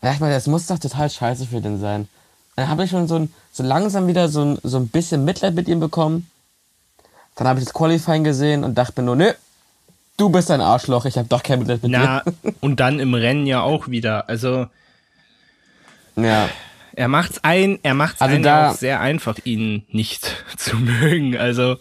[0.00, 2.08] Da dachte ich mir, das muss doch total scheiße für den sein.
[2.56, 5.54] Dann habe ich schon so, ein, so langsam wieder so ein, so ein bisschen Mitleid
[5.54, 6.28] mit ihm bekommen.
[7.36, 9.32] Dann habe ich das Qualifying gesehen und dachte mir nur, nö,
[10.16, 12.54] du bist ein Arschloch, ich habe doch kein Mitleid mit Na, dir.
[12.60, 14.28] und dann im Rennen ja auch wieder.
[14.28, 14.66] Also.
[16.16, 16.48] Ja.
[16.94, 21.36] Er macht's ein, er macht's also da, auch sehr einfach, ihn nicht zu mögen.
[21.36, 21.76] Also.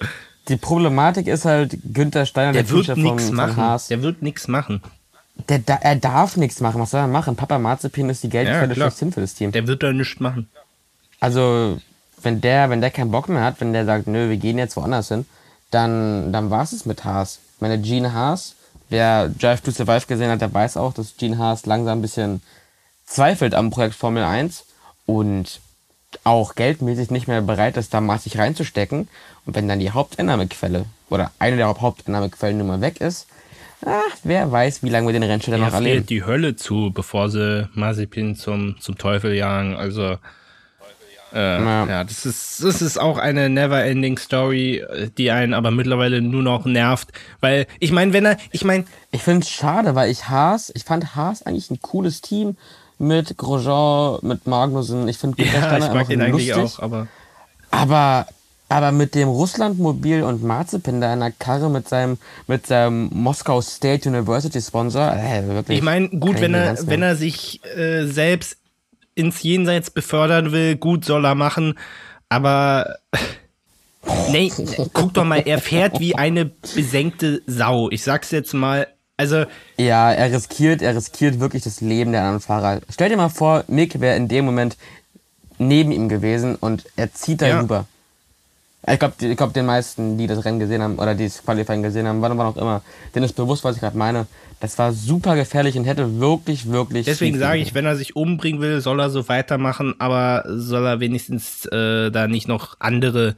[0.47, 3.57] Die Problematik ist halt, Günther Steiner, der, der wird nichts machen.
[3.57, 4.81] Haas, der wird nichts machen.
[5.49, 6.81] Der, er darf nichts machen.
[6.81, 7.35] Was soll er machen?
[7.35, 9.51] Papa Marzipin ist die Geldquelle ja, schlechthin für das Team.
[9.51, 10.49] Der wird da nichts machen.
[11.19, 11.79] Also,
[12.21, 14.75] wenn der, wenn der keinen Bock mehr hat, wenn der sagt, nö, wir gehen jetzt
[14.75, 15.25] woanders hin,
[15.69, 17.39] dann, dann war es mit Haas.
[17.61, 18.55] Ich meine, Gene Haas,
[18.89, 22.41] wer Drive to Survive gesehen hat, der weiß auch, dass Gene Haas langsam ein bisschen
[23.05, 24.65] zweifelt am Projekt Formel 1
[25.05, 25.59] und
[26.23, 29.07] auch geldmäßig nicht mehr bereit ist, da massig reinzustecken.
[29.45, 33.27] Und wenn dann die Haupteinnahmequelle oder eine der Haupteinnahmequellen nun mal weg ist,
[33.85, 36.07] ach, wer weiß, wie lange wir den Rennstall noch erleben.
[36.07, 39.75] die Hölle zu, bevor sie Mazepin zum, zum Teufel jagen.
[39.75, 40.17] Also
[41.33, 41.85] äh, ja.
[41.85, 44.83] ja, das ist, das ist auch eine never-ending Story,
[45.17, 47.09] die einen aber mittlerweile nur noch nervt.
[47.39, 48.85] Weil, ich meine, wenn er, ich meine.
[49.13, 52.55] Ich finde es schade, weil ich Haas, ich fand Haas eigentlich ein cooles Team
[52.97, 55.07] mit Grosjean, mit Magnussen.
[55.07, 57.07] Ich finde ja, ich mag den eigentlich lustig, auch, aber.
[57.71, 58.27] Aber,
[58.69, 62.17] aber mit dem Russlandmobil und Marzipin da in der Karre mit seinem,
[62.47, 65.79] mit seinem Moskau State University Sponsor, äh, wirklich.
[65.79, 68.57] Ich meine, gut, wenn er, wenn er sich äh, selbst
[69.15, 71.77] ins Jenseits befördern will, gut soll er machen,
[72.29, 72.97] aber
[74.31, 74.51] nee,
[74.93, 77.89] guck doch mal, er fährt wie eine besenkte Sau.
[77.89, 79.45] Ich sag's jetzt mal, also.
[79.77, 82.81] Ja, er riskiert, er riskiert wirklich das Leben der anderen Fahrer.
[82.89, 84.77] Stell dir mal vor, Mick wäre in dem Moment
[85.57, 87.59] neben ihm gewesen und er zieht da ja.
[87.59, 87.85] rüber.
[88.87, 91.83] Ich glaube, ich glaub, den meisten, die das Rennen gesehen haben oder die das Qualifying
[91.83, 92.81] gesehen haben, wann noch immer,
[93.13, 94.25] denen ist bewusst, was ich gerade meine.
[94.59, 97.05] Das war super gefährlich und hätte wirklich, wirklich.
[97.05, 100.99] Deswegen sage ich, wenn er sich umbringen will, soll er so weitermachen, aber soll er
[100.99, 103.35] wenigstens äh, da nicht noch andere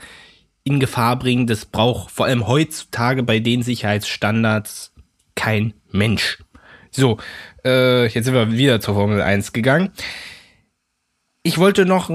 [0.63, 1.45] in Gefahr bringen.
[1.45, 4.93] Das braucht vor allem heutzutage bei den Sicherheitsstandards
[5.35, 6.39] kein Mensch.
[6.91, 7.17] So,
[7.65, 9.91] äh, jetzt sind wir wieder zur Formel 1 gegangen.
[11.41, 12.09] Ich wollte noch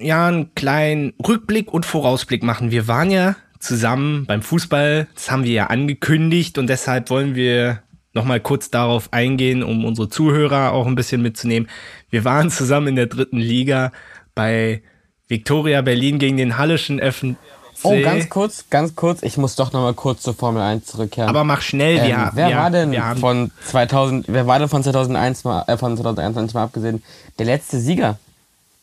[0.00, 2.70] ja, einen kleinen Rückblick und Vorausblick machen.
[2.70, 7.82] Wir waren ja zusammen beim Fußball, das haben wir ja angekündigt und deshalb wollen wir
[8.12, 11.68] nochmal kurz darauf eingehen, um unsere Zuhörer auch ein bisschen mitzunehmen.
[12.10, 13.92] Wir waren zusammen in der dritten Liga
[14.34, 14.82] bei
[15.28, 17.36] Viktoria Berlin gegen den Hallischen FC.
[17.82, 21.28] Oh, ganz kurz, ganz kurz, ich muss doch nochmal kurz zur Formel 1 zurückkehren.
[21.28, 24.82] Aber mach schnell, ähm, wir, Wer wir, war denn von 2000, wer war denn von
[24.82, 27.02] 2001 mal, äh, von 2021 mal abgesehen,
[27.38, 28.18] der letzte Sieger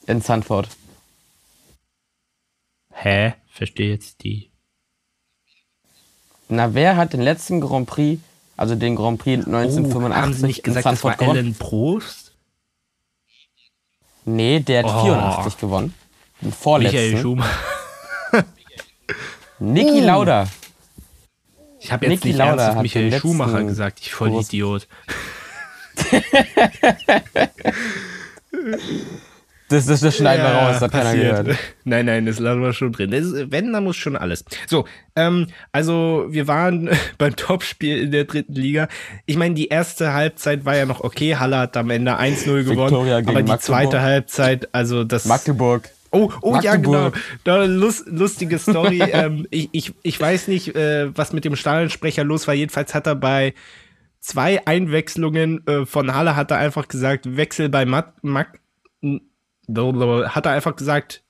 [0.05, 0.67] in Sandford?
[2.93, 3.33] Hä?
[3.47, 4.51] Verstehe jetzt die.
[6.49, 8.21] Na, wer hat den letzten Grand Prix,
[8.57, 12.35] also den Grand Prix 1985 oh, haben Sie nicht gesagt, das war Alan Prost?
[14.25, 15.03] Nee, der hat oh.
[15.03, 15.93] 84 gewonnen.
[16.41, 16.97] Den vorletzten.
[16.97, 17.59] Michael Schumacher.
[19.59, 20.05] Niki oh.
[20.05, 20.47] Lauda.
[21.79, 24.87] Ich habe jetzt Niki nicht Lauda ernsthaft Michael Schumacher gesagt, ich voll Idiot.
[29.73, 31.57] Das, das, das schneiden ja, wir raus, das hat keiner gehört.
[31.83, 33.09] Nein, nein, das lassen wir schon drin.
[33.09, 34.45] Das, wenn, dann muss schon alles.
[34.67, 34.85] So,
[35.15, 38.87] ähm, also wir waren beim Topspiel in der dritten Liga.
[39.25, 41.35] Ich meine, die erste Halbzeit war ja noch okay.
[41.37, 42.93] Halle hat am Ende 1-0 gewonnen.
[42.93, 43.61] aber die Magdeburg.
[43.61, 45.25] zweite Halbzeit, also das.
[45.25, 45.89] Magdeburg.
[46.11, 47.11] Oh, oh ja, genau.
[47.43, 48.99] Da, lust, lustige Story.
[49.11, 52.53] ähm, ich, ich, ich weiß nicht, äh, was mit dem Stadionsprecher los war.
[52.53, 53.55] Jedenfalls hat er bei
[54.19, 58.59] zwei Einwechslungen äh, von Halle hat er einfach gesagt, Wechsel bei Mag, Mag
[59.75, 61.23] hat er einfach gesagt,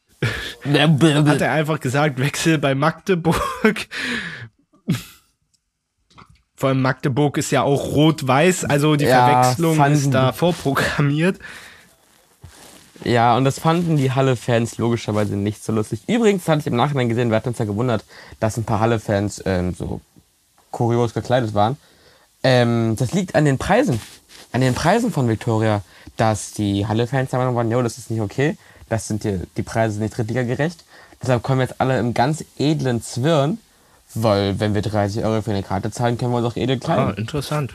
[0.64, 3.88] hat er einfach gesagt, Wechsel bei Magdeburg.
[6.56, 11.40] Vor allem Magdeburg ist ja auch rot-weiß, also die ja, Verwechslung ist da vorprogrammiert.
[13.04, 16.04] Ja, und das fanden die Halle-Fans logischerweise nicht so lustig.
[16.08, 18.06] Übrigens hatte ich im Nachhinein gesehen, wir hatten uns ja gewundert,
[18.40, 20.00] dass ein paar Halle-Fans ähm, so
[20.72, 21.78] kurios gekleidet waren.
[22.44, 24.00] Ähm, das liegt an den Preisen.
[24.52, 25.82] An den Preisen von Victoria.
[26.18, 28.58] Dass die Halle-Fans der Meinung waren, jo, das ist nicht okay.
[28.90, 30.84] Das sind die, die Preise nicht drittligagerecht.
[31.22, 33.58] Deshalb kommen jetzt alle im ganz edlen Zwirn.
[34.16, 36.80] Weil, wenn wir 30 Euro für eine Karte zahlen, können wir uns auch edel Ah,
[36.86, 37.16] kleiden.
[37.18, 37.74] interessant.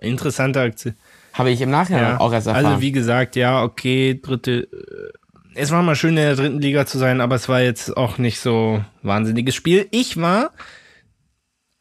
[0.00, 0.94] Interessante Aktion.
[1.32, 2.66] Habe ich im Nachhinein Ja, auch erst erfahren.
[2.66, 4.68] also wie gesagt, ja, okay, dritte.
[4.70, 7.96] äh, Es war mal schön in der dritten Liga zu sein, aber es war jetzt
[7.96, 9.86] auch nicht so wahnsinniges Spiel.
[9.90, 10.50] Ich war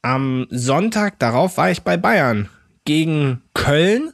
[0.02, 2.50] am Sonntag darauf war ich bei Bayern
[2.86, 4.14] gegen Köln.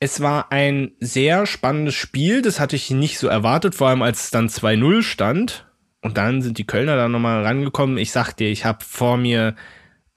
[0.00, 4.24] Es war ein sehr spannendes Spiel, das hatte ich nicht so erwartet, vor allem als
[4.24, 5.66] es dann 2-0 stand.
[6.00, 7.98] Und dann sind die Kölner da nochmal rangekommen.
[7.98, 9.56] Ich sag dir, ich habe vor mir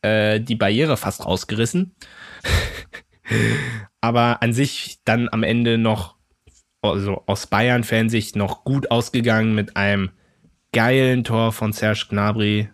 [0.03, 1.95] äh, die Barriere fast rausgerissen.
[4.01, 6.15] Aber an sich dann am Ende noch,
[6.83, 10.11] also aus Bayern-Fansicht, noch gut ausgegangen mit einem
[10.71, 12.69] geilen Tor von Serge Gnabry.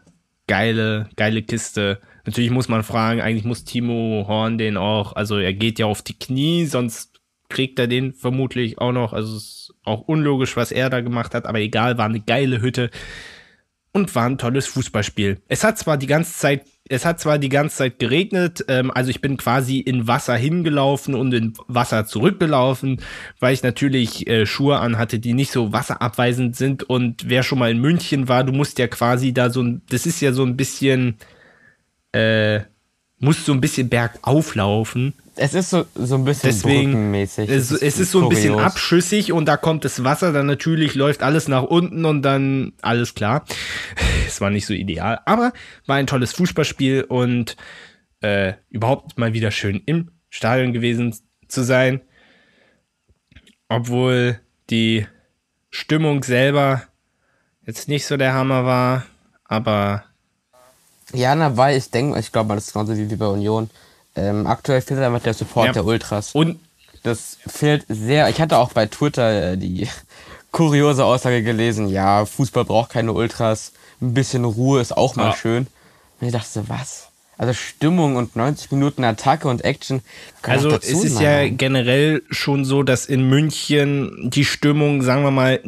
[0.47, 2.01] Geile, geile Kiste.
[2.27, 6.01] Natürlich muss man fragen, eigentlich muss Timo Horn den auch, also er geht ja auf
[6.01, 9.13] die Knie, sonst kriegt er den vermutlich auch noch.
[9.13, 12.61] Also es ist auch unlogisch, was er da gemacht hat, aber egal, war eine geile
[12.61, 12.89] Hütte
[13.93, 15.39] und war ein tolles Fußballspiel.
[15.47, 19.09] Es hat zwar die ganze Zeit, es hat zwar die ganze Zeit geregnet, ähm, also
[19.09, 22.99] ich bin quasi in Wasser hingelaufen und in Wasser zurückgelaufen,
[23.39, 26.83] weil ich natürlich äh, Schuhe anhatte, die nicht so wasserabweisend sind.
[26.83, 30.05] Und wer schon mal in München war, du musst ja quasi da so ein, das
[30.05, 31.15] ist ja so ein bisschen,
[32.11, 32.61] äh,
[33.19, 35.13] musst so ein bisschen bergauf laufen.
[35.35, 37.13] es ist so, so ein bisschen Deswegen.
[37.13, 41.23] Es, es ist so ein bisschen abschüssig und da kommt das Wasser, dann natürlich läuft
[41.23, 43.45] alles nach unten und dann alles klar.
[44.27, 45.53] Es war nicht so ideal, aber
[45.85, 47.55] war ein tolles Fußballspiel und
[48.19, 51.15] äh, überhaupt mal wieder schön im Stadion gewesen
[51.47, 52.01] zu sein.
[53.69, 54.39] Obwohl
[54.69, 55.07] die
[55.69, 56.83] Stimmung selber
[57.65, 59.05] jetzt nicht so der Hammer war,
[59.45, 60.03] aber
[61.13, 63.69] Ja, na, weil ich denke, ich glaube mal, das ist genauso wie bei Union.
[64.15, 65.73] Ähm, aktuell fehlt einfach der Support Ja.
[65.73, 66.31] der Ultras.
[66.33, 66.59] und
[67.03, 68.27] Das fehlt sehr.
[68.29, 69.87] Ich hatte auch bei Twitter äh, die
[70.51, 73.71] kuriose Aussage gelesen, ja, Fußball braucht keine Ultras,
[74.01, 75.35] ein bisschen Ruhe ist auch mal Ja.
[75.35, 75.67] schön.
[76.19, 77.07] Und ich dachte so, was?
[77.37, 80.01] Also Stimmung und 90 Minuten Attacke und Action.
[80.41, 85.59] Also es ist ja generell schon so, dass in München die Stimmung, sagen wir mal,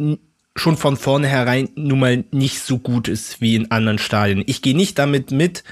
[0.60, 4.44] schon von vornherein nun mal nicht so gut ist wie in anderen Stadien.
[4.46, 5.64] Ich gehe nicht damit mit,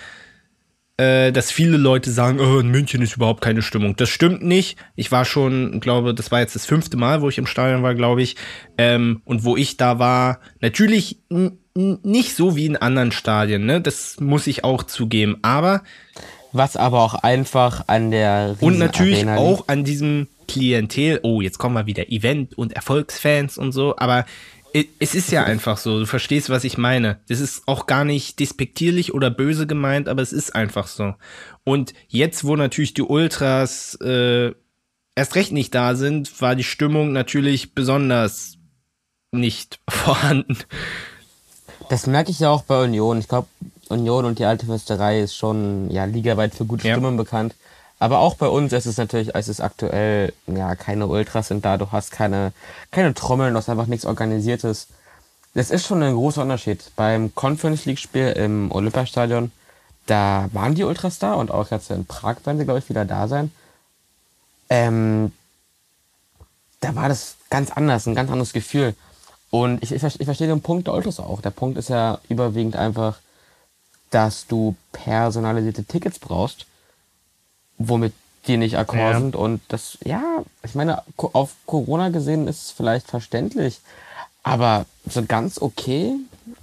[0.98, 3.96] äh, dass viele Leute sagen, oh, in München ist überhaupt keine Stimmung.
[3.96, 4.78] Das stimmt nicht.
[4.96, 7.94] Ich war schon, glaube, das war jetzt das fünfte Mal, wo ich im Stadion war,
[7.94, 8.36] glaube ich.
[8.78, 11.20] Ähm, und wo ich da war, natürlich
[11.76, 13.80] nicht so wie in anderen Stadien, ne?
[13.80, 15.38] Das muss ich auch zugeben.
[15.44, 15.84] Aber
[16.52, 21.58] Was aber auch einfach an der und natürlich Riesenarena auch an diesem Klientel, oh, jetzt
[21.58, 24.26] kommen wir wieder Event und Erfolgsfans und so, aber
[25.00, 27.20] es ist ja einfach so, du verstehst, was ich meine.
[27.30, 31.16] Das ist auch gar nicht despektierlich oder böse gemeint, aber es ist einfach so.
[31.64, 34.52] Und jetzt, wo natürlich die Ultras äh,
[35.16, 38.58] erst recht nicht da sind, war die Stimmung natürlich besonders
[39.32, 40.58] nicht vorhanden.
[41.90, 43.20] Das merke ich ja auch bei Union.
[43.20, 43.48] Ich glaube,
[43.90, 46.96] Union und die alte Fürsterei ist schon ja, ligaweit für gute Ja.
[46.96, 47.56] Stimmen bekannt.
[48.00, 51.78] Aber auch bei uns ist es natürlich, es ist aktuell, ja, keine Ultras sind da,
[51.78, 52.54] du hast keine,
[52.92, 54.88] keine Trommeln, du hast einfach nichts Organisiertes.
[55.56, 56.92] Das ist schon ein großer Unterschied.
[56.96, 59.52] Beim Conference League Spiel im Olympiastadion,
[60.06, 63.04] da waren die Ultras da und auch jetzt in Prag werden sie, glaube ich, wieder
[63.04, 63.52] da sein.
[64.70, 65.32] Ähm,
[66.82, 68.96] da war das ganz anders, ein ganz anderes Gefühl.
[69.50, 71.42] Und ich, ich, ich verstehe den Punkt der Ultras auch.
[71.42, 73.18] Der Punkt ist ja überwiegend einfach,
[74.12, 76.67] dass du personalisierte Tickets brauchst,
[77.78, 78.14] womit
[78.48, 79.20] die nicht akkord Ja.
[79.20, 79.36] sind.
[79.36, 83.80] Und das, ja, ich meine, auf Corona gesehen ist es vielleicht verständlich,
[84.44, 86.14] aber so ganz okay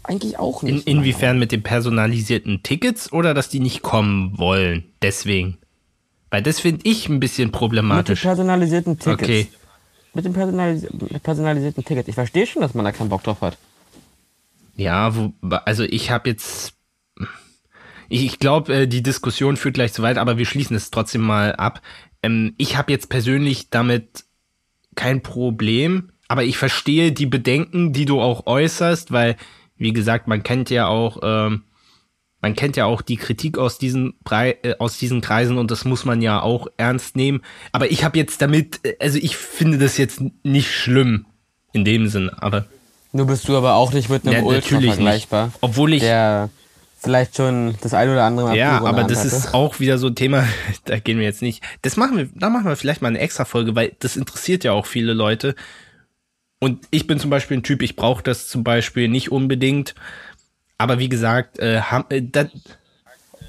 [0.02, 0.86] eigentlich auch In, nicht.
[0.86, 4.84] inwiefern mit den personalisierten Tickets oder dass die nicht kommen wollen?
[5.02, 5.58] Deswegen.
[6.30, 8.22] Weil das finde ich ein bisschen Mit den problematisch.
[8.22, 9.22] personalisierten Tickets.
[9.22, 9.48] Okay.
[10.14, 10.86] Mit den personalis
[11.22, 12.08] personalisierten Tickets.
[12.08, 13.58] Ich verstehe schon, dass man da keinen Bock drauf hat.
[14.76, 15.32] Ja, wo,
[15.64, 16.72] also ich habe jetzt.
[18.08, 21.22] Ich, ich glaube, äh, die Diskussion führt gleich zu weit, aber wir schließen es trotzdem
[21.22, 21.80] mal ab.
[22.22, 24.24] Ähm, ich habe jetzt persönlich damit
[24.94, 29.36] kein Problem, aber ich verstehe die Bedenken, die du auch äußerst, weil,
[29.76, 31.64] wie gesagt, man kennt ja auch, ähm,
[32.40, 35.84] man kennt ja auch die Kritik aus diesen, Brei äh, aus diesen Kreisen und das
[35.84, 37.42] muss man ja auch ernst nehmen.
[37.72, 41.26] Aber ich habe jetzt damit, äh, also ich finde das jetzt nicht schlimm
[41.72, 42.66] in dem Sinn, aber
[43.12, 44.94] Nur bist du aber auch nicht mit einem ja, Ultra natürlich nicht.
[44.94, 45.52] vergleichbar.
[45.60, 46.50] Obwohl ich Der
[47.04, 49.54] vielleicht schon das ein oder andere Mal Ja, aber das Hand ist hatte.
[49.54, 50.44] auch wieder so ein Thema,
[50.84, 51.62] da gehen wir jetzt nicht.
[51.82, 54.72] Das machen wir, da machen wir vielleicht mal eine extra Folge, weil das interessiert ja
[54.72, 55.54] auch viele Leute.
[56.60, 59.94] Und ich bin zum Beispiel ein Typ, ich brauche das zum Beispiel nicht unbedingt.
[60.78, 62.46] Aber wie gesagt, äh, ham, äh, da,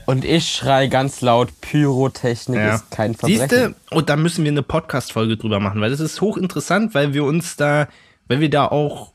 [0.05, 2.75] Und ich schrei ganz laut, Pyrotechnik Ja.
[2.75, 3.49] ist kein Verbrechen.
[3.49, 7.23] Siehste, und da müssen wir eine Podcast-Folge drüber machen, weil das ist hochinteressant, weil wir
[7.23, 7.87] uns da,
[8.27, 9.13] weil wir da auch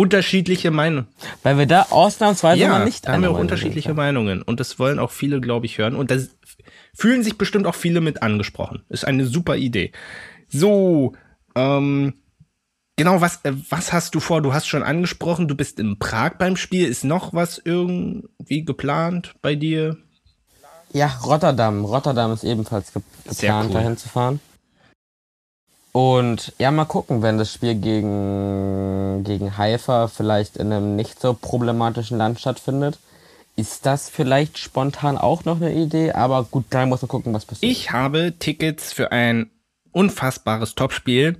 [0.00, 1.08] unterschiedliche Meinungen.
[1.42, 3.96] Weil wir da ausnahmsweise Ja, mal nicht da haben wir auch unterschiedliche sind.
[3.96, 6.16] Meinungen und das wollen auch viele, glaube ich, hören und da
[6.94, 8.82] fühlen sich bestimmt auch viele mit angesprochen.
[8.88, 9.92] Ist eine super Idee.
[10.48, 11.12] So,
[11.54, 12.14] ähm,
[12.96, 14.40] genau, was, äh, was hast du vor?
[14.40, 16.88] Du hast schon angesprochen, du bist in Prag beim Spiel.
[16.88, 19.98] Ist noch was irgendwie geplant bei dir?
[20.92, 21.84] Ja, Rotterdam.
[21.84, 23.74] Rotterdam ist ebenfalls geplant, cool.
[23.74, 24.40] dahin zu fahren.
[25.92, 31.34] Und ja, mal gucken, wenn das Spiel gegen, gegen Haifa vielleicht in einem nicht so
[31.34, 32.98] problematischen Land stattfindet.
[33.56, 36.12] Ist das vielleicht spontan auch noch eine Idee?
[36.12, 37.70] Aber gut, dann muss man gucken, was passiert.
[37.70, 39.50] Ich habe Tickets für ein
[39.92, 41.36] unfassbares Topspiel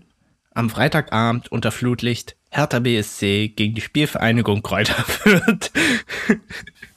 [0.53, 2.37] am Freitagabend unter Flutlicht.
[2.51, 5.71] Hertha BSC gegen die Spielvereinigung Kräuter Fürth.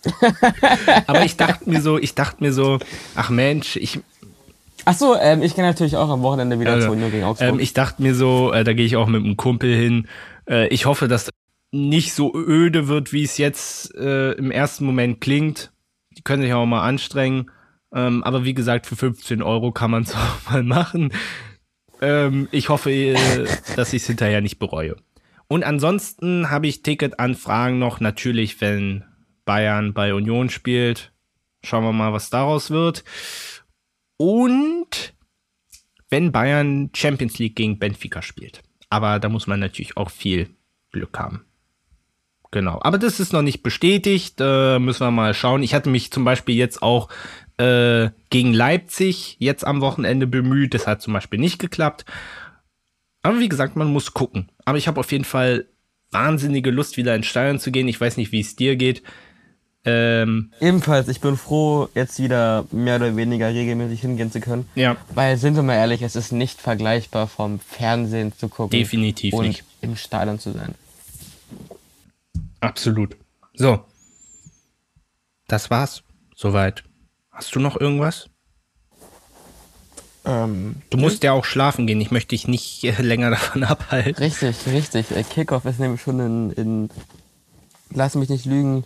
[1.08, 2.80] Aber ich dachte mir so, ich dachte mir so,
[3.16, 4.00] ach Mensch, ich,
[4.86, 7.50] Achso, ähm, ich gehe natürlich auch am Wochenende wieder Also, zu Union gegen Augsburg.
[7.50, 10.08] ähm, ich dachte mir so, äh, da gehe ich auch mit einem Kumpel hin.
[10.50, 11.30] Äh, ich hoffe, dass
[11.72, 15.72] nicht so öde wird, wie es jetzt äh, im ersten Moment klingt.
[16.18, 17.50] Die können sich auch mal anstrengen.
[17.96, 21.14] Ähm, aber wie gesagt, für 15 Euro kann man es auch mal machen.
[22.02, 23.16] Ähm, ich hoffe, äh,
[23.76, 24.96] dass ich es hinterher nicht bereue.
[25.48, 29.04] Und ansonsten habe ich Ticketanfragen noch, natürlich, wenn
[29.46, 31.12] Bayern bei Union spielt.
[31.64, 33.04] Schauen wir mal, was daraus wird.
[34.18, 35.14] Und
[36.10, 38.62] wenn Bayern Champions League gegen Benfica spielt.
[38.90, 40.50] Aber da muss man natürlich auch viel
[40.92, 41.46] Glück haben.
[42.52, 42.80] Genau.
[42.84, 44.36] Aber das ist noch nicht bestätigt.
[44.40, 45.64] Äh, müssen wir mal schauen.
[45.64, 47.10] Ich hatte mich zum Beispiel jetzt auch
[47.58, 50.76] äh, gegen Leipzig jetzt am Wochenende bemüht.
[50.76, 52.06] Das hat zum Beispiel nicht geklappt.
[53.24, 54.52] Aber wie gesagt, man muss gucken.
[54.66, 55.68] Aber ich habe auf jeden Fall
[56.12, 57.88] wahnsinnige Lust, wieder ins Stadion zu gehen.
[57.88, 59.02] Ich weiß nicht, wie es dir geht.
[59.86, 64.70] Ähm, Ebenfalls, ich bin froh, jetzt wieder mehr oder weniger regelmäßig hingehen zu können.
[64.76, 68.70] ja, Weil, sind wir mal ehrlich, es ist nicht vergleichbar vom Fernsehen zu gucken.
[68.80, 69.64] definitiv und nicht.
[69.82, 70.76] im Stadion zu sein.
[72.62, 73.18] Absolut.
[73.56, 73.84] So.
[75.48, 76.04] Das war's.
[76.36, 76.84] Soweit.
[77.32, 78.30] Hast du noch irgendwas?
[80.26, 82.00] Ähm, Du musst ja auch schlafen gehen.
[82.00, 84.16] Ich möchte dich nicht äh, länger davon abhalten.
[84.24, 85.12] richtig, richtig.
[85.12, 86.90] Äh, Kickoff ist nämlich schon in, in,
[87.90, 88.86] lass mich nicht lügen,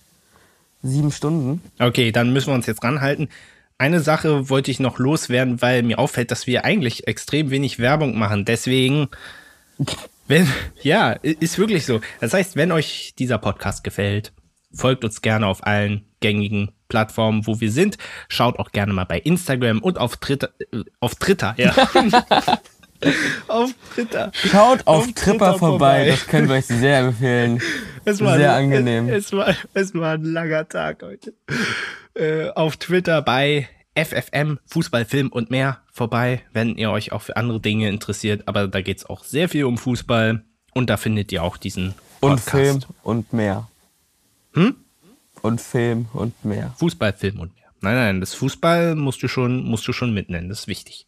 [0.82, 1.62] sieben Stunden.
[1.80, 3.30] Okay, dann müssen wir uns jetzt ranhalten.
[3.78, 8.18] Eine Sache wollte ich noch loswerden, weil mir auffällt, dass wir eigentlich extrem wenig Werbung
[8.18, 8.46] machen.
[8.46, 9.08] Deswegen,
[10.28, 10.48] wenn,
[10.82, 12.02] ja, ist wirklich so.
[12.20, 14.34] Das heißt, wenn euch dieser Podcast gefällt,
[14.74, 17.98] folgt uns gerne auf allen gängigen Plattformen, wo wir sind.
[18.30, 21.76] Schaut auch gerne mal bei Instagram und auf Twitter, äh, auf Twitter, ja.
[23.48, 24.32] auf Twitter.
[24.34, 26.06] Schaut auf Auf Tripper Twitter vorbei, vorbei.
[26.08, 27.62] das können wir euch sehr empfehlen.
[28.06, 29.10] Es Sehr angenehm.
[29.10, 31.34] Es, es, war, es war ein langer Tag heute.
[32.14, 37.36] Äh, auf Twitter bei FFM, Fußball, Film und mehr vorbei, wenn ihr euch auch für
[37.36, 38.44] andere Dinge interessiert.
[38.48, 40.42] Aber da geht's auch sehr viel um Fußball.
[40.74, 42.52] Und da findet ihr auch diesen Und Podcast.
[42.52, 43.68] Film und mehr.
[44.54, 44.78] Hm?
[45.42, 46.74] Und Film und mehr.
[46.78, 47.68] Fußball, Film und mehr.
[47.82, 50.48] Nein, nein, das Fußball musst du schon, musst du schon mitnennen.
[50.48, 51.08] Das ist wichtig.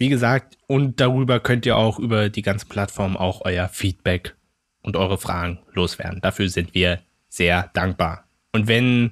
[0.00, 4.34] Wie gesagt, und darüber könnt ihr auch über die ganzen Plattformen auch euer Feedback
[4.80, 6.22] und eure Fragen loswerden.
[6.22, 8.24] Dafür sind wir sehr dankbar.
[8.50, 9.10] Und wenn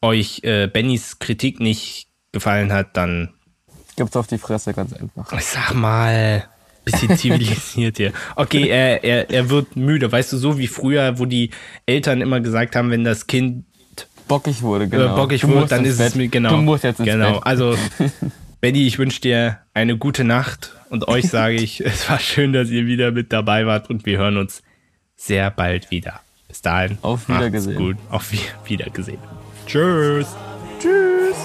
[0.00, 3.30] euch äh, Bennys Kritik nicht gefallen hat, dann
[3.96, 5.32] Gibt's auf die Fresse, ganz einfach.
[5.40, 6.44] sag mal,
[6.84, 8.12] bisschen zivilisiert hier.
[8.36, 11.50] Okay, er, er, er wird müde, weißt du, so wie früher, wo die
[11.86, 13.64] Eltern immer gesagt haben, wenn das Kind
[14.28, 15.16] Bockig wurde, äh, genau.
[15.16, 16.14] bockig Du wird, musst dann ist es Bett.
[16.14, 16.50] mir genau.
[16.50, 17.32] Du musst jetzt ins genau.
[17.32, 17.46] Bett.
[17.46, 17.76] Also
[18.60, 22.70] Benny, ich wünsche dir eine gute Nacht und euch sage ich, es war schön, dass
[22.70, 24.62] ihr wieder mit dabei wart und wir hören uns
[25.16, 26.20] sehr bald wieder.
[26.48, 26.98] Bis dahin.
[27.02, 27.76] Auf Wiedergesehen.
[27.76, 28.32] Gut, auf
[28.64, 29.20] Wiedergesehen.
[29.66, 30.34] Tschüss.
[30.80, 31.36] Tschüss.